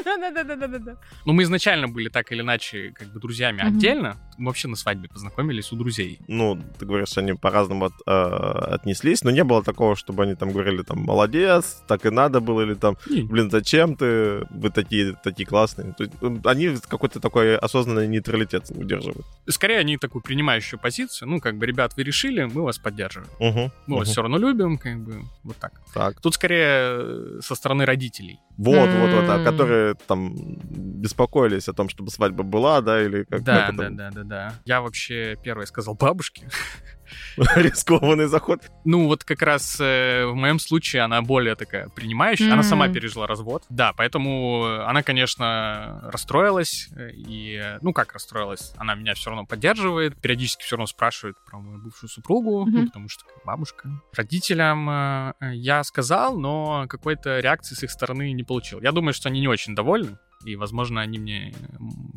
Да-да-да-да-да-да. 0.04 0.96
Но 1.24 1.32
мы 1.32 1.42
изначально 1.44 1.88
были 1.88 2.08
так 2.08 2.30
или 2.32 2.40
иначе, 2.42 2.92
как 2.94 3.08
бы, 3.08 3.20
друзьями 3.20 3.62
Мгм. 3.62 3.68
отдельно. 3.76 4.16
Мы 4.38 4.46
вообще 4.46 4.68
на 4.68 4.76
свадьбе 4.76 5.08
познакомились 5.08 5.72
у 5.72 5.76
друзей. 5.76 6.18
Ну, 6.28 6.60
ты 6.78 6.86
говоришь, 6.86 7.16
они 7.16 7.34
по-разному 7.34 7.86
от- 7.86 7.92
э, 8.06 8.74
отнеслись, 8.74 9.22
но 9.24 9.30
не 9.30 9.44
было 9.44 9.62
такого, 9.62 9.94
чтобы 9.96 10.24
они 10.24 10.34
там 10.34 10.50
говорили, 10.52 10.82
там, 10.82 10.98
молодец, 11.00 11.82
так 11.86 12.04
и 12.06 12.10
надо 12.10 12.40
было, 12.40 12.62
или 12.62 12.74
там, 12.74 12.96
блин, 13.06 13.50
зачем 13.50 13.96
ты, 13.96 14.44
вы 14.50 14.70
такие, 14.70 15.14
такие 15.22 15.46
классные. 15.46 15.92
То 15.94 16.04
есть, 16.04 16.14
они 16.44 16.76
какой-то 16.88 17.20
такой 17.20 17.56
осознанный 17.56 18.08
нейтралитет 18.08 18.70
удерживают. 18.70 19.24
Скорее, 19.48 19.78
они 19.78 19.96
такую 19.98 20.22
принимающую 20.22 20.80
позицию. 20.80 21.28
Ну, 21.28 21.40
как 21.40 21.56
бы, 21.56 21.66
ребят, 21.66 21.96
вы 21.96 22.02
решили, 22.02 22.44
мы 22.44 22.62
вас 22.62 22.78
поддерживаем. 22.78 23.30
Мгм, 23.40 23.72
Мы 23.86 23.96
вас 23.98 24.08
мгм. 24.08 24.12
все 24.12 24.22
равно 24.22 24.38
любим, 24.38 24.78
как 24.78 24.98
бы, 25.04 25.22
вот 25.44 25.56
так. 25.56 25.72
Так. 25.94 26.20
Тут 26.20 26.34
скорее 26.34 26.64
э, 26.66 27.38
со 27.42 27.54
стороны 27.54 27.84
родителей. 27.84 28.38
Вот, 28.56 28.88
вот, 28.88 29.10
вот, 29.10 29.28
а 29.28 29.42
которые 29.42 29.94
там 30.06 30.32
беспокоились 30.34 31.68
о 31.68 31.72
том, 31.72 31.88
чтобы 31.88 32.10
свадьба 32.10 32.44
была, 32.44 32.80
да, 32.80 33.02
или 33.02 33.24
как 33.24 33.42
Да, 33.42 33.66
как 33.66 33.76
да, 33.76 33.90
да, 33.90 34.10
да, 34.10 34.22
да. 34.22 34.54
Я 34.64 34.80
вообще 34.80 35.36
первый 35.42 35.66
сказал 35.66 35.94
бабушке. 35.94 36.46
рискованный 37.56 38.26
заход. 38.26 38.62
Ну, 38.84 39.06
вот 39.06 39.24
как 39.24 39.42
раз 39.42 39.78
э, 39.80 40.24
в 40.26 40.34
моем 40.34 40.58
случае 40.58 41.02
она 41.02 41.20
более 41.22 41.54
такая 41.56 41.88
принимающая. 41.88 42.46
Она 42.46 42.56
М. 42.58 42.62
сама 42.62 42.88
пережила 42.88 43.26
развод. 43.26 43.64
Да, 43.68 43.92
поэтому 43.96 44.64
она, 44.86 45.02
конечно, 45.02 46.00
расстроилась. 46.12 46.88
э, 46.96 47.10
И, 47.12 47.60
э, 47.62 47.78
ну, 47.82 47.92
как 47.92 48.12
расстроилась? 48.12 48.72
Она 48.76 48.94
меня 48.94 49.14
все 49.14 49.30
равно 49.30 49.46
поддерживает. 49.46 50.20
Периодически 50.20 50.62
все 50.62 50.76
равно 50.76 50.86
спрашивает 50.86 51.36
про 51.46 51.58
мою 51.58 51.82
бывшую 51.82 52.10
супругу. 52.10 52.64
Ну, 52.66 52.78
Мгм. 52.78 52.86
потому 52.86 53.08
что 53.08 53.24
бабушка. 53.44 53.88
Родителям 54.14 54.88
э, 54.90 55.32
э, 55.40 55.54
я 55.54 55.82
сказал, 55.84 56.36
но 56.38 56.86
какой-то 56.88 57.40
реакции 57.40 57.74
с 57.74 57.82
их 57.82 57.90
стороны 57.90 58.32
не 58.32 58.42
получил. 58.44 58.80
Я 58.80 58.92
думаю, 58.92 59.14
что 59.14 59.28
они 59.28 59.40
не 59.40 59.48
очень 59.48 59.74
довольны. 59.74 60.18
И, 60.44 60.56
возможно, 60.56 61.00
они 61.00 61.18
мне 61.18 61.54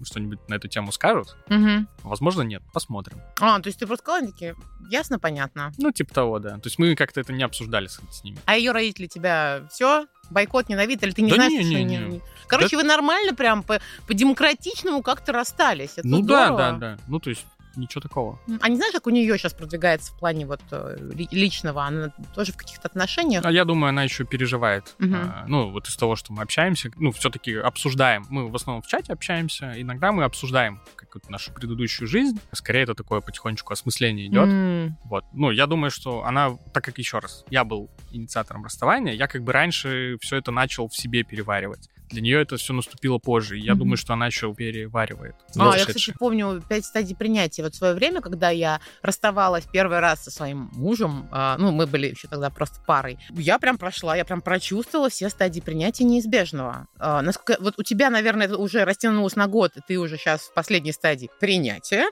что-нибудь 0.03 0.39
на 0.49 0.55
эту 0.55 0.67
тему 0.67 0.91
скажут. 0.91 1.35
Мгм. 1.47 1.87
Возможно, 2.03 2.41
нет. 2.41 2.61
Посмотрим. 2.73 3.19
А, 3.39 3.59
то 3.59 3.67
есть 3.67 3.79
ты 3.79 3.87
просто 3.87 4.03
сказала, 4.03 4.27
такие, 4.31 4.55
ясно, 4.89 5.17
понятно. 5.19 5.71
Ну, 5.77 5.91
типа 5.91 6.13
того, 6.13 6.39
да. 6.39 6.57
То 6.59 6.67
есть 6.67 6.77
мы 6.77 6.95
как-то 6.95 7.21
это 7.21 7.31
не 7.33 7.43
обсуждали 7.43 7.87
с, 7.87 7.99
с 8.11 8.23
ними. 8.23 8.37
А 8.45 8.57
ее 8.57 8.71
родители 8.73 9.07
тебя 9.07 9.61
все? 9.71 10.07
Бойкот, 10.29 10.67
ненавидят? 10.67 11.03
Или 11.03 11.11
ты 11.11 11.21
не 11.21 11.29
Да 11.29 11.35
знаешь, 11.35 11.53
не, 11.53 11.61
что 11.61 11.73
не, 11.75 11.83
не. 11.85 11.97
они- 11.97 12.21
Короче, 12.47 12.75
вы 12.75 12.83
нормально 12.83 13.33
прям 13.33 13.63
по- 13.63 13.79
по-демократичному 14.07 15.01
как-то 15.01 15.31
расстались. 15.31 15.93
Это 15.95 16.07
ну 16.07 16.21
да, 16.21 16.47
здорово. 16.47 16.57
да, 16.57 16.71
да. 16.77 16.97
Ну, 17.07 17.19
то 17.19 17.29
есть 17.29 17.45
ничего 17.77 18.01
такого. 18.01 18.39
А 18.61 18.69
не 18.69 18.75
знаешь, 18.75 18.93
как 18.93 19.07
у 19.07 19.09
нее 19.09 19.37
сейчас 19.37 19.53
продвигается 19.53 20.11
в 20.13 20.17
плане 20.19 20.45
вот 20.45 20.61
э, 20.71 20.97
ли- 21.13 21.27
личного? 21.31 21.85
Она 21.85 22.11
тоже 22.35 22.51
в 22.53 22.57
каких-то 22.57 22.87
отношениях? 22.87 23.45
А 23.45 23.51
я 23.51 23.65
думаю, 23.65 23.89
она 23.89 24.03
еще 24.03 24.25
переживает. 24.25 24.95
Мгм. 24.99 25.15
А, 25.15 25.45
ну, 25.47 25.71
вот 25.71 25.87
из 25.87 25.95
того, 25.95 26.15
что 26.15 26.33
мы 26.33 26.41
общаемся, 26.43 26.89
ну, 26.97 27.11
все-таки 27.11 27.55
обсуждаем. 27.55 28.25
Мы 28.29 28.49
в 28.49 28.55
основном 28.55 28.81
в 28.81 28.87
чате 28.87 29.13
общаемся. 29.13 29.73
Иногда 29.75 30.11
мы 30.11 30.23
обсуждаем 30.23 30.81
какую-то 30.95 31.31
нашу 31.31 31.53
предыдущую 31.53 32.07
жизнь. 32.07 32.39
Скорее, 32.51 32.81
это 32.83 32.93
такое 32.95 33.21
потихонечку 33.21 33.73
осмысление 33.73 34.27
идет. 34.27 34.47
М, 34.49 34.97
Вот. 35.05 35.23
Ну, 35.33 35.51
я 35.51 35.67
думаю, 35.67 35.91
что 35.91 36.23
она, 36.25 36.57
так 36.73 36.83
как 36.83 36.97
еще 36.97 37.19
раз, 37.19 37.45
я 37.49 37.63
был 37.63 37.89
инициатором 38.11 38.63
расставания, 38.65 39.13
я 39.13 39.27
как 39.27 39.43
бы 39.43 39.51
раньше 39.51 40.17
все 40.21 40.37
это 40.37 40.51
начал 40.51 40.87
в 40.87 40.95
себе 40.95 41.23
переваривать. 41.23 41.89
Для 42.09 42.21
нее 42.21 42.41
это 42.41 42.57
все 42.57 42.73
наступило 42.73 43.17
позже. 43.17 43.57
И 43.57 43.61
я 43.61 43.73
Мгм. 43.73 43.79
думаю, 43.79 43.97
что 43.97 44.13
она 44.13 44.27
еще 44.27 44.53
переваривает. 44.53 45.35
А, 45.57 45.75
я, 45.77 45.85
кстати, 45.85 46.13
помню 46.17 46.61
пять 46.67 46.85
стадий 46.85 47.15
принятия. 47.15 47.63
Вот 47.63 47.73
в 47.73 47.77
свое 47.77 47.93
время, 47.93 48.21
когда 48.21 48.49
я 48.49 48.79
расставалась 49.01 49.65
первый 49.71 49.99
раз 49.99 50.23
со 50.23 50.31
своим 50.31 50.69
мужем, 50.73 51.27
а, 51.31 51.57
ну, 51.57 51.71
мы 51.71 51.85
были 51.87 52.07
еще 52.07 52.27
тогда 52.27 52.49
просто 52.49 52.79
парой, 52.85 53.17
я 53.31 53.59
прям 53.59 53.77
прошла, 53.77 54.15
я 54.15 54.25
прям 54.25 54.41
прочувствовала 54.41 55.09
все 55.09 55.29
стадии 55.29 55.59
принятия 55.59 56.03
неизбежного. 56.05 56.87
А, 56.97 57.21
насколько, 57.21 57.57
вот 57.61 57.75
у 57.77 57.83
тебя, 57.83 58.09
наверное, 58.09 58.47
это 58.47 58.57
уже 58.57 58.85
растянулось 58.85 59.35
на 59.35 59.47
год, 59.47 59.71
и 59.75 59.81
ты 59.87 59.97
уже 59.99 60.17
сейчас 60.17 60.41
в 60.41 60.53
последней 60.53 60.91
стадии 60.93 61.29
принятия, 61.39 62.05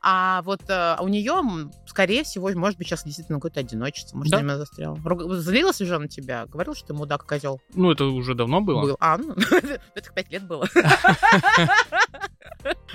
а 0.00 0.42
вот 0.42 0.62
а, 0.68 0.98
у 1.00 1.08
нее, 1.08 1.34
скорее 1.86 2.24
всего, 2.24 2.50
может 2.54 2.78
быть, 2.78 2.86
сейчас 2.88 3.04
действительно 3.04 3.38
какое-то 3.38 3.60
одиночество, 3.60 4.16
может, 4.16 4.30
Да. 4.30 4.38
время 4.38 4.56
застрял. 4.56 4.96
Руг- 5.04 5.30
Злилась 5.34 5.80
уже 5.80 5.98
на 5.98 6.08
тебя? 6.08 6.46
Говорил, 6.46 6.74
что 6.74 6.88
ты 6.88 6.94
мудак, 6.94 7.26
козел? 7.26 7.60
Ну, 7.74 7.90
это 7.90 8.04
уже 8.06 8.34
давно 8.34 8.60
было. 8.60 8.82
Был. 8.82 8.96
А, 9.00 9.18
ну, 9.18 9.34
это 9.94 10.12
пять 10.14 10.30
лет 10.30 10.42
было. 10.44 10.68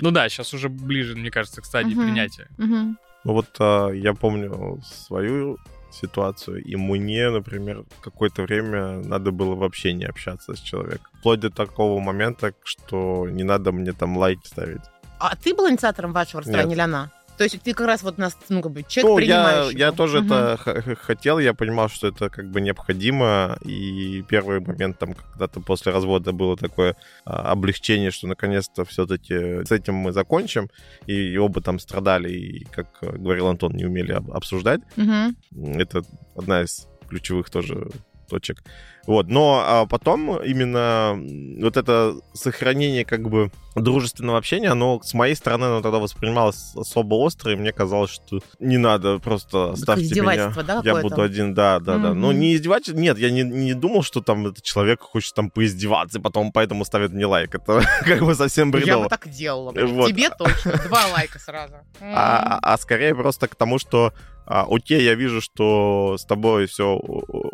Ну 0.00 0.10
да, 0.12 0.28
сейчас 0.30 0.54
уже 0.54 0.68
ближе, 0.70 1.14
мне 1.14 1.30
кажется, 1.30 1.60
к 1.60 1.66
стадии 1.66 1.94
принятия. 1.94 2.48
Ну 2.56 2.96
вот 3.24 3.48
а, 3.58 3.90
я 3.90 4.14
помню 4.14 4.80
свою 4.82 5.58
ситуацию, 5.90 6.62
и 6.62 6.76
мне, 6.76 7.30
например, 7.30 7.84
какое-то 8.00 8.42
время 8.42 9.00
надо 9.00 9.30
было 9.30 9.54
вообще 9.54 9.92
не 9.92 10.04
общаться 10.04 10.54
с 10.54 10.60
человеком. 10.60 11.06
Вплоть 11.18 11.40
до 11.40 11.50
такого 11.50 12.00
момента, 12.00 12.52
что 12.62 13.28
не 13.28 13.42
надо 13.42 13.72
мне 13.72 13.92
там 13.92 14.16
лайки 14.16 14.46
ставить. 14.46 14.82
А 15.18 15.34
ты 15.36 15.54
был 15.54 15.68
инициатором 15.68 16.12
вашего 16.12 16.42
расставания 16.42 16.66
Нет. 16.66 16.74
или 16.74 16.80
она? 16.82 17.10
То 17.38 17.44
есть 17.44 17.62
ты 17.62 17.72
как 17.72 17.86
раз 17.86 18.02
вот 18.02 18.18
нас, 18.18 18.36
ну, 18.48 18.60
как 18.60 18.72
бы, 18.72 18.82
человек 18.82 19.10
Ну, 19.10 19.18
я, 19.20 19.44
принимающий. 19.44 19.78
я 19.78 19.90
был. 19.90 19.96
тоже 19.96 20.18
Мгм. 20.20 20.26
это 20.32 20.96
хотел, 21.00 21.38
я 21.38 21.54
понимал, 21.54 21.88
что 21.88 22.08
это 22.08 22.28
как 22.28 22.50
бы 22.50 22.60
необходимо, 22.60 23.56
и 23.64 24.22
первый 24.28 24.60
момент 24.60 24.98
там 24.98 25.14
когда-то 25.14 25.60
после 25.60 25.92
развода 25.92 26.32
было 26.32 26.56
такое 26.56 26.96
а, 27.24 27.52
облегчение, 27.52 28.10
что 28.10 28.26
наконец-то 28.26 28.84
все-таки 28.84 29.64
с 29.64 29.70
этим 29.72 29.94
мы 29.94 30.12
закончим, 30.12 30.68
и, 31.06 31.14
и 31.14 31.36
оба 31.38 31.60
там 31.60 31.78
страдали, 31.78 32.30
и, 32.32 32.64
как 32.64 32.86
говорил 33.00 33.46
Антон, 33.46 33.72
не 33.72 33.84
умели 33.86 34.12
об- 34.12 34.32
обсуждать. 34.32 34.80
Мгм. 34.96 35.36
Это 35.78 36.02
одна 36.36 36.62
из 36.62 36.86
ключевых 37.08 37.48
тоже 37.50 37.88
точек. 38.28 38.62
Вот, 39.06 39.28
но 39.28 39.62
а 39.66 39.86
потом 39.86 40.42
именно 40.42 41.16
вот 41.62 41.78
это 41.78 42.14
сохранение 42.34 43.06
как 43.06 43.22
бы 43.30 43.50
дружественного 43.74 44.38
общения, 44.38 44.70
оно 44.70 45.00
с 45.02 45.14
моей 45.14 45.34
стороны 45.34 45.64
оно 45.66 45.82
тогда 45.82 45.98
воспринималось 45.98 46.72
особо 46.74 47.14
остро, 47.14 47.52
и 47.52 47.56
мне 47.56 47.72
казалось, 47.72 48.10
что 48.10 48.40
не 48.58 48.76
надо, 48.78 49.18
просто 49.18 49.72
оставьте 49.72 50.20
меня. 50.20 50.52
да, 50.66 50.80
Я 50.84 50.96
буду 51.00 51.22
один, 51.22 51.54
да, 51.54 51.78
да, 51.78 51.98
да. 51.98 52.14
Ну, 52.14 52.30
Мгм. 52.30 52.40
не 52.40 52.54
издевательство, 52.56 52.98
нет, 53.00 53.18
я 53.18 53.30
не, 53.30 53.42
не 53.42 53.74
думал, 53.74 54.02
что 54.02 54.20
там 54.20 54.46
этот 54.46 54.62
человек 54.64 55.00
хочет 55.00 55.34
там 55.34 55.50
поиздеваться, 55.50 56.18
и 56.18 56.20
потом 56.22 56.50
поэтому 56.52 56.84
ставит 56.84 57.12
мне 57.12 57.26
лайк. 57.26 57.54
Это 57.54 57.82
как 58.04 58.22
бы 58.22 58.34
совсем 58.34 58.68
Я 58.68 58.72
бредово. 58.72 59.04
бы 59.04 59.08
так 59.08 59.28
делала. 59.28 59.72
Вот. 59.72 60.08
Тебе 60.08 60.30
точно. 60.30 60.72
Два 60.86 61.06
лайка 61.08 61.38
сразу. 61.38 61.74
М. 62.00 62.14
А, 62.18 62.58
а 62.62 62.78
скорее 62.78 63.14
просто 63.14 63.48
к 63.48 63.54
тому, 63.54 63.78
что 63.78 64.12
а, 64.46 64.66
окей, 64.68 65.02
я 65.02 65.14
вижу, 65.14 65.40
что 65.40 66.16
с 66.18 66.24
тобой 66.24 66.66
все 66.66 66.98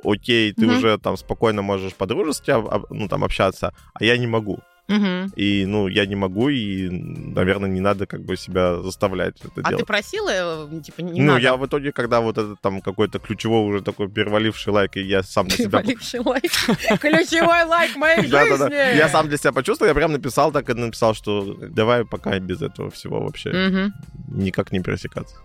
окей, 0.04 0.52
ты 0.52 0.66
Мгм. 0.66 0.76
уже 0.76 0.98
там 0.98 1.16
спокойно 1.16 1.60
можешь 1.62 1.94
по-дружески 1.94 2.54
ну, 2.90 3.08
там, 3.08 3.24
общаться, 3.24 3.72
а 3.94 4.04
я 4.04 4.16
не 4.16 4.26
могу. 4.26 4.60
Мгм. 4.88 5.32
И, 5.36 5.64
ну, 5.66 5.88
я 5.88 6.06
не 6.06 6.14
могу, 6.14 6.48
и, 6.50 6.88
наверное, 6.90 7.70
не 7.70 7.80
надо 7.80 8.06
как 8.06 8.22
бы 8.24 8.36
себя 8.36 8.82
заставлять 8.82 9.36
это 9.40 9.60
А 9.62 9.70
делать. 9.70 9.78
ты 9.78 9.86
просила, 9.86 10.30
э, 10.30 10.80
типа, 10.82 11.00
не 11.00 11.20
ну, 11.20 11.32
надо? 11.32 11.40
я 11.40 11.56
в 11.56 11.66
итоге, 11.66 11.92
когда 11.92 12.20
вот 12.20 12.36
этот 12.36 12.60
там 12.60 12.82
какой-то 12.82 13.18
ключевой 13.18 13.62
уже 13.62 13.82
такой 13.82 14.10
переваливший 14.10 14.72
лайк, 14.72 14.96
и 14.96 15.02
я 15.02 15.22
сам 15.22 15.48
для 15.48 15.56
себя... 15.56 15.80
Переваливший 15.80 16.20
лайк. 16.20 16.52
Ключевой 17.00 17.64
лайк 17.64 17.96
моей 17.96 18.22
жизни. 18.22 18.96
Я 18.96 19.08
сам 19.08 19.28
для 19.28 19.38
себя 19.38 19.52
почувствовал, 19.52 19.88
я 19.88 19.94
прям 19.94 20.12
написал 20.12 20.52
так 20.52 20.68
и 20.68 20.74
написал, 20.74 21.14
что 21.14 21.54
давай 21.54 22.04
пока 22.04 22.38
без 22.38 22.60
этого 22.60 22.90
всего 22.90 23.20
вообще 23.20 23.90
никак 24.28 24.72
не 24.72 24.80
пересекаться. 24.80 25.36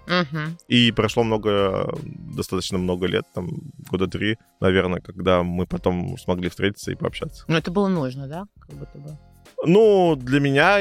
И 0.68 0.92
прошло 0.92 1.24
много, 1.24 1.94
достаточно 2.04 2.78
много 2.78 3.08
лет, 3.08 3.24
там 3.34 3.50
года 3.90 4.08
три, 4.08 4.38
наверное, 4.60 5.00
когда 5.02 5.44
мы 5.44 5.66
потом 5.66 6.18
смогли 6.18 6.50
встретиться 6.50 6.92
и 6.92 6.96
пообщаться. 6.96 7.46
Ну, 7.48 7.56
это 7.58 7.72
было 7.72 7.88
нужно, 7.88 8.28
да? 8.28 8.46
Как 8.60 8.76
будто 8.78 8.98
бы. 8.98 9.18
Ну, 9.66 10.16
для 10.16 10.39
меня, 10.39 10.80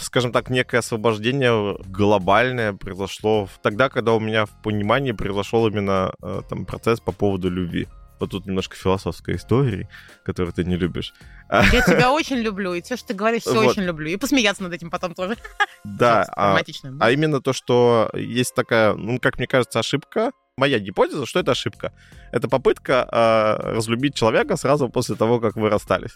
скажем 0.00 0.32
так, 0.32 0.48
некое 0.48 0.78
освобождение 0.78 1.76
глобальное 1.86 2.72
произошло 2.72 3.48
тогда, 3.62 3.88
когда 3.88 4.12
у 4.12 4.20
меня 4.20 4.46
в 4.46 4.62
понимании 4.62 5.12
произошел 5.12 5.66
именно 5.66 6.14
э, 6.22 6.42
там 6.48 6.64
процесс 6.64 7.00
по 7.00 7.12
поводу 7.12 7.50
любви. 7.50 7.88
Вот 8.20 8.30
тут 8.30 8.46
немножко 8.46 8.76
философской 8.76 9.34
истории, 9.34 9.88
которую 10.24 10.52
ты 10.52 10.62
не 10.62 10.76
любишь. 10.76 11.12
Я 11.50 11.82
тебя 11.86 12.12
очень 12.12 12.36
люблю, 12.36 12.72
и 12.72 12.80
все, 12.80 12.96
что 12.96 13.08
ты 13.08 13.14
говоришь, 13.14 13.42
все 13.42 13.54
Вот. 13.54 13.66
очень 13.66 13.82
люблю. 13.82 14.08
И 14.08 14.16
посмеяться 14.16 14.62
над 14.62 14.72
этим 14.72 14.90
потом 14.90 15.14
тоже. 15.14 15.36
Да, 15.82 16.22
а, 16.36 16.62
а 17.00 17.10
именно 17.10 17.40
то, 17.40 17.52
что 17.52 18.08
есть 18.14 18.54
такая, 18.54 18.94
ну, 18.94 19.18
как 19.18 19.38
мне 19.38 19.48
кажется, 19.48 19.80
ошибка. 19.80 20.30
Моя 20.56 20.78
гипотеза, 20.78 21.26
что 21.26 21.40
это 21.40 21.52
ошибка. 21.52 21.92
Это 22.30 22.46
попытка 22.46 23.08
э, 23.10 23.74
разлюбить 23.74 24.14
человека 24.14 24.56
сразу 24.56 24.88
после 24.88 25.16
того, 25.16 25.40
как 25.40 25.56
вы 25.56 25.68
расстались. 25.68 26.12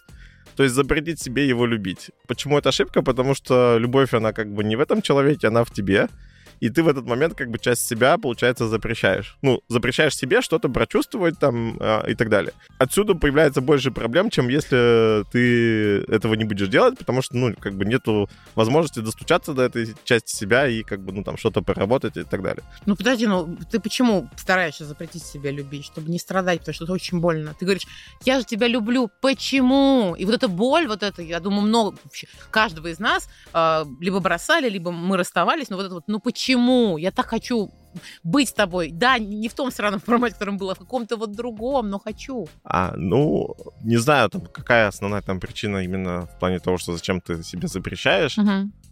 То 0.57 0.63
есть 0.63 0.75
запретить 0.75 1.21
себе 1.21 1.47
его 1.47 1.67
любить. 1.67 2.11
Почему 2.27 2.59
это 2.59 2.71
ошибка? 2.71 3.03
Потому 3.03 3.35
что 3.35 3.77
любовь, 3.79 4.15
она 4.15 4.33
как 4.33 4.53
бы 4.53 4.65
не 4.65 4.77
в 4.77 4.81
этом 4.81 5.03
человеке, 5.03 5.49
она 5.49 5.65
в 5.65 5.71
тебе. 5.71 6.09
И 6.61 6.71
ты 6.71 6.83
в 6.83 6.89
этот 6.89 7.07
момент 7.07 7.35
как 7.35 7.51
бы 7.51 7.59
часть 7.59 7.87
себя, 7.87 8.17
получается, 8.19 8.69
запрещаешь. 8.69 9.37
Ну, 9.43 9.61
запрещаешь 9.69 10.17
себе 10.17 10.41
что-то 10.41 10.69
прочувствовать 10.69 11.39
там 11.39 11.77
э, 11.79 12.11
и 12.11 12.15
так 12.15 12.29
далее. 12.29 12.53
Отсюда 12.79 13.15
появляется 13.15 13.61
больше 13.61 13.91
проблем, 13.91 14.31
чем 14.31 14.49
если 14.49 15.25
ты 15.31 16.03
этого 16.09 16.35
не 16.35 16.45
будешь 16.45 16.69
делать, 16.69 16.99
потому 16.99 17.23
что, 17.23 17.37
ну, 17.37 17.55
как 17.59 17.75
бы 17.75 17.85
нету 17.85 18.29
возможности 18.55 19.01
достучаться 19.01 19.53
до 19.53 19.63
этой 19.63 19.95
части 20.05 20.35
себя 20.35 20.67
и 20.67 20.83
как 20.83 21.01
бы, 21.01 21.13
ну, 21.13 21.23
там, 21.25 21.37
что-то 21.37 21.63
поработать 21.63 22.17
и 22.17 22.23
так 22.23 22.43
далее. 22.43 22.65
Ну, 22.87 22.97
подожди, 22.97 23.27
ну, 23.27 23.57
ты 23.71 23.81
почему 23.81 24.29
стараешься 24.37 24.85
запретить 24.85 25.23
себя 25.23 25.51
любить? 25.51 25.87
Чтобы 25.87 26.11
не 26.11 26.19
страдать, 26.19 26.61
потому 26.61 26.75
что 26.75 26.85
это 26.85 26.93
очень 26.93 27.21
больно. 27.21 27.55
Ты 27.59 27.65
говоришь, 27.65 27.87
я 28.25 28.39
же 28.39 28.47
тебя 28.47 28.69
люблю. 28.69 29.11
Почему? 29.21 30.15
И 30.19 30.25
вот 30.25 30.35
эта 30.35 30.49
боль, 30.49 30.87
вот 30.87 31.03
это, 31.03 31.23
я 31.23 31.41
думаю, 31.41 31.63
много 31.63 31.97
вообще, 32.05 32.29
каждого 32.51 32.89
из 32.89 32.99
нас 32.99 33.29
э, 33.53 33.85
либо 34.01 34.21
бросали, 34.21 34.69
либо 34.69 34.91
мы 34.91 35.17
расставались, 35.17 35.69
но 35.69 35.77
вот 35.77 35.87
это 35.87 35.95
вот, 35.95 36.05
ну, 36.07 36.21
почему? 36.21 36.46
Я 36.99 37.11
так 37.11 37.27
хочу 37.27 37.71
быть 38.23 38.49
с 38.49 38.53
тобой. 38.53 38.91
Да, 38.93 39.19
не 39.19 39.49
в 39.49 39.55
том 39.55 39.71
сраном 39.71 40.01
формате, 40.01 40.35
в 40.35 40.39
котором 40.39 40.59
было, 40.59 40.73
а 40.73 40.75
в 40.75 40.79
каком-то 40.79 41.17
вот 41.17 41.33
другом, 41.33 41.89
но 41.91 41.99
хочу. 41.99 42.47
А, 42.65 42.93
ну, 42.97 43.55
не 43.83 43.97
знаю, 43.97 44.29
там, 44.31 44.43
какая 44.43 44.89
основная 44.89 45.23
там 45.23 45.41
причина 45.41 45.79
именно 45.79 46.27
в 46.27 46.39
плане 46.39 46.59
того, 46.59 46.79
что 46.79 46.93
зачем 46.93 47.21
ты 47.21 47.43
себе 47.43 47.69
запрещаешь. 47.69 48.37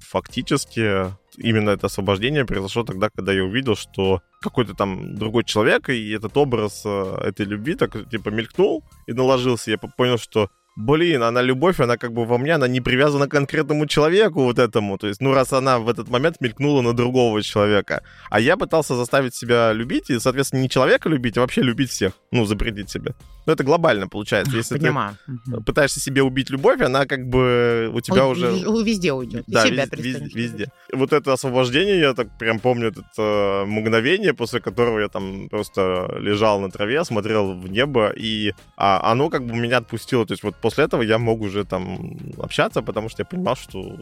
Фактически, 0.01 1.13
именно 1.37 1.71
это 1.71 1.87
освобождение 1.87 2.45
произошло 2.45 2.85
тогда, 2.85 3.09
когда 3.11 3.33
я 3.33 3.45
увидел, 3.45 3.75
что 3.75 4.23
какой-то 4.41 4.75
там 4.75 5.17
другой 5.17 5.45
человек, 5.45 5.89
и 5.89 6.11
этот 6.13 6.37
образ 6.37 6.83
э, 6.85 7.17
этой 7.25 7.47
любви 7.47 7.75
так, 7.75 8.09
типа, 8.11 8.29
мелькнул 8.29 8.85
и 9.07 9.13
наложился. 9.13 9.71
Я 9.71 9.79
по- 9.79 9.89
понял, 9.89 10.19
что 10.19 10.51
Блин, 10.77 11.23
она 11.23 11.41
любовь, 11.41 11.79
она 11.79 11.97
как 11.97 12.13
бы 12.13 12.25
во 12.25 12.37
мне, 12.37 12.55
она 12.55 12.67
не 12.67 12.81
привязана 12.81 13.29
к 13.29 13.31
конкретному 13.31 13.87
человеку 13.87 14.43
вот 14.43 14.59
этому. 14.59 14.99
То 14.99 15.07
есть, 15.07 15.21
ну, 15.21 15.33
раз 15.33 15.53
она 15.53 15.79
в 15.79 15.89
этот 15.89 16.09
момент 16.09 16.41
мелькнула 16.41 16.83
на 16.83 16.93
другого 16.93 17.43
человека. 17.43 18.03
А 18.29 18.41
я 18.41 18.57
пытался 18.57 18.97
заставить 18.97 19.37
себя 19.37 19.73
любить, 19.73 20.11
и, 20.11 20.19
соответственно, 20.19 20.63
не 20.63 20.69
человека 20.69 21.09
любить, 21.09 21.39
а 21.39 21.43
вообще 21.43 21.63
любить 21.63 21.91
всех. 21.91 22.15
Ну, 22.33 22.45
запретить 22.45 22.91
себе. 22.91 23.15
Ну, 23.47 23.53
это 23.53 23.63
глобально 23.65 24.09
получается. 24.09 24.57
Если 24.57 24.79
Понимаю. 24.79 25.17
ты 25.27 25.61
пытаешься 25.61 26.01
себе 26.01 26.23
убить 26.23 26.51
любовь, 26.51 26.81
она 26.81 27.05
как 27.07 27.27
бы 27.29 27.91
у 27.93 28.01
тебя 28.01 28.25
Он 28.25 28.33
уже... 28.33 28.47
вез- 28.51 28.85
Везде 28.85 29.13
уйдет. 29.13 29.45
Да, 29.47 29.65
И 29.65 29.69
себя 29.69 29.85
вез- 29.85 29.91
перестанешь 29.91 30.17
вез- 30.17 30.21
любить. 30.21 30.35
везде. 30.37 30.67
Вот 30.93 31.13
это 31.13 31.33
освобождение, 31.33 31.99
я 32.01 32.15
так 32.15 32.29
прям 32.39 32.59
помню 32.59 32.89
это 32.89 33.03
э, 33.19 33.65
мгновение, 33.67 34.33
после 34.35 34.61
которого 34.61 34.99
я 35.01 35.09
там 35.09 35.49
просто 35.51 36.15
лежал 36.21 36.61
на 36.61 36.71
траве, 36.71 37.05
смотрел 37.05 37.55
в 37.55 37.69
небо, 37.69 38.11
и 38.17 38.53
а, 38.77 39.11
оно 39.13 39.29
как 39.31 39.45
бы 39.47 39.55
меня 39.55 39.79
отпустило. 39.79 40.25
То 40.27 40.33
есть 40.33 40.43
вот 40.43 40.57
после 40.57 40.85
этого 40.85 41.03
я 41.03 41.19
мог 41.19 41.41
уже 41.43 41.65
там 41.65 42.17
общаться, 42.39 42.83
потому 42.83 43.09
что 43.09 43.23
я 43.23 43.27
понимал, 43.27 43.57
что 43.57 43.97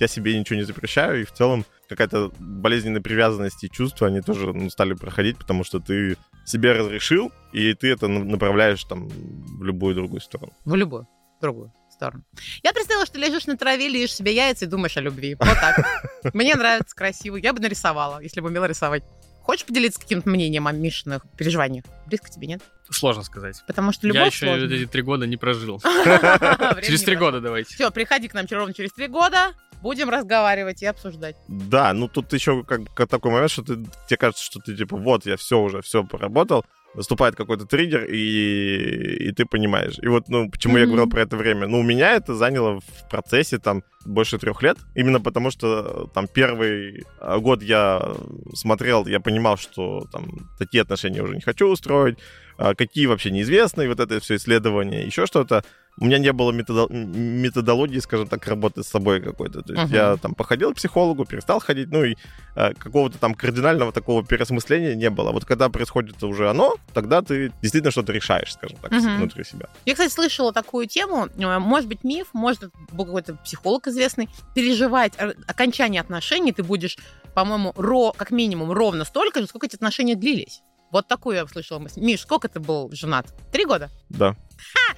я 0.00 0.08
себе 0.08 0.38
ничего 0.38 0.56
не 0.56 0.64
запрещаю, 0.64 1.20
и 1.20 1.24
в 1.24 1.32
целом 1.32 1.64
какая-то 1.88 2.32
болезненная 2.38 3.00
привязанность 3.00 3.62
и 3.64 3.70
чувства, 3.70 4.08
они 4.08 4.20
тоже 4.20 4.52
ну, 4.52 4.68
стали 4.70 4.94
проходить, 4.94 5.38
потому 5.38 5.64
что 5.64 5.80
ты 5.80 6.16
себе 6.44 6.72
разрешил, 6.72 7.32
и 7.52 7.74
ты 7.74 7.88
это 7.90 8.08
на- 8.08 8.24
направляешь 8.24 8.82
там 8.84 9.08
в 9.08 9.62
любую 9.62 9.94
другую 9.94 10.20
сторону. 10.20 10.52
В 10.64 10.74
любую 10.74 11.06
другую 11.40 11.72
сторону. 11.90 12.24
Я 12.62 12.72
представила, 12.72 13.04
что 13.06 13.18
лежишь 13.18 13.46
на 13.46 13.56
траве, 13.56 13.88
лежишь 13.88 14.14
себе 14.14 14.34
яйца 14.34 14.64
и 14.64 14.68
думаешь 14.68 14.96
о 14.96 15.00
любви. 15.00 15.36
Вот 15.38 15.48
так. 15.60 16.34
Мне 16.34 16.54
нравится 16.54 16.94
красиво. 16.94 17.36
Я 17.36 17.52
бы 17.52 17.60
нарисовала, 17.60 18.20
если 18.20 18.40
бы 18.40 18.48
умела 18.48 18.66
рисовать. 18.66 19.02
Хочешь 19.42 19.64
поделиться 19.64 20.00
каким-то 20.00 20.28
мнением 20.28 20.66
о 20.66 20.72
Мишиных 20.72 21.22
переживаниях? 21.38 21.84
Близко 22.06 22.28
тебе, 22.28 22.48
нет? 22.48 22.62
Сложно 22.90 23.22
сказать. 23.22 23.62
Потому 23.66 23.92
что 23.92 24.08
Я 24.08 24.12
любовь 24.12 24.32
еще 24.34 24.46
сложная. 24.46 24.76
эти 24.76 24.86
три 24.86 25.02
года 25.02 25.26
не 25.26 25.36
прожил. 25.36 25.80
Через 26.82 27.02
три 27.04 27.14
года 27.14 27.40
давайте. 27.40 27.72
Все, 27.74 27.90
приходи 27.92 28.26
к 28.26 28.34
нам 28.34 28.46
ровно 28.50 28.74
через 28.74 28.92
три 28.92 29.06
года. 29.06 29.52
Будем 29.82 30.08
разговаривать 30.10 30.82
и 30.82 30.86
обсуждать. 30.86 31.36
Да, 31.48 31.92
ну 31.92 32.08
тут 32.08 32.32
еще 32.32 32.64
как, 32.64 32.92
как 32.94 33.08
такой 33.08 33.30
момент, 33.30 33.50
что 33.50 33.62
ты, 33.62 33.76
тебе 34.08 34.16
кажется, 34.16 34.44
что 34.44 34.60
ты 34.60 34.76
типа, 34.76 34.96
вот, 34.96 35.26
я 35.26 35.36
все 35.36 35.60
уже, 35.60 35.80
все 35.82 36.02
поработал, 36.04 36.64
наступает 36.94 37.36
какой-то 37.36 37.66
триггер, 37.66 38.04
и, 38.04 39.28
и 39.28 39.32
ты 39.32 39.44
понимаешь. 39.44 39.98
И 40.00 40.08
вот, 40.08 40.28
ну, 40.28 40.50
почему 40.50 40.78
я 40.78 40.84
Мгм. 40.84 40.92
говорил 40.94 41.10
про 41.10 41.20
это 41.22 41.36
время. 41.36 41.66
Ну, 41.68 41.80
у 41.80 41.82
меня 41.82 42.12
это 42.12 42.34
заняло 42.34 42.80
в 42.80 43.08
процессе 43.10 43.58
там 43.58 43.82
больше 44.06 44.38
трех 44.38 44.62
лет, 44.62 44.78
именно 44.94 45.20
потому 45.20 45.50
что 45.50 46.10
там 46.14 46.26
первый 46.26 47.04
э, 47.20 47.38
год 47.38 47.62
я 47.62 48.14
смотрел, 48.54 49.06
я 49.06 49.20
понимал, 49.20 49.56
что 49.58 50.06
там 50.10 50.48
такие 50.58 50.82
отношения 50.82 51.22
уже 51.22 51.34
не 51.34 51.42
хочу 51.42 51.68
устроить, 51.68 52.18
а 52.56 52.74
какие 52.74 53.06
вообще 53.06 53.30
неизвестные, 53.30 53.88
вот 53.88 54.00
это 54.00 54.18
все 54.20 54.36
исследование, 54.36 55.04
еще 55.04 55.26
что-то. 55.26 55.64
У 55.98 56.04
меня 56.04 56.18
не 56.18 56.32
было 56.32 56.52
методо- 56.52 56.92
методологии, 56.92 57.98
скажем 58.00 58.28
так, 58.28 58.46
работы 58.46 58.82
с 58.82 58.86
собой 58.88 59.20
какой-то. 59.22 59.62
То 59.62 59.72
есть 59.72 59.84
Мгм. 59.86 59.94
я 59.94 60.16
там 60.16 60.34
походил 60.34 60.72
к 60.72 60.76
психологу, 60.76 61.24
перестал 61.24 61.58
ходить, 61.60 61.88
ну 61.90 62.04
и 62.04 62.16
э, 62.54 62.74
какого-то 62.74 63.18
там 63.18 63.34
кардинального 63.34 63.92
такого 63.92 64.24
переосмысления 64.24 64.94
не 64.94 65.10
было. 65.10 65.32
Вот 65.32 65.44
когда 65.44 65.68
происходит 65.68 66.22
уже 66.22 66.50
оно, 66.50 66.76
тогда 66.94 67.22
ты 67.22 67.50
действительно 67.62 67.90
что-то 67.90 68.12
решаешь, 68.12 68.52
скажем 68.52 68.78
так, 68.78 68.92
Мгм. 68.92 69.16
внутри 69.18 69.44
себя. 69.44 69.68
Я, 69.86 69.92
кстати, 69.94 70.12
слышала 70.12 70.52
такую 70.52 70.86
тему, 70.86 71.28
э, 71.36 71.58
может 71.58 71.88
быть, 71.88 72.04
миф, 72.04 72.28
может, 72.32 72.70
был 72.92 73.04
какой-то 73.06 73.34
психолог 73.36 73.86
известный. 73.88 74.28
Переживать 74.54 75.14
окончание 75.46 76.00
отношений 76.00 76.52
ты 76.52 76.62
будешь, 76.62 76.98
по-моему, 77.34 77.72
ро, 77.76 78.12
как 78.12 78.30
минимум 78.30 78.70
ровно 78.72 79.04
столько 79.04 79.40
же, 79.40 79.46
сколько 79.46 79.66
эти 79.66 79.76
отношения 79.76 80.14
длились. 80.14 80.60
Вот 80.92 81.08
такую 81.08 81.36
я 81.36 81.46
слышала 81.46 81.78
мысль. 81.78 82.00
Миш, 82.00 82.20
сколько 82.20 82.48
ты 82.48 82.60
был 82.60 82.90
женат? 82.92 83.26
Три 83.52 83.64
года? 83.64 83.88
Да. 84.08 84.28
Антон, 84.28 84.96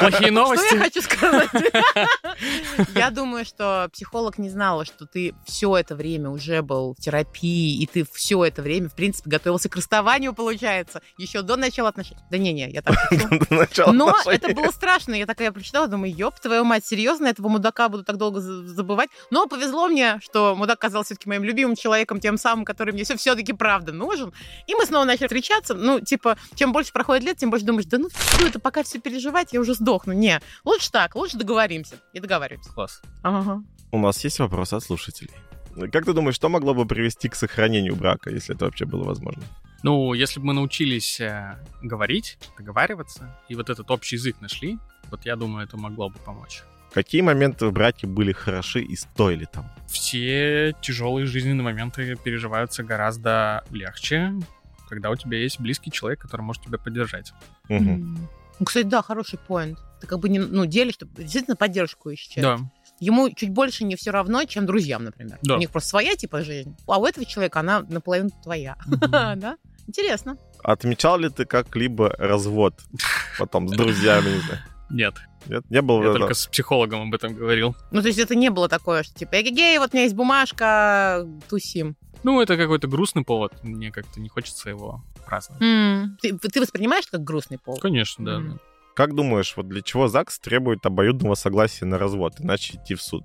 Плохие 0.00 0.30
новости. 0.30 0.66
Что 0.66 0.76
я 0.76 0.82
хочу 0.82 1.02
сказать? 1.02 1.48
Я 2.94 3.10
думаю, 3.10 3.44
что 3.44 3.88
психолог 3.92 4.38
не 4.38 4.50
знала, 4.50 4.84
что 4.84 5.06
ты 5.06 5.34
все 5.46 5.76
это 5.76 5.94
время 5.94 6.30
уже 6.30 6.62
был 6.62 6.94
в 6.94 7.00
терапии, 7.00 7.80
и 7.82 7.86
ты 7.86 8.06
все 8.12 8.44
это 8.44 8.62
время, 8.62 8.88
в 8.88 8.94
принципе, 8.94 9.30
готовился 9.30 9.68
к 9.68 9.76
расставанию, 9.76 10.34
получается, 10.34 11.00
еще 11.16 11.42
до 11.42 11.56
начала 11.56 11.88
отношений. 11.88 12.20
Да 12.30 12.38
не-не, 12.38 12.70
я 12.70 12.82
так 12.82 12.96
Но 13.92 14.14
это 14.26 14.54
было 14.54 14.70
страшно. 14.70 15.14
Я 15.14 15.26
такая 15.26 15.52
прочитала, 15.52 15.86
думаю, 15.88 16.14
ёб 16.14 16.38
твою 16.38 16.64
мать, 16.64 16.84
серьезно, 16.84 17.26
этого 17.26 17.48
мудака 17.48 17.88
буду 17.88 18.04
так 18.04 18.16
долго 18.16 18.40
за- 18.40 18.66
забывать. 18.66 19.10
Но 19.30 19.46
повезло 19.46 19.88
мне, 19.88 20.20
что 20.22 20.54
мудак 20.54 20.78
оказался 20.78 21.10
все-таки 21.10 21.28
моим 21.28 21.44
любимым 21.44 21.76
человеком, 21.76 22.20
тем 22.20 22.36
самым, 22.38 22.64
который 22.64 22.92
мне 22.92 23.04
все-таки 23.04 23.52
правда 23.52 23.92
нужен. 23.92 24.32
И 24.66 24.74
мы 24.74 24.86
снова 24.86 25.04
начали 25.04 25.26
встречаться. 25.26 25.74
Ну, 25.74 26.00
типа, 26.00 26.36
чем 26.54 26.72
больше 26.72 26.92
проходит 26.92 27.24
лет, 27.24 27.36
тем 27.38 27.50
больше 27.50 27.66
думаешь, 27.66 27.86
да 27.86 27.98
ну 27.98 28.08
что 28.10 28.49
это, 28.50 28.60
пока 28.60 28.82
все 28.82 29.00
переживать, 29.00 29.52
я 29.52 29.60
уже 29.60 29.74
сдохну. 29.74 30.12
Не, 30.12 30.40
лучше 30.64 30.90
так, 30.90 31.14
лучше 31.16 31.38
договоримся. 31.38 31.96
И 32.12 32.20
договариваемся. 32.20 32.72
Класс. 32.72 33.00
Ага. 33.22 33.62
У 33.92 33.98
нас 33.98 34.22
есть 34.24 34.38
вопросы 34.38 34.74
от 34.74 34.84
слушателей. 34.84 35.34
Как 35.90 36.04
ты 36.04 36.12
думаешь, 36.12 36.34
что 36.34 36.48
могло 36.48 36.74
бы 36.74 36.84
привести 36.86 37.28
к 37.28 37.34
сохранению 37.34 37.96
брака, 37.96 38.30
если 38.30 38.54
это 38.54 38.66
вообще 38.66 38.84
было 38.84 39.04
возможно? 39.04 39.42
Ну, 39.82 40.12
если 40.12 40.40
бы 40.40 40.46
мы 40.46 40.52
научились 40.52 41.20
э, 41.20 41.56
говорить, 41.82 42.38
договариваться, 42.58 43.34
и 43.48 43.54
вот 43.54 43.70
этот 43.70 43.90
общий 43.90 44.16
язык 44.16 44.36
нашли, 44.40 44.78
вот 45.10 45.24
я 45.24 45.36
думаю, 45.36 45.66
это 45.66 45.78
могло 45.78 46.10
бы 46.10 46.18
помочь. 46.18 46.62
Какие 46.92 47.22
моменты 47.22 47.66
в 47.66 47.72
браке 47.72 48.06
были 48.06 48.32
хороши 48.32 48.82
и 48.82 48.96
стоили 48.96 49.46
там? 49.50 49.70
Все 49.88 50.74
тяжелые 50.82 51.26
жизненные 51.26 51.62
моменты 51.62 52.16
переживаются 52.16 52.82
гораздо 52.82 53.64
легче, 53.70 54.34
когда 54.88 55.10
у 55.10 55.16
тебя 55.16 55.38
есть 55.38 55.60
близкий 55.60 55.92
человек, 55.92 56.20
который 56.20 56.42
может 56.42 56.64
тебя 56.64 56.76
поддержать. 56.78 57.32
Мгм. 57.68 58.28
Ну, 58.60 58.66
кстати, 58.66 58.84
да, 58.84 59.02
хороший 59.02 59.38
поинт. 59.38 59.78
Ты 60.00 60.06
как 60.06 60.18
бы 60.20 60.28
не, 60.28 60.38
ну, 60.38 60.66
делишь, 60.66 60.94
чтобы 60.94 61.22
действительно 61.22 61.56
поддержку 61.56 62.10
ищешь. 62.10 62.30
Да. 62.36 62.58
Ему 63.00 63.30
чуть 63.30 63.50
больше 63.50 63.84
не 63.84 63.96
все 63.96 64.10
равно, 64.10 64.44
чем 64.44 64.66
друзьям, 64.66 65.04
например. 65.04 65.38
Да. 65.42 65.56
У 65.56 65.58
них 65.58 65.70
просто 65.70 65.88
своя 65.88 66.14
типа 66.14 66.42
жизнь, 66.42 66.76
а 66.86 66.98
у 66.98 67.06
этого 67.06 67.24
человека 67.24 67.60
она 67.60 67.80
наполовину 67.88 68.30
твоя. 68.42 68.76
Мгм. 68.86 69.00
Да? 69.40 69.56
Интересно. 69.86 70.36
Отмечал 70.62 71.18
ли 71.18 71.30
ты 71.30 71.46
как-либо 71.46 72.10
развод 72.10 72.74
потом 73.38 73.68
с 73.68 73.72
друзьями, 73.72 74.28
не 74.28 74.40
знаю? 74.40 74.60
Нет, 74.90 75.14
Нет? 75.46 75.64
Не 75.70 75.80
было 75.82 76.02
я 76.02 76.10
этого? 76.10 76.18
только 76.18 76.34
с 76.34 76.46
психологом 76.46 77.02
об 77.08 77.14
этом 77.14 77.34
говорил. 77.34 77.74
Ну, 77.90 78.02
то 78.02 78.08
есть 78.08 78.18
это 78.18 78.34
не 78.34 78.50
было 78.50 78.68
такое, 78.68 79.02
что 79.02 79.14
типа, 79.14 79.40
эгегей, 79.40 79.78
вот 79.78 79.90
у 79.92 79.96
меня 79.96 80.04
есть 80.04 80.14
бумажка, 80.16 81.26
тусим. 81.48 81.96
Ну, 82.22 82.40
это 82.40 82.56
какой-то 82.56 82.86
грустный 82.86 83.24
повод. 83.24 83.52
Мне 83.62 83.90
как-то 83.90 84.20
не 84.20 84.28
хочется 84.28 84.68
его 84.70 85.02
праздновать. 85.26 85.62
М. 85.62 86.18
Ты, 86.20 86.36
ты 86.36 86.60
воспринимаешь 86.60 87.06
как 87.10 87.22
грустный 87.24 87.58
повод? 87.58 87.80
Конечно, 87.80 88.24
да. 88.24 88.38
Да. 88.40 88.56
Как 88.94 89.14
думаешь, 89.14 89.54
вот 89.56 89.68
для 89.68 89.80
чего 89.82 90.08
ЗАГС 90.08 90.40
требует 90.40 90.84
обоюдного 90.84 91.34
согласия 91.34 91.86
на 91.86 91.98
развод, 91.98 92.34
иначе 92.38 92.76
идти 92.76 92.94
в 92.94 93.02
суд? 93.02 93.24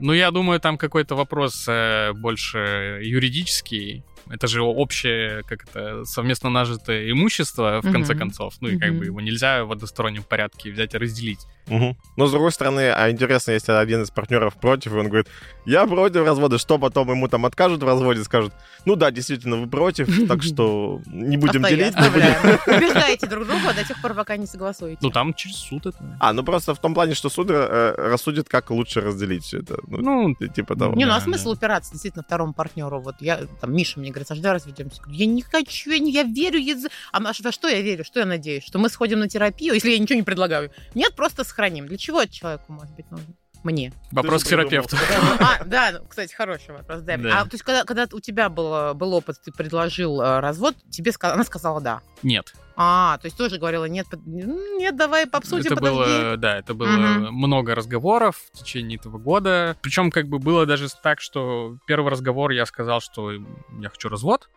Ну, 0.00 0.12
я 0.12 0.30
думаю, 0.32 0.58
там 0.58 0.78
какой-то 0.78 1.14
вопрос 1.14 1.64
э, 1.68 2.12
больше 2.14 2.98
юридический. 3.02 4.04
Это 4.30 4.46
же 4.46 4.62
общее, 4.62 5.42
как 5.44 5.64
это, 5.64 6.04
совместно 6.04 6.50
нажитое 6.50 7.10
имущество, 7.10 7.80
в 7.82 7.92
конце 7.92 8.12
Мгм. 8.14 8.18
концов. 8.20 8.54
Ну, 8.60 8.68
и 8.68 8.78
как 8.78 8.90
Мгм. 8.90 8.98
бы 8.98 9.04
его 9.06 9.20
нельзя 9.20 9.64
в 9.64 9.72
одностороннем 9.72 10.22
порядке 10.22 10.70
взять 10.70 10.94
и 10.94 10.98
разделить. 10.98 11.40
Мгм. 11.68 11.96
Но, 12.16 12.26
с 12.26 12.30
другой 12.32 12.50
стороны, 12.52 12.90
а 12.92 13.10
интересно, 13.10 13.52
если 13.52 13.72
один 13.72 14.02
из 14.02 14.10
партнеров 14.10 14.54
против, 14.60 14.92
и 14.92 14.96
он 14.96 15.06
говорит, 15.08 15.28
я 15.64 15.86
против 15.86 16.24
развода, 16.26 16.58
что 16.58 16.78
потом 16.78 17.10
ему 17.10 17.28
там 17.28 17.46
откажут 17.46 17.82
в 17.82 17.86
разводе, 17.86 18.24
скажут, 18.24 18.52
ну 18.84 18.96
да, 18.96 19.10
действительно, 19.10 19.56
вы 19.56 19.68
против, 19.68 20.26
так 20.28 20.42
что 20.42 21.00
не 21.06 21.36
будем 21.36 21.62
делить. 21.62 21.94
Убеждаете 22.66 23.26
друг 23.26 23.46
друга 23.46 23.74
до 23.74 23.84
тех 23.86 24.00
пор, 24.00 24.14
пока 24.14 24.36
не 24.36 24.46
согласуете. 24.46 24.98
Ну, 25.02 25.10
там 25.10 25.34
через 25.34 25.56
суд 25.56 25.86
это. 25.86 26.16
А, 26.20 26.32
ну 26.32 26.42
просто 26.42 26.74
в 26.74 26.80
том 26.80 26.94
плане, 26.94 27.14
что 27.14 27.28
суд 27.28 27.48
э, 27.50 27.94
рассудит, 27.96 28.48
как 28.48 28.70
лучше 28.70 29.00
разделить 29.00 29.44
все 29.44 29.58
это. 29.58 29.76
Ну, 29.86 29.98
Ну, 30.28 30.34
ти- 30.34 30.48
типа 30.48 30.76
того. 30.76 30.94
Не, 30.94 31.04
ну 31.06 31.12
а 31.14 31.20
смысл 31.20 31.50
упираться 31.50 31.92
действительно 31.92 32.22
второму 32.22 32.52
партнеру? 32.52 33.00
Вот 33.00 33.16
я, 33.20 33.40
там, 33.60 33.74
Миша 33.74 33.98
мне 34.00 34.11
говорит, 34.12 34.28
Саш, 34.28 34.38
давай 34.38 34.56
разведемся. 34.58 34.96
Я 34.98 35.02
говорю, 35.04 35.18
Я 35.20 35.26
не 35.26 35.42
хочу, 35.42 35.90
я, 35.90 35.98
не, 35.98 36.12
я 36.12 36.22
верю. 36.22 36.58
язы- 36.60 36.90
А 37.12 37.20
на- 37.20 37.32
во 37.42 37.52
что 37.52 37.68
я 37.68 37.80
верю? 37.80 38.04
Что 38.04 38.20
я 38.20 38.26
надеюсь? 38.26 38.64
Что 38.64 38.78
мы 38.78 38.88
сходим 38.88 39.18
на 39.20 39.28
терапию, 39.28 39.74
если 39.74 39.90
я 39.90 39.98
ничего 39.98 40.16
не 40.16 40.22
предлагаю? 40.22 40.70
Нет, 40.94 41.14
просто 41.14 41.44
сохраним. 41.44 41.86
Для 41.88 41.98
чего 41.98 42.22
это 42.22 42.32
человеку 42.32 42.72
может 42.72 42.94
быть 42.94 43.10
нужно? 43.10 43.26
Мне. 43.64 43.92
вопрос 44.10 44.42
к 44.42 44.48
терапевту. 44.48 44.96
А, 45.38 45.62
да, 45.64 45.92
ну, 45.92 46.04
кстати, 46.08 46.34
хороший 46.34 46.72
вопрос. 46.74 47.02
Да. 47.02 47.16
Да. 47.16 47.40
А 47.40 47.44
то 47.44 47.50
есть, 47.52 47.62
когда, 47.62 47.84
когда 47.84 48.08
у 48.12 48.18
тебя 48.18 48.48
был, 48.48 48.92
был 48.94 49.14
опыт, 49.14 49.36
ты 49.44 49.52
предложил 49.52 50.20
э, 50.20 50.40
развод, 50.40 50.74
тебе 50.90 51.12
ска- 51.12 51.30
она 51.30 51.44
сказала 51.44 51.80
да. 51.80 52.00
Нет. 52.24 52.52
А, 52.76 53.18
то 53.18 53.26
есть 53.26 53.36
тоже 53.36 53.58
говорила, 53.58 53.84
нет, 53.86 54.06
под- 54.08 54.26
нет, 54.26 54.96
давай 54.96 55.24
обсудим, 55.24 55.66
это 55.72 55.74
подожди. 55.76 55.98
было, 55.98 56.36
да, 56.36 56.56
это 56.58 56.74
было 56.74 56.88
Мгм. 56.88 57.34
много 57.34 57.74
разговоров 57.74 58.36
в 58.52 58.58
течение 58.58 58.98
этого 58.98 59.18
года. 59.18 59.76
Причем 59.82 60.10
как 60.10 60.28
бы 60.28 60.38
было 60.38 60.66
даже 60.66 60.88
так, 61.02 61.20
что 61.20 61.76
первый 61.86 62.10
разговор 62.10 62.50
я 62.50 62.64
сказал, 62.66 63.00
что 63.00 63.32
я 63.32 63.88
хочу 63.88 64.08
развод. 64.08 64.48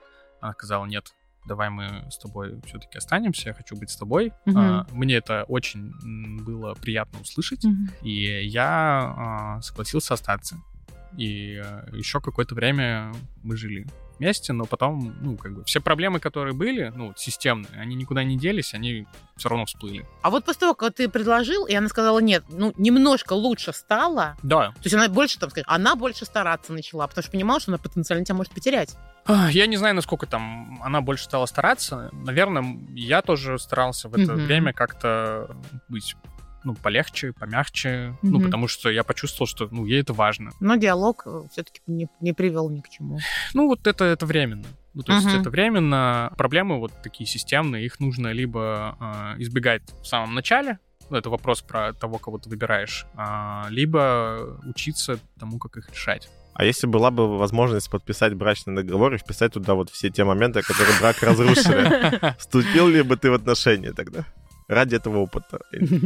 Она 0.42 0.54
сказала, 0.54 0.86
нет, 0.86 1.14
давай 1.46 1.70
мы 1.70 2.06
с 2.10 2.18
тобой 2.18 2.60
все-таки 2.66 2.98
останемся, 2.98 3.50
я 3.50 3.54
хочу 3.54 3.76
быть 3.76 3.90
с 3.90 3.98
тобой. 3.98 4.32
Мгм. 4.46 4.58
А, 4.58 4.88
мне 4.92 5.16
это 5.16 5.44
очень 5.48 5.92
было 6.44 6.74
приятно 6.76 7.20
услышать, 7.22 7.64
Мгм. 7.64 7.90
и 8.02 8.46
я 8.46 9.14
а, 9.18 9.62
согласился 9.62 10.14
остаться. 10.14 10.58
И 11.18 11.62
еще 11.94 12.20
какое-то 12.20 12.56
время 12.56 13.14
мы 13.44 13.56
жили 13.56 13.86
вместе, 14.20 14.54
но 14.54 14.66
потом, 14.66 15.16
ну, 15.22 15.38
как 15.38 15.54
бы, 15.54 15.64
все 15.66 15.80
проблемы, 15.82 16.20
которые 16.20 16.54
были, 16.54 16.92
ну, 16.96 17.14
системные, 17.16 17.80
они 17.80 17.96
никуда 17.96 18.24
не 18.24 18.38
делись, 18.38 18.74
они 18.74 19.08
все 19.38 19.50
равно 19.50 19.66
всплыли. 19.66 20.06
А 20.22 20.30
вот 20.30 20.46
после 20.46 20.62
того, 20.62 20.74
как 20.76 20.94
ты 20.94 21.10
предложил, 21.10 21.66
и 21.66 21.74
она 21.74 21.88
сказала 21.90 22.20
нет, 22.20 22.44
ну, 22.50 22.74
немножко 22.78 23.34
лучше 23.34 23.74
стало, 23.74 24.36
Да, 24.44 24.70
то 24.72 24.80
есть 24.84 24.94
она 24.96 25.08
больше, 25.10 25.40
там 25.40 25.50
сказать, 25.50 25.66
она 25.68 25.96
больше 25.96 26.26
стараться 26.26 26.74
начала, 26.74 27.08
потому 27.08 27.24
что 27.24 27.32
понимала, 27.32 27.60
что 27.60 27.72
она 27.72 27.78
потенциально 27.78 28.24
тебя 28.26 28.36
может 28.36 28.54
потерять. 28.54 28.96
А, 29.26 29.50
Я 29.52 29.66
не 29.68 29.76
знаю, 29.78 29.96
насколько 29.96 30.28
там 30.28 30.80
она 30.84 31.02
больше 31.02 31.24
стала 31.26 31.46
стараться. 31.48 32.10
Наверное, 32.14 32.78
я 32.94 33.22
тоже 33.24 33.58
старался 33.58 34.08
в 34.08 34.14
это 34.14 34.34
Мгм. 34.34 34.46
время 34.46 34.72
как-то 34.74 35.56
быть 35.88 36.16
ну, 36.66 36.76
полегче, 36.76 37.32
помягче, 37.32 38.18
ну, 38.22 38.38
Мгм. 38.38 38.44
потому 38.44 38.68
что 38.68 38.90
я 38.90 39.04
почувствовал, 39.04 39.48
что, 39.48 39.70
ну, 39.72 39.86
ей 39.86 40.02
это 40.02 40.14
важно. 40.14 40.52
Но 40.60 40.76
диалог 40.76 41.26
все-таки 41.52 41.82
не, 41.88 42.10
не 42.20 42.34
привел 42.34 42.70
ни 42.70 42.82
к 42.82 42.90
чему. 42.90 43.20
Ну, 43.54 43.68
вот 43.68 43.88
это, 43.88 44.04
это 44.04 44.26
временно. 44.26 44.66
Ну, 44.94 45.04
то 45.04 45.14
есть 45.14 45.26
Мгм. 45.26 45.42
это 45.42 45.50
временно. 45.50 46.34
Проблемы 46.38 46.80
вот 46.80 46.92
такие 47.04 47.28
системные, 47.28 47.86
их 47.86 48.00
нужно 48.00 48.32
либо 48.32 48.98
э, 49.00 49.42
избегать 49.42 49.84
в 50.02 50.06
самом 50.06 50.34
начале, 50.34 50.80
ну, 51.10 51.18
это 51.18 51.30
вопрос 51.30 51.62
про 51.62 51.94
того, 51.94 52.18
кого 52.18 52.38
ты 52.40 52.50
выбираешь, 52.50 53.06
а, 53.16 53.68
либо 53.70 54.60
учиться 54.66 55.20
тому, 55.40 55.60
как 55.60 55.78
их 55.78 55.90
решать. 55.92 56.30
А 56.54 56.64
если 56.64 56.88
была 56.88 57.12
бы 57.12 57.38
возможность 57.38 57.90
подписать 57.90 58.34
брачный 58.34 58.76
договор 58.76 59.14
и 59.14 59.18
вписать 59.18 59.54
туда 59.54 59.74
вот 59.74 59.90
все 59.90 60.10
те 60.10 60.24
моменты, 60.24 60.62
которые 60.62 60.98
брак 61.00 61.22
разрушили, 61.22 62.36
вступил 62.40 62.88
ли 62.88 63.02
бы 63.02 63.18
ты 63.18 63.30
в 63.30 63.34
отношения 63.34 63.92
тогда? 63.92 64.26
Ради 64.68 64.96
этого 64.96 65.20
опыта. 65.20 65.60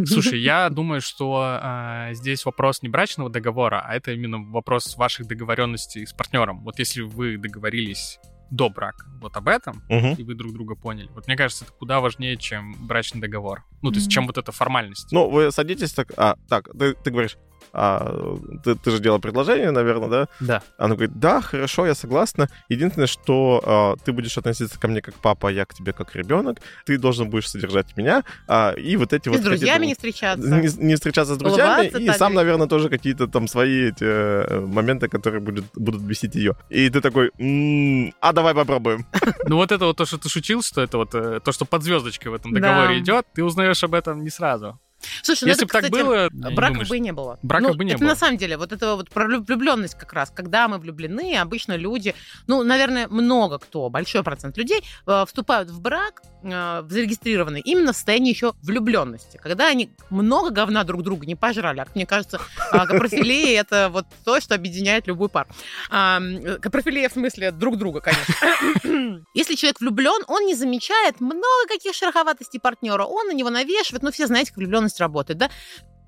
Слушай, 0.05 0.41
я 0.41 0.69
думаю, 0.69 1.01
что 1.01 1.41
а, 1.61 2.13
здесь 2.13 2.45
вопрос 2.45 2.81
не 2.81 2.89
брачного 2.89 3.29
договора, 3.29 3.81
а 3.85 3.95
это 3.95 4.11
именно 4.11 4.37
вопрос 4.39 4.97
ваших 4.97 5.27
договоренностей 5.27 6.05
с 6.05 6.13
партнером. 6.13 6.63
Вот 6.63 6.77
если 6.79 7.01
вы 7.01 7.37
договорились 7.37 8.19
до 8.51 8.69
брака 8.69 9.05
вот 9.21 9.37
об 9.37 9.47
этом, 9.47 9.83
Мгм. 9.89 10.13
и 10.15 10.23
вы 10.23 10.33
друг 10.33 10.51
друга 10.53 10.75
поняли. 10.75 11.07
Вот 11.13 11.27
мне 11.27 11.37
кажется, 11.37 11.65
это 11.65 11.73
куда 11.73 11.99
важнее, 11.99 12.35
чем 12.35 12.75
брачный 12.87 13.21
договор. 13.21 13.63
Ну, 13.81 13.91
то 13.91 13.97
есть, 13.97 14.09
чем 14.11 14.25
вот 14.25 14.37
эта 14.37 14.51
формальность. 14.51 15.11
Ну, 15.11 15.29
вы 15.29 15.51
садитесь 15.51 15.93
так... 15.93 16.11
А, 16.17 16.35
так, 16.47 16.67
ты, 16.77 16.95
ты 16.95 17.11
говоришь, 17.11 17.37
а, 17.73 18.37
ты, 18.63 18.75
ты 18.75 18.91
же 18.91 18.99
делал 18.99 19.19
предложение, 19.19 19.71
наверное, 19.71 20.09
да? 20.09 20.27
Да. 20.39 20.63
Она 20.77 20.95
говорит, 20.95 21.19
да, 21.19 21.41
хорошо, 21.41 21.85
я 21.85 21.95
согласна. 21.95 22.49
Единственное, 22.69 23.07
что 23.07 23.61
а, 23.65 23.95
ты 24.03 24.11
будешь 24.11 24.37
относиться 24.37 24.79
ко 24.79 24.87
мне 24.87 25.01
как 25.01 25.15
папа, 25.15 25.49
а 25.49 25.51
я 25.51 25.65
к 25.65 25.73
тебе 25.73 25.93
как 25.93 26.15
ребенок. 26.15 26.59
Ты 26.85 26.97
должен 26.97 27.29
будешь 27.29 27.49
содержать 27.49 27.95
меня. 27.97 28.23
а, 28.47 28.73
и 28.73 28.95
вот 28.95 29.13
эти 29.13 29.27
И 29.27 29.31
вот... 29.31 29.39
с 29.39 29.43
друзьями 29.43 29.85
не 29.87 29.93
встречаться. 29.93 30.47
не, 30.47 30.67
не 30.83 30.95
встречаться 30.95 31.35
с 31.35 31.37
друзьями, 31.37 31.69
Улыбаться 31.69 31.97
и 31.99 32.07
так 32.07 32.17
сам, 32.17 32.33
наверное, 32.33 32.67
тоже 32.67 32.89
какие-то 32.89 33.27
там 33.27 33.47
свои 33.47 33.89
эти 33.89 34.03
э, 34.03 34.59
моменты, 34.59 35.07
которые 35.07 35.41
будут, 35.41 35.65
будут 35.75 36.01
бесить 36.01 36.35
ее. 36.35 36.55
И 36.69 36.89
ты 36.89 37.01
такой, 37.01 37.31
«М, 37.39 38.13
а 38.21 38.33
давай 38.33 38.53
попробуем. 38.53 39.05
Ну, 39.47 39.55
вот 39.55 39.71
это 39.71 39.85
вот 39.85 39.97
то, 39.97 40.05
что 40.05 40.17
ты 40.17 40.29
шутил, 40.29 40.61
что 40.61 40.81
это 40.81 40.97
вот 40.97 41.15
э, 41.15 41.39
то, 41.43 41.51
что 41.51 41.65
под 41.65 41.83
звездочкой 41.83 42.31
в 42.31 42.35
этом 42.35 42.53
договоре 42.53 42.99
идет, 42.99 43.25
ты 43.33 43.43
узнаешь 43.43 43.83
об 43.83 43.93
этом 43.93 44.23
не 44.23 44.29
сразу. 44.29 44.79
Слушай, 45.21 45.45
ну 45.45 45.49
Если 45.49 45.65
бы 45.65 45.71
так 45.71 45.89
было, 45.89 46.29
не 46.31 46.55
браков 46.55 46.73
думаю, 46.73 46.89
бы 46.89 46.99
не 46.99 47.11
было. 47.11 47.39
браков 47.41 47.71
Ну, 47.71 47.77
бы 47.77 47.85
не 47.85 47.91
это 47.91 47.99
было. 47.99 48.09
на 48.09 48.15
самом 48.15 48.37
деле, 48.37 48.57
вот 48.57 48.71
это 48.71 48.95
вот 48.95 49.09
про 49.09 49.27
влюбленность 49.27 49.95
как 49.95 50.13
раз. 50.13 50.31
Когда 50.31 50.67
мы 50.67 50.77
влюблены, 50.77 51.37
обычно 51.37 51.75
люди, 51.75 52.15
ну, 52.47 52.63
наверное, 52.63 53.07
много 53.07 53.59
кто, 53.59 53.89
большой 53.89 54.23
процент 54.23 54.57
людей 54.57 54.83
э, 55.07 55.25
вступают 55.25 55.69
в 55.69 55.81
брак, 55.81 56.21
э, 56.43 56.81
в 56.81 56.91
зарегистрированный, 56.91 57.61
именно 57.61 57.93
в 57.93 57.95
состоянии 57.95 58.31
еще 58.31 58.53
влюбленности. 58.61 59.39
Когда 59.41 59.67
они 59.67 59.91
много 60.09 60.49
говна 60.49 60.83
друг 60.83 61.03
друга 61.03 61.25
не 61.25 61.35
пожрали. 61.35 61.79
А 61.79 61.87
мне 61.95 62.05
кажется, 62.05 62.39
а, 62.71 62.85
капрофилия 62.85 63.61
это 63.61 63.89
вот 63.89 64.05
то, 64.25 64.39
что 64.41 64.55
объединяет 64.55 65.07
любую 65.07 65.29
пару. 65.29 65.49
Капрофилия 65.89 67.09
в 67.09 67.13
смысле 67.13 67.51
друг 67.51 67.77
друга, 67.77 68.01
конечно. 68.01 69.23
Если 69.33 69.55
человек 69.55 69.79
влюблен, 69.79 70.23
он 70.27 70.45
не 70.45 70.55
замечает 70.55 71.19
много 71.19 71.67
каких 71.67 71.93
шероховатостей 71.93 72.59
партнера. 72.59 73.05
Он 73.05 73.27
на 73.27 73.33
него 73.33 73.49
навешивает. 73.49 74.03
Ну, 74.03 74.11
все 74.11 74.27
знаете, 74.27 74.51
как 74.51 74.57
влюбленность 74.57 74.88
работает, 74.97 75.37
да? 75.37 75.49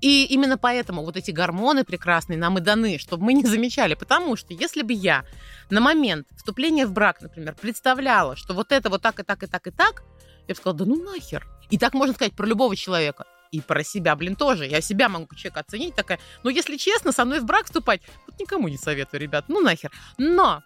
И 0.00 0.24
именно 0.24 0.58
поэтому 0.58 1.04
вот 1.04 1.16
эти 1.16 1.30
гормоны 1.30 1.84
прекрасные 1.84 2.36
нам 2.36 2.58
и 2.58 2.60
даны, 2.60 2.98
чтобы 2.98 3.24
мы 3.24 3.34
не 3.34 3.44
замечали. 3.44 3.94
Потому 3.94 4.34
что 4.34 4.52
если 4.52 4.82
бы 4.82 4.92
я 4.92 5.24
на 5.70 5.80
момент 5.80 6.26
вступления 6.36 6.86
в 6.86 6.92
брак, 6.92 7.22
например, 7.22 7.54
представляла, 7.54 8.34
что 8.34 8.52
вот 8.52 8.72
это 8.72 8.90
вот 8.90 9.00
так 9.00 9.20
и 9.20 9.22
так 9.22 9.42
и 9.44 9.46
так 9.46 9.66
и 9.68 9.70
так, 9.70 10.02
я 10.48 10.54
бы 10.54 10.56
сказала, 10.56 10.78
да 10.78 10.84
ну 10.86 10.96
нахер. 11.04 11.46
И 11.70 11.78
так 11.78 11.94
можно 11.94 12.14
сказать 12.14 12.34
про 12.34 12.46
любого 12.46 12.74
человека. 12.74 13.26
И 13.52 13.60
про 13.60 13.84
себя, 13.84 14.16
блин, 14.16 14.34
тоже. 14.34 14.66
Я 14.66 14.80
себя 14.80 15.08
могу 15.08 15.34
человека 15.36 15.60
оценить 15.60 15.94
такая. 15.94 16.18
Но 16.42 16.50
если 16.50 16.76
честно, 16.76 17.12
со 17.12 17.24
мной 17.24 17.38
в 17.38 17.44
брак 17.44 17.66
вступать, 17.66 18.00
вот 18.26 18.40
никому 18.40 18.68
не 18.68 18.78
советую, 18.78 19.20
ребят. 19.20 19.44
Ну 19.48 19.60
нахер. 19.60 19.92
Но 20.18 20.62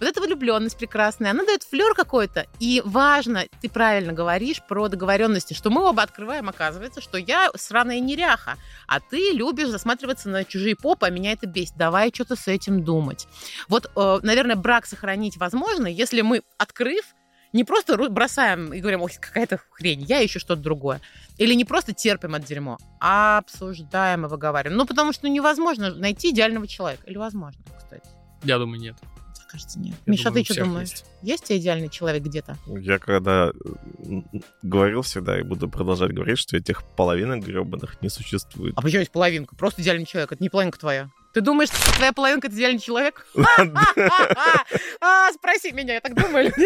вот 0.00 0.08
эта 0.08 0.20
влюбленность 0.20 0.76
прекрасная, 0.76 1.30
она 1.30 1.44
дает 1.44 1.62
флер 1.62 1.94
какой-то. 1.94 2.46
И 2.60 2.82
важно, 2.84 3.44
ты 3.60 3.68
правильно 3.68 4.12
говоришь 4.12 4.62
про 4.66 4.88
договоренности, 4.88 5.54
что 5.54 5.70
мы 5.70 5.82
оба 5.82 6.02
открываем, 6.02 6.48
оказывается, 6.48 7.00
что 7.00 7.18
я 7.18 7.50
сраная 7.54 8.00
неряха, 8.00 8.56
а 8.86 9.00
ты 9.00 9.32
любишь 9.32 9.68
засматриваться 9.68 10.28
на 10.28 10.44
чужие 10.44 10.76
попы, 10.76 11.06
а 11.06 11.10
меня 11.10 11.32
это 11.32 11.46
бесит. 11.46 11.76
Давай 11.76 12.10
что-то 12.12 12.36
с 12.36 12.48
этим 12.48 12.82
думать. 12.82 13.26
Вот, 13.68 13.90
э, 13.94 14.18
наверное, 14.22 14.56
брак 14.56 14.86
сохранить 14.86 15.36
возможно, 15.36 15.86
если 15.86 16.20
мы, 16.20 16.42
открыв, 16.58 17.14
не 17.52 17.64
просто 17.64 17.96
бросаем 18.10 18.72
и 18.72 18.80
говорим, 18.80 19.02
ой, 19.02 19.12
какая-то 19.18 19.58
хрень, 19.70 20.02
я 20.02 20.24
ищу 20.24 20.38
что-то 20.38 20.60
другое. 20.60 21.00
Или 21.38 21.54
не 21.54 21.64
просто 21.64 21.92
терпим 21.94 22.34
от 22.34 22.44
дерьмо, 22.44 22.78
а 23.00 23.38
обсуждаем 23.38 24.26
и 24.26 24.28
выговариваем. 24.28 24.76
Ну, 24.76 24.86
потому 24.86 25.12
что 25.12 25.28
невозможно 25.28 25.94
найти 25.94 26.30
идеального 26.30 26.66
человека. 26.66 27.04
Или 27.06 27.16
возможно, 27.16 27.62
кстати. 27.78 28.08
Я 28.42 28.58
думаю, 28.58 28.80
нет. 28.80 28.96
Кажется, 29.56 29.78
нет. 29.78 29.94
Я 30.04 30.10
Миша, 30.12 30.24
думаю, 30.24 30.44
ты 30.44 30.52
что 30.52 30.64
думаешь? 30.64 30.90
есть. 30.90 31.04
Есть 31.22 31.50
идеальный 31.52 31.88
человек 31.88 32.22
где-то? 32.22 32.56
Я 32.66 32.98
когда 32.98 33.52
м, 34.04 34.28
говорил 34.62 35.00
всегда 35.02 35.38
и 35.38 35.42
буду 35.42 35.68
продолжать 35.68 36.12
говорить, 36.12 36.38
что 36.38 36.56
этих 36.56 36.82
половинок 36.96 37.42
гребаных 37.44 38.00
не 38.02 38.08
существует. 38.10 38.74
А 38.76 38.82
почему 38.82 39.00
есть 39.00 39.12
половинка? 39.12 39.56
Просто 39.56 39.80
идеальный 39.82 40.04
человек. 40.06 40.32
Это 40.32 40.42
не 40.42 40.50
половинка 40.50 40.78
твоя. 40.78 41.08
Ты 41.32 41.40
думаешь, 41.40 41.70
что 41.70 41.96
твоя 41.96 42.12
половинка— 42.12 42.46
это 42.48 42.56
идеальный 42.56 42.80
человек? 42.80 43.26
А, 45.00 45.32
Спроси 45.32 45.72
меня, 45.72 45.94
я 45.94 46.00
так 46.00 46.14
думаю. 46.14 46.52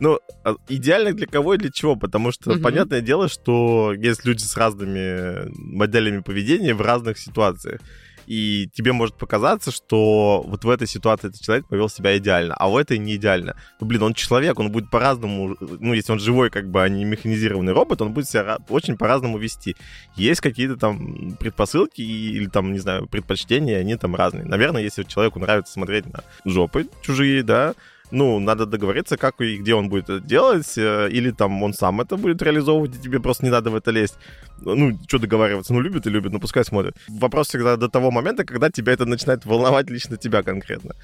Ну, 0.00 0.20
а 0.44 0.54
идеально 0.68 1.12
для 1.12 1.26
кого 1.26 1.54
и 1.54 1.58
для 1.58 1.72
чего? 1.72 1.96
Потому 1.96 2.30
что 2.30 2.50
Мгм. 2.52 2.62
понятное 2.62 3.00
дело, 3.00 3.28
что 3.28 3.92
есть 3.92 4.24
люди 4.24 4.44
с 4.44 4.56
разными 4.56 5.50
моделями 5.56 6.20
поведения 6.20 6.72
в 6.72 6.80
разных 6.80 7.18
ситуациях. 7.18 7.80
И 8.28 8.68
тебе 8.74 8.92
может 8.92 9.16
показаться, 9.16 9.70
что 9.70 10.44
вот 10.46 10.62
в 10.62 10.68
этой 10.68 10.86
ситуации 10.86 11.28
этот 11.28 11.40
человек 11.40 11.66
повел 11.66 11.88
себя 11.88 12.14
идеально, 12.18 12.54
а 12.54 12.68
в 12.68 12.76
этой 12.76 12.98
не 12.98 13.16
идеально. 13.16 13.56
Ну, 13.80 13.86
блин, 13.86 14.02
он 14.02 14.12
человек, 14.12 14.58
он 14.58 14.70
будет 14.70 14.90
по-разному, 14.90 15.56
ну, 15.58 15.94
если 15.94 16.12
он 16.12 16.18
живой, 16.18 16.50
как 16.50 16.70
бы, 16.70 16.82
а 16.82 16.90
не 16.90 17.06
механизированный 17.06 17.72
робот, 17.72 18.02
он 18.02 18.12
будет 18.12 18.28
себя 18.28 18.58
очень 18.68 18.98
по-разному 18.98 19.38
вести. 19.38 19.76
Есть 20.14 20.42
какие-то 20.42 20.76
там 20.76 21.38
предпосылки 21.40 22.02
или 22.02 22.48
там, 22.48 22.70
не 22.74 22.80
знаю, 22.80 23.06
предпочтения, 23.06 23.78
они 23.78 23.96
там 23.96 24.14
разные. 24.14 24.44
Наверное, 24.44 24.82
если 24.82 25.04
человеку 25.04 25.38
нравится 25.38 25.72
смотреть 25.72 26.04
на 26.12 26.22
жопы 26.44 26.86
чужие, 27.00 27.42
да, 27.42 27.74
ну, 28.10 28.40
надо 28.40 28.66
договориться, 28.66 29.16
как 29.16 29.40
и 29.40 29.56
где 29.56 29.74
он 29.74 29.88
будет 29.88 30.04
это 30.04 30.20
делать, 30.20 30.78
э, 30.78 31.08
или 31.10 31.30
там 31.30 31.62
он 31.62 31.74
сам 31.74 32.00
это 32.00 32.16
будет 32.16 32.42
реализовывать, 32.42 32.96
и 32.96 33.02
тебе 33.02 33.20
просто 33.20 33.44
не 33.44 33.50
надо 33.50 33.70
в 33.70 33.76
это 33.76 33.90
лезть. 33.90 34.16
Ну, 34.60 34.98
что 35.06 35.18
договариваться, 35.18 35.74
ну, 35.74 35.80
любит 35.80 36.06
и 36.06 36.10
любит, 36.10 36.32
ну, 36.32 36.40
пускай 36.40 36.64
смотрит. 36.64 36.96
Вопрос 37.08 37.48
всегда 37.48 37.76
до 37.76 37.88
того 37.88 38.10
момента, 38.10 38.44
когда 38.44 38.70
тебя 38.70 38.92
это 38.92 39.06
начинает 39.06 39.44
волновать 39.44 39.90
лично 39.90 40.16
тебя 40.16 40.42
конкретно. 40.42 40.94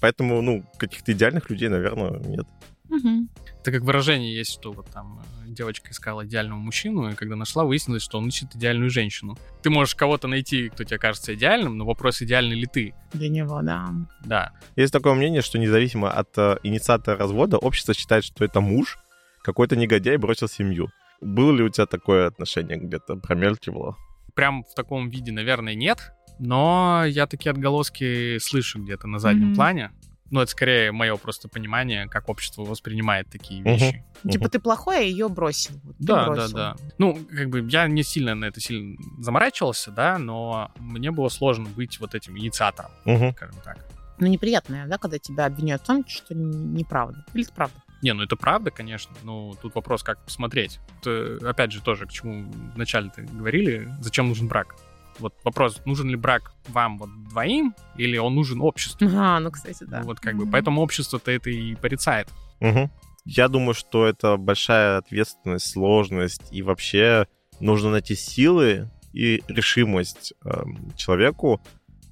Поэтому, 0.00 0.42
ну, 0.42 0.64
каких-то 0.78 1.12
идеальных 1.12 1.50
людей, 1.50 1.68
наверное, 1.68 2.18
нет. 2.20 2.46
Мгм. 2.88 3.28
Это 3.60 3.72
как 3.72 3.82
выражение 3.82 4.34
есть, 4.34 4.52
что 4.52 4.72
вот 4.72 4.86
там 4.90 5.20
э, 5.20 5.48
девочка 5.48 5.90
искала 5.90 6.26
идеального 6.26 6.58
мужчину, 6.58 7.08
и 7.10 7.14
когда 7.14 7.36
нашла, 7.36 7.64
выяснилось, 7.64 8.02
что 8.02 8.18
он 8.18 8.28
ищет 8.28 8.54
идеальную 8.54 8.90
женщину. 8.90 9.36
Ты 9.62 9.70
можешь 9.70 9.94
кого-то 9.94 10.28
найти, 10.28 10.68
кто 10.68 10.84
тебе 10.84 10.98
кажется 10.98 11.34
идеальным, 11.34 11.78
но 11.78 11.84
вопрос, 11.86 12.20
идеальный 12.22 12.56
ли 12.56 12.66
ты. 12.66 12.94
Для 13.12 13.28
него, 13.28 13.62
да. 13.62 13.88
Да. 14.24 14.52
Есть 14.76 14.92
такое 14.92 15.14
мнение, 15.14 15.42
что 15.42 15.58
независимо 15.58 16.10
от 16.10 16.36
э, 16.36 16.58
инициатора 16.62 17.16
развода, 17.16 17.56
общество 17.58 17.94
считает, 17.94 18.24
что 18.24 18.44
это 18.44 18.60
муж, 18.60 18.98
какой-то 19.42 19.76
негодяй 19.76 20.16
бросил 20.16 20.48
семью. 20.48 20.88
Было 21.20 21.52
ли 21.52 21.62
у 21.62 21.68
тебя 21.68 21.86
такое 21.86 22.26
отношение 22.26 22.76
где-то, 22.78 23.16
промелькивало? 23.16 23.96
Прям 24.34 24.64
в 24.64 24.74
таком 24.74 25.08
виде, 25.08 25.30
наверное, 25.30 25.74
нет, 25.74 26.12
но 26.38 27.04
я 27.06 27.26
такие 27.26 27.50
отголоски 27.52 28.38
слышу 28.38 28.80
где-то 28.82 29.06
на 29.06 29.18
заднем 29.18 29.48
Мгм. 29.48 29.54
плане. 29.54 29.92
Ну, 30.32 30.40
это 30.40 30.50
скорее 30.50 30.92
мое 30.92 31.14
просто 31.18 31.46
понимание, 31.48 32.08
как 32.08 32.30
общество 32.30 32.64
воспринимает 32.64 33.28
такие 33.28 33.62
вещи. 33.62 34.02
Типа 34.28 34.48
ты 34.48 34.58
плохой, 34.58 34.96
а 34.98 35.00
ее 35.02 35.28
бросил. 35.28 35.74
Ты 35.74 35.94
Да, 36.06 36.26
бросил. 36.26 36.54
да, 36.56 36.74
да. 36.74 36.76
Ну, 36.96 37.18
как 37.30 37.50
бы 37.50 37.60
я 37.68 37.86
не 37.86 38.02
сильно 38.02 38.34
на 38.34 38.46
это 38.46 38.58
сильно 38.58 38.96
заморачивался, 39.18 39.90
да, 39.90 40.16
но 40.16 40.70
мне 40.78 41.10
было 41.10 41.28
сложно 41.28 41.68
быть 41.68 42.00
вот 42.00 42.14
этим 42.14 42.38
инициатором, 42.38 42.90
Мгм. 43.04 43.32
скажем 43.36 43.56
так. 43.62 43.76
Ну, 44.18 44.26
неприятное, 44.26 44.86
да, 44.86 44.96
когда 44.96 45.18
тебя 45.18 45.44
обвиняют 45.44 45.82
в 45.82 45.86
том, 45.86 46.04
что 46.08 46.34
неправда. 46.34 47.24
Или 47.34 47.44
это 47.44 47.52
правда? 47.52 47.74
Не, 48.00 48.14
ну 48.14 48.22
это 48.22 48.34
правда, 48.36 48.70
конечно. 48.70 49.12
Ну, 49.24 49.54
тут 49.60 49.74
вопрос, 49.74 50.02
как 50.02 50.18
посмотреть. 50.24 50.80
Это, 51.02 51.38
опять 51.46 51.72
же, 51.72 51.82
тоже 51.82 52.06
к 52.06 52.10
чему 52.10 52.50
вначале-то 52.74 53.20
говорили, 53.22 53.92
зачем 54.00 54.28
нужен 54.28 54.48
брак. 54.48 54.76
Вот 55.18 55.34
вопрос, 55.44 55.80
нужен 55.84 56.08
ли 56.08 56.16
брак 56.16 56.54
вам 56.68 56.98
вот 56.98 57.10
двоим, 57.28 57.74
или 57.96 58.16
он 58.16 58.34
нужен 58.34 58.60
обществу? 58.60 59.08
А, 59.14 59.40
ну, 59.40 59.50
кстати, 59.50 59.84
да. 59.84 60.02
Вот 60.02 60.20
как 60.20 60.36
бы, 60.36 60.42
Мгм. 60.44 60.52
поэтому 60.52 60.80
общество-то 60.82 61.30
это 61.30 61.50
и 61.50 61.74
порицает. 61.74 62.28
Мгм. 62.60 62.90
Я 63.24 63.48
думаю, 63.48 63.74
что 63.74 64.06
это 64.06 64.36
большая 64.36 64.98
ответственность, 64.98 65.70
сложность, 65.70 66.42
и 66.50 66.62
вообще 66.62 67.26
нужно 67.60 67.90
найти 67.90 68.14
силы 68.16 68.90
и 69.12 69.42
решимость 69.48 70.34
эм, 70.44 70.92
человеку 70.96 71.60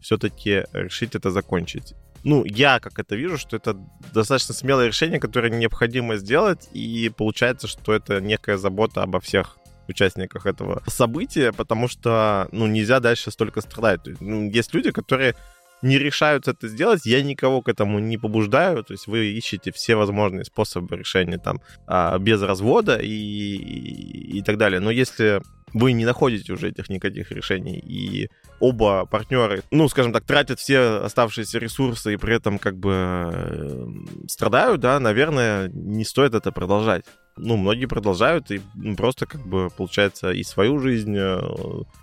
все-таки 0.00 0.64
решить 0.72 1.14
это 1.14 1.30
закончить. 1.30 1.94
Ну, 2.22 2.44
я 2.44 2.80
как 2.80 2.98
это 2.98 3.16
вижу, 3.16 3.38
что 3.38 3.56
это 3.56 3.76
достаточно 4.12 4.54
смелое 4.54 4.86
решение, 4.88 5.18
которое 5.18 5.50
необходимо 5.50 6.16
сделать, 6.16 6.68
и 6.72 7.10
получается, 7.16 7.66
что 7.66 7.92
это 7.92 8.20
некая 8.20 8.56
забота 8.58 9.02
обо 9.02 9.20
всех 9.20 9.56
участниках 9.90 10.46
этого 10.46 10.82
события, 10.86 11.52
потому 11.52 11.88
что, 11.88 12.48
ну, 12.52 12.66
нельзя 12.66 13.00
дальше 13.00 13.30
столько 13.30 13.60
страдать. 13.60 14.02
То 14.02 14.10
есть, 14.10 14.22
ну, 14.22 14.50
есть 14.50 14.74
люди, 14.74 14.90
которые 14.90 15.34
не 15.82 15.98
решаются 15.98 16.50
это 16.50 16.68
сделать, 16.68 17.06
я 17.06 17.22
никого 17.22 17.62
к 17.62 17.68
этому 17.68 17.98
не 17.98 18.18
побуждаю, 18.18 18.84
то 18.84 18.92
есть 18.92 19.06
вы 19.06 19.26
ищете 19.26 19.72
все 19.72 19.94
возможные 19.94 20.44
способы 20.44 20.96
решения 20.96 21.38
там 21.38 21.60
а, 21.86 22.18
без 22.18 22.42
развода 22.42 22.96
и, 22.96 23.08
и, 23.08 24.38
и 24.38 24.42
так 24.42 24.58
далее. 24.58 24.80
Но 24.80 24.90
если 24.90 25.40
вы 25.72 25.92
не 25.92 26.04
находите 26.04 26.52
уже 26.52 26.68
этих 26.68 26.88
никаких 26.88 27.30
решений, 27.30 27.78
и 27.78 28.28
оба 28.58 29.06
партнеры, 29.06 29.62
ну, 29.70 29.88
скажем 29.88 30.12
так, 30.12 30.24
тратят 30.24 30.58
все 30.58 31.00
оставшиеся 31.04 31.58
ресурсы 31.58 32.14
и 32.14 32.16
при 32.16 32.34
этом 32.34 32.58
как 32.58 32.76
бы 32.76 32.92
э, 33.32 33.86
страдают, 34.28 34.80
да, 34.80 34.98
наверное, 35.00 35.68
не 35.68 36.04
стоит 36.04 36.34
это 36.34 36.52
продолжать. 36.52 37.04
Ну, 37.42 37.56
многие 37.56 37.86
продолжают 37.86 38.50
и 38.50 38.60
просто 38.96 39.26
как 39.26 39.46
бы, 39.46 39.70
получается, 39.70 40.30
и 40.30 40.42
свою 40.42 40.78
жизнь 40.78 41.16
э, 41.16 41.40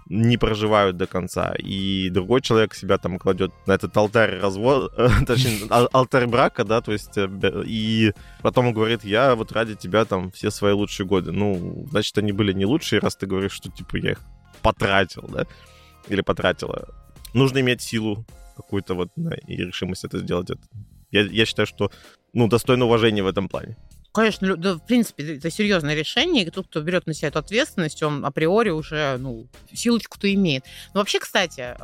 не 0.07 0.37
проживают 0.37 0.97
до 0.97 1.05
конца, 1.05 1.53
и 1.59 2.09
другой 2.09 2.41
человек 2.41 2.73
себя 2.73 2.97
там 2.97 3.19
кладет 3.19 3.51
на 3.67 3.73
этот 3.73 3.95
алтарь 3.95 4.39
развода, 4.39 4.89
точнее, 5.27 5.67
ал- 5.69 5.89
алтарь 5.93 6.25
брака, 6.25 6.63
да, 6.63 6.81
то 6.81 6.91
есть, 6.91 7.17
э, 7.17 7.29
и 7.65 8.13
потом 8.41 8.67
он 8.67 8.73
говорит, 8.73 9.03
я 9.03 9.35
вот 9.35 9.51
ради 9.51 9.75
тебя 9.75 10.05
там 10.05 10.31
все 10.31 10.49
свои 10.49 10.73
лучшие 10.73 11.05
годы. 11.05 11.31
Ну, 11.31 11.85
значит, 11.91 12.17
они 12.17 12.31
были 12.31 12.51
не 12.53 12.65
лучшие, 12.65 12.99
раз 12.99 13.15
ты 13.15 13.27
говоришь, 13.27 13.53
что, 13.53 13.69
типа, 13.69 13.97
я 13.97 14.11
их 14.11 14.19
потратил, 14.61 15.27
да, 15.29 15.45
или 16.07 16.21
потратила. 16.21 16.87
Нужно 17.33 17.59
иметь 17.59 17.81
силу 17.81 18.25
какую-то 18.55 18.95
вот 18.95 19.09
да, 19.15 19.35
и 19.47 19.55
решимость 19.57 20.03
это 20.03 20.17
сделать. 20.17 20.49
Это. 20.49 20.61
Я, 21.11 21.21
я 21.21 21.45
считаю, 21.45 21.67
что, 21.67 21.91
ну, 22.33 22.47
достойно 22.47 22.85
уважения 22.85 23.23
в 23.23 23.27
этом 23.27 23.47
плане. 23.47 23.77
Конечно, 24.17 24.57
да, 24.57 24.73
в 24.73 24.79
принципе, 24.79 25.35
это 25.35 25.51
серьезное 25.51 25.93
решение, 25.93 26.43
и 26.43 26.49
тот, 26.49 26.65
кто 26.65 26.81
берет 26.81 27.05
на 27.05 27.13
себя 27.13 27.27
эту 27.27 27.37
ответственность, 27.37 28.01
он 28.01 28.25
априори 28.25 28.71
уже, 28.71 29.15
ну, 29.19 29.45
силочку-то 29.71 30.33
имеет. 30.33 30.63
Но 30.95 31.01
вообще, 31.01 31.19
кстати, 31.19 31.77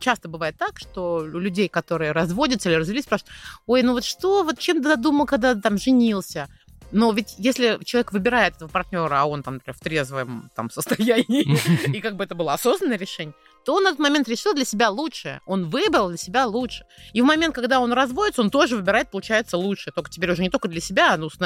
часто 0.00 0.28
бывает 0.28 0.56
так, 0.58 0.80
что 0.80 1.24
людей, 1.24 1.68
которые 1.68 2.10
разводятся 2.10 2.70
или 2.70 2.76
развелись, 2.76 3.04
спрашивают, 3.04 3.32
ой, 3.68 3.84
ну 3.84 3.92
вот 3.92 4.04
что, 4.04 4.42
вот 4.42 4.58
чем 4.58 4.78
ты 4.78 4.88
додумал, 4.96 5.26
когда 5.26 5.54
там 5.54 5.78
женился? 5.78 6.48
Но 6.90 7.12
ведь 7.12 7.36
если 7.38 7.78
человек 7.84 8.12
выбирает 8.12 8.56
этого 8.56 8.68
партнера, 8.68 9.20
а 9.20 9.26
он 9.26 9.44
там, 9.44 9.54
например, 9.54 9.76
в 9.76 9.80
трезвом 9.80 10.50
там, 10.56 10.70
состоянии, 10.70 11.56
и 11.96 12.00
как 12.00 12.16
бы 12.16 12.24
это 12.24 12.34
было 12.34 12.52
осознанное 12.52 12.98
решение, 12.98 13.34
то 13.70 13.76
он 13.76 13.86
этот 13.86 14.00
момент 14.00 14.26
решил 14.28 14.52
для 14.52 14.64
себя 14.64 14.90
лучшее. 14.90 15.40
Он 15.46 15.70
выбрал 15.70 16.08
для 16.08 16.18
себя 16.18 16.44
лучше. 16.44 16.84
И 17.12 17.22
в 17.22 17.24
момент, 17.24 17.54
когда 17.54 17.78
он 17.78 17.92
разводится, 17.92 18.42
он 18.42 18.50
тоже 18.50 18.74
выбирает, 18.74 19.12
получается, 19.12 19.56
лучшее. 19.58 19.92
Только 19.94 20.10
теперь 20.10 20.32
уже 20.32 20.42
не 20.42 20.50
только 20.50 20.66
для 20.66 20.80
себя, 20.80 21.12
а 21.12 21.16
ну, 21.16 21.30
с- 21.30 21.38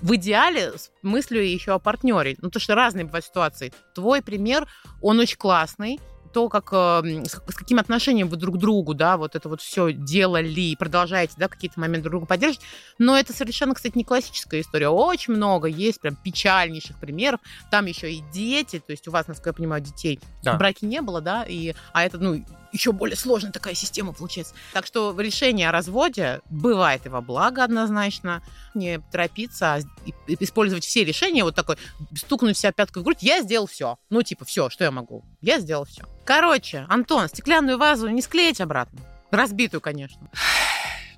в 0.00 0.14
идеале 0.14 0.78
с 0.78 0.92
мыслью 1.02 1.44
еще 1.44 1.72
о 1.72 1.80
партнере. 1.80 2.36
Ну, 2.40 2.50
то, 2.50 2.60
что 2.60 2.76
разные 2.76 3.04
бывают 3.04 3.24
ситуации. 3.24 3.72
Твой 3.96 4.22
пример, 4.22 4.68
он 5.00 5.18
очень 5.18 5.36
классный. 5.38 5.98
То, 6.32 6.48
как, 6.48 6.68
э, 6.72 7.24
с, 7.26 7.40
каким 7.54 7.78
отношением 7.78 8.28
вы 8.28 8.36
друг 8.36 8.56
к 8.56 8.58
другу, 8.58 8.94
да, 8.94 9.16
вот 9.16 9.36
это 9.36 9.48
вот 9.48 9.60
все 9.60 9.92
делали 9.92 10.48
и 10.60 10.76
продолжаете, 10.76 11.34
да, 11.36 11.48
какие-то 11.48 11.78
моменты 11.78 12.04
друг 12.04 12.12
друга 12.12 12.26
поддерживать. 12.26 12.64
Но 12.98 13.18
это 13.18 13.32
совершенно, 13.32 13.74
кстати, 13.74 13.96
не 13.96 14.04
классическая 14.04 14.60
история. 14.60 14.88
Очень 14.88 15.34
много 15.34 15.68
есть 15.68 16.00
прям 16.00 16.16
печальнейших 16.16 16.98
примеров. 16.98 17.40
Там 17.70 17.86
еще 17.86 18.12
и 18.12 18.22
дети, 18.32 18.78
то 18.78 18.92
есть 18.92 19.06
у 19.08 19.10
вас, 19.10 19.28
насколько 19.28 19.50
я 19.50 19.54
понимаю, 19.54 19.82
детей 19.82 20.20
Да. 20.42 20.54
в 20.54 20.58
браке 20.58 20.86
не 20.86 21.02
было, 21.02 21.20
да, 21.20 21.44
и, 21.44 21.74
а 21.92 22.04
это, 22.04 22.18
ну, 22.18 22.44
еще 22.72 22.92
более 22.92 23.16
сложная 23.16 23.52
такая 23.52 23.74
система 23.74 24.12
получается. 24.12 24.54
Так 24.72 24.86
что 24.86 25.18
решение 25.18 25.68
о 25.68 25.72
разводе 25.72 26.40
бывает 26.50 27.06
во 27.06 27.20
благо 27.20 27.62
однозначно. 27.64 28.42
Не 28.74 28.98
торопиться, 28.98 29.74
а 29.74 29.80
использовать 30.26 30.84
все 30.84 31.04
решения, 31.04 31.44
вот 31.44 31.54
такой, 31.54 31.76
стукнуть 32.14 32.56
себя 32.56 32.72
пяткой 32.72 33.02
в 33.02 33.04
грудь, 33.04 33.18
я 33.20 33.42
сделал 33.42 33.66
все. 33.66 33.98
Ну, 34.10 34.22
типа, 34.22 34.44
все, 34.44 34.70
что 34.70 34.84
я 34.84 34.90
могу. 34.90 35.24
Я 35.40 35.60
сделал 35.60 35.84
все. 35.84 36.04
Короче, 36.24 36.86
Антон, 36.88 37.28
стеклянную 37.28 37.78
вазу 37.78 38.08
не 38.08 38.22
склеить 38.22 38.60
обратно. 38.60 39.00
Разбитую, 39.30 39.80
конечно. 39.80 40.30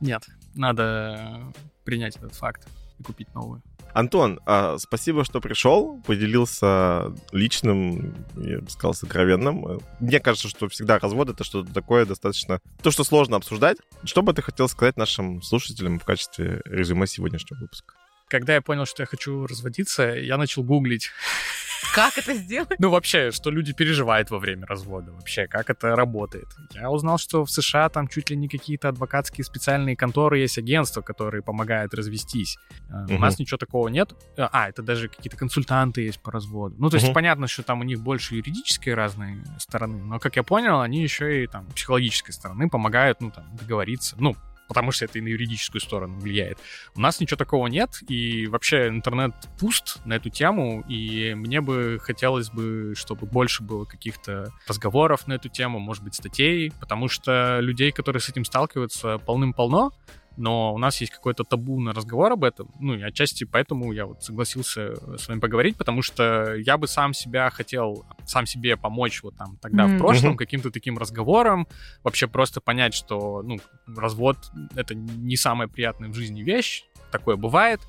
Нет, 0.01 0.25
надо 0.55 1.53
принять 1.85 2.17
этот 2.17 2.35
факт 2.35 2.67
и 2.99 3.03
купить 3.03 3.33
новую. 3.35 3.63
Антон, 3.95 4.41
а, 4.45 4.77
спасибо, 4.79 5.25
что 5.25 5.41
пришел, 5.41 6.03
поделился 6.05 7.15
личным, 7.31 8.13
я 8.37 8.59
бы 8.59 8.69
сказал, 8.69 8.93
сокровенным. 8.93 9.81
Мне 10.01 10.19
кажется, 10.19 10.49
что 10.49 10.69
всегда 10.69 10.99
развод 10.99 11.31
это 11.31 11.45
что-то 11.45 11.73
такое 11.73 12.05
достаточно... 12.05 12.61
То, 12.83 12.91
что 12.91 13.05
сложно 13.05 13.37
обсуждать. 13.37 13.79
Что 14.03 14.23
бы 14.23 14.35
ты 14.35 14.43
хотел 14.43 14.69
сказать 14.69 14.97
нашим 14.97 15.43
слушателям 15.43 16.01
в 16.01 16.05
качестве 16.05 16.61
резюме 16.65 17.07
сегодняшнего 17.07 17.61
выпуска? 17.61 17.95
Когда 18.27 18.55
я 18.55 18.63
понял, 18.63 18.85
что 18.85 19.05
я 19.05 19.07
хочу 19.07 19.47
разводиться, 19.47 20.03
я 20.03 20.39
начал 20.39 20.65
гуглить 20.65 21.11
Как 21.95 22.19
это 22.19 22.35
сделать? 22.35 22.79
Ну, 22.79 22.91
вообще, 22.91 23.31
что 23.31 23.51
люди 23.51 23.73
переживают 23.73 24.31
во 24.31 24.39
время 24.39 24.67
развода, 24.67 25.13
вообще, 25.13 25.47
как 25.47 25.71
это 25.71 25.95
работает. 25.95 26.47
Я 26.73 26.91
узнал, 26.91 27.19
что 27.19 27.45
в 27.45 27.51
США 27.51 27.89
там 27.89 28.09
чуть 28.09 28.31
ли 28.31 28.37
не 28.37 28.49
какие-то 28.49 28.89
адвокатские 28.89 29.45
специальные 29.45 29.97
конторы 29.97 30.39
есть, 30.39 30.59
агентства, 30.59 31.03
которые 31.03 31.43
помогают 31.43 31.95
развестись. 31.95 32.59
Угу. 32.89 33.15
У 33.15 33.19
нас 33.19 33.39
ничего 33.39 33.59
такого 33.59 33.89
нет. 33.89 34.13
А, 34.37 34.69
это 34.69 34.83
даже 34.83 35.09
какие-то 35.09 35.37
консультанты 35.37 36.03
есть 36.03 36.21
по 36.21 36.33
разводу. 36.33 36.75
Ну, 36.79 36.91
то 36.91 36.97
есть 36.97 37.07
угу. 37.07 37.15
понятно, 37.15 37.47
что 37.47 37.63
там 37.63 37.81
у 37.81 37.85
них 37.85 38.01
больше 38.01 38.35
юридические 38.35 38.95
разные 38.95 39.45
стороны, 39.59 40.03
но, 40.03 40.19
как 40.19 40.37
я 40.37 40.43
понял, 40.43 40.81
они 40.81 41.03
еще 41.03 41.45
и 41.45 41.47
там 41.47 41.67
психологической 41.67 42.33
стороны 42.35 42.69
помогают, 42.69 43.21
ну, 43.21 43.31
там, 43.31 43.45
договориться. 43.57 44.17
Ну, 44.19 44.37
потому 44.69 44.93
что 44.93 45.05
это 45.05 45.19
и 45.19 45.23
на 45.23 45.29
юридическую 45.29 45.81
сторону 45.81 46.19
влияет. 46.19 46.59
У 46.95 47.01
нас 47.01 47.21
ничего 47.21 47.37
такого 47.37 47.67
нет, 47.67 47.99
и 48.09 48.47
вообще 48.47 48.89
интернет 48.89 49.33
пуст 49.59 50.05
на 50.05 50.15
эту 50.15 50.31
тему, 50.31 50.85
и 50.89 51.35
мне 51.35 51.61
бы 51.61 51.99
хотелось 52.01 52.51
бы, 52.51 52.95
чтобы 52.97 53.27
больше 53.27 53.63
было 53.63 53.85
каких-то 53.85 54.53
разговоров 54.67 55.27
на 55.27 55.35
эту 55.35 55.49
тему, 55.49 55.79
может 55.79 56.03
быть, 56.03 56.15
статей, 56.15 56.73
потому 56.81 57.09
что 57.09 57.59
людей, 57.61 57.93
которые 57.93 58.21
с 58.21 58.29
этим 58.29 58.45
сталкиваются, 58.45 59.19
полным-полно, 59.19 59.93
но 60.37 60.75
у 60.75 60.79
нас 60.79 61.01
есть 61.01 61.13
какой-то 61.13 61.45
табу 61.45 61.81
на 61.81 61.93
разговор 61.93 62.33
об 62.33 62.45
этом, 62.45 62.71
ну 62.81 62.95
и 62.95 63.03
отчасти 63.03 63.45
поэтому 63.45 63.93
я 63.93 64.07
вот 64.07 64.23
согласился 64.23 64.95
с 65.17 65.29
вами 65.29 65.41
поговорить, 65.41 65.77
потому 65.77 66.03
что 66.03 66.55
я 66.57 66.77
бы 66.77 66.87
сам 66.87 67.15
себя 67.15 67.51
хотел, 67.51 68.05
сам 68.27 68.47
себе 68.47 68.77
помочь 68.77 69.23
вот 69.23 69.37
там 69.37 69.57
тогда 69.59 69.85
mm-hmm. 69.85 69.97
в 69.97 69.99
прошлом 69.99 70.37
каким-то 70.37 70.71
таким 70.71 70.99
разговором, 70.99 71.69
вообще 72.03 72.27
просто 72.27 72.61
понять, 72.61 72.95
что, 72.95 73.43
ну, 73.43 73.59
развод— 73.87 74.39
это 74.75 74.95
не 74.95 75.37
самая 75.37 75.69
приятная 75.69 76.09
в 76.09 76.15
жизни 76.15 76.43
вещь, 76.43 76.85
такое 77.13 77.37
бывает, 77.37 77.81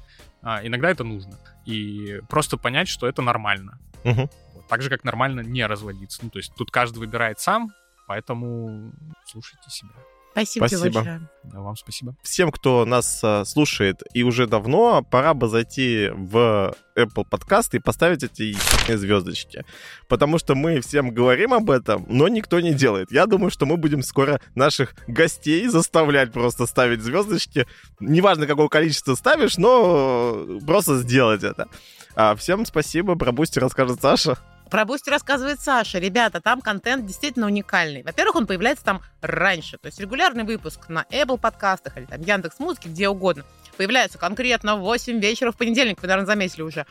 а 0.42 0.66
иногда 0.66 0.92
это 0.92 1.04
нужно, 1.04 1.40
и 1.66 2.22
просто 2.30 2.58
понять, 2.58 2.88
что 2.88 3.08
это 3.08 3.22
нормально. 3.22 3.80
Mm-hmm. 4.04 4.30
Вот, 4.54 4.68
так 4.68 4.82
же, 4.82 4.90
как 4.90 5.04
нормально 5.04 5.42
не 5.42 5.66
разводиться, 5.66 6.20
ну, 6.24 6.30
то 6.30 6.38
есть 6.38 6.54
тут 6.56 6.70
каждый 6.70 7.00
выбирает 7.00 7.40
сам, 7.40 7.72
поэтому 8.08 8.92
слушайте 9.26 9.70
себя. 9.70 9.90
Спасибо, 10.36 10.68
спасибо. 10.68 10.82
тебе 10.82 10.92
большое. 10.92 11.30
Да, 11.44 11.62
вам 11.62 11.76
спасибо. 11.78 12.16
Всем, 12.22 12.52
кто 12.52 12.84
нас 12.84 13.22
а, 13.24 13.46
слушает 13.46 14.02
и 14.14 14.24
уже 14.24 14.48
давно, 14.48 15.02
пора 15.02 15.34
бы 15.34 15.48
зайти 15.48 16.10
в 16.14 16.76
Apple 16.98 17.26
подкаст 17.30 17.74
и 17.74 17.80
поставить 17.80 18.24
эти 18.24 18.54
звездочки. 18.94 19.64
Потому 20.10 20.38
что 20.38 20.54
мы 20.54 20.82
всем 20.82 21.12
говорим 21.12 21.54
об 21.54 21.72
этом, 21.72 22.06
но 22.10 22.28
никто 22.28 22.60
не 22.60 22.74
делает. 22.74 23.14
Я 23.14 23.28
думаю, 23.28 23.50
что 23.50 23.66
мы 23.66 23.78
будем 23.78 24.04
скоро 24.04 24.42
наших 24.56 24.94
гостей 25.08 25.68
заставлять 25.70 26.34
просто 26.34 26.66
ставить 26.66 27.02
звездочки. 27.02 27.66
Неважно, 28.02 28.46
какое 28.46 28.68
количество 28.68 29.16
ставишь, 29.16 29.58
но 29.58 30.60
просто 30.68 30.98
сделать 30.98 31.44
это. 31.44 31.70
А 32.14 32.36
всем 32.36 32.66
спасибо. 32.66 33.16
Про 33.16 33.32
Boosty 33.32 33.60
расскажет 33.60 34.02
Саша. 34.02 34.38
Про 34.70 34.86
Boosty 34.86 35.10
рассказывает 35.10 35.60
Саша. 35.62 36.00
Ребята, 36.00 36.42
там 36.42 36.62
контент 36.62 37.06
действительно 37.06 37.46
уникальный. 37.46 38.04
Во-первых, 38.04 38.36
он 38.36 38.48
появляется 38.48 38.84
там 38.84 39.02
раньше. 39.22 39.78
То 39.78 39.88
есть 39.88 40.00
регулярный 40.00 40.44
выпуск 40.44 40.90
на 40.90 41.06
Apple 41.12 41.38
подкастах 41.38 41.98
или 41.98 42.06
там 42.06 42.22
Яндекс 42.22 42.60
Музыке, 42.60 42.90
где 42.90 43.08
угодно. 43.08 43.46
Появляется 43.78 44.18
конкретно 44.18 44.78
в 44.78 44.82
8 44.82 45.20
вечера 45.20 45.52
в 45.52 45.58
понедельник. 45.58 46.02
Вы, 46.02 46.08
наверное, 46.08 46.28
заметили 46.28 46.62
уже. 46.62 46.86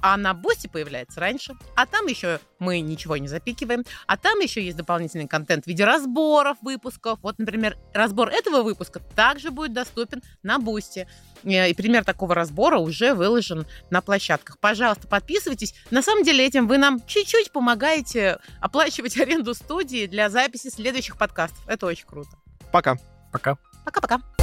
А 0.00 0.16
на 0.16 0.34
Boosty 0.34 0.66
появляется 0.66 1.20
раньше. 1.20 1.54
А 1.74 1.86
там 1.86 2.06
еще 2.06 2.40
мы 2.58 2.80
ничего 2.80 3.16
не 3.16 3.28
запикиваем. 3.28 3.84
А 4.06 4.16
там 4.16 4.38
еще 4.40 4.62
есть 4.62 4.76
дополнительный 4.76 5.28
контент 5.28 5.64
в 5.64 5.66
виде 5.68 5.84
разборов 5.84 6.56
выпусков. 6.62 7.18
Вот, 7.22 7.38
например, 7.38 7.76
разбор 7.92 8.28
этого 8.28 8.62
выпуска 8.62 9.00
также 9.14 9.50
будет 9.50 9.72
доступен 9.72 10.22
на 10.42 10.58
Boosty. 10.58 11.08
Э, 11.44 11.70
и 11.70 11.74
пример 11.74 12.04
такого 12.04 12.34
разбора 12.34 12.78
уже 12.78 13.14
выложен 13.14 13.66
на 13.90 14.00
площадках. 14.00 14.58
Пожалуйста, 14.58 15.08
подписывайтесь. 15.08 15.74
На 15.90 16.02
самом 16.02 16.24
деле 16.24 16.46
этим 16.46 16.66
вы 16.66 16.78
нам 16.78 17.04
чуть-чуть 17.06 17.52
помогаете 17.52 18.38
оплачивать 18.60 19.18
аренду 19.18 19.54
студии 19.54 20.06
для 20.06 20.30
записи 20.30 20.68
следующих 20.68 21.16
подкастов. 21.16 21.66
Это 21.66 21.86
очень 21.86 22.06
круто. 22.06 22.30
Пока. 22.72 22.96
Пока. 23.32 23.56
Пока-пока. 23.84 24.37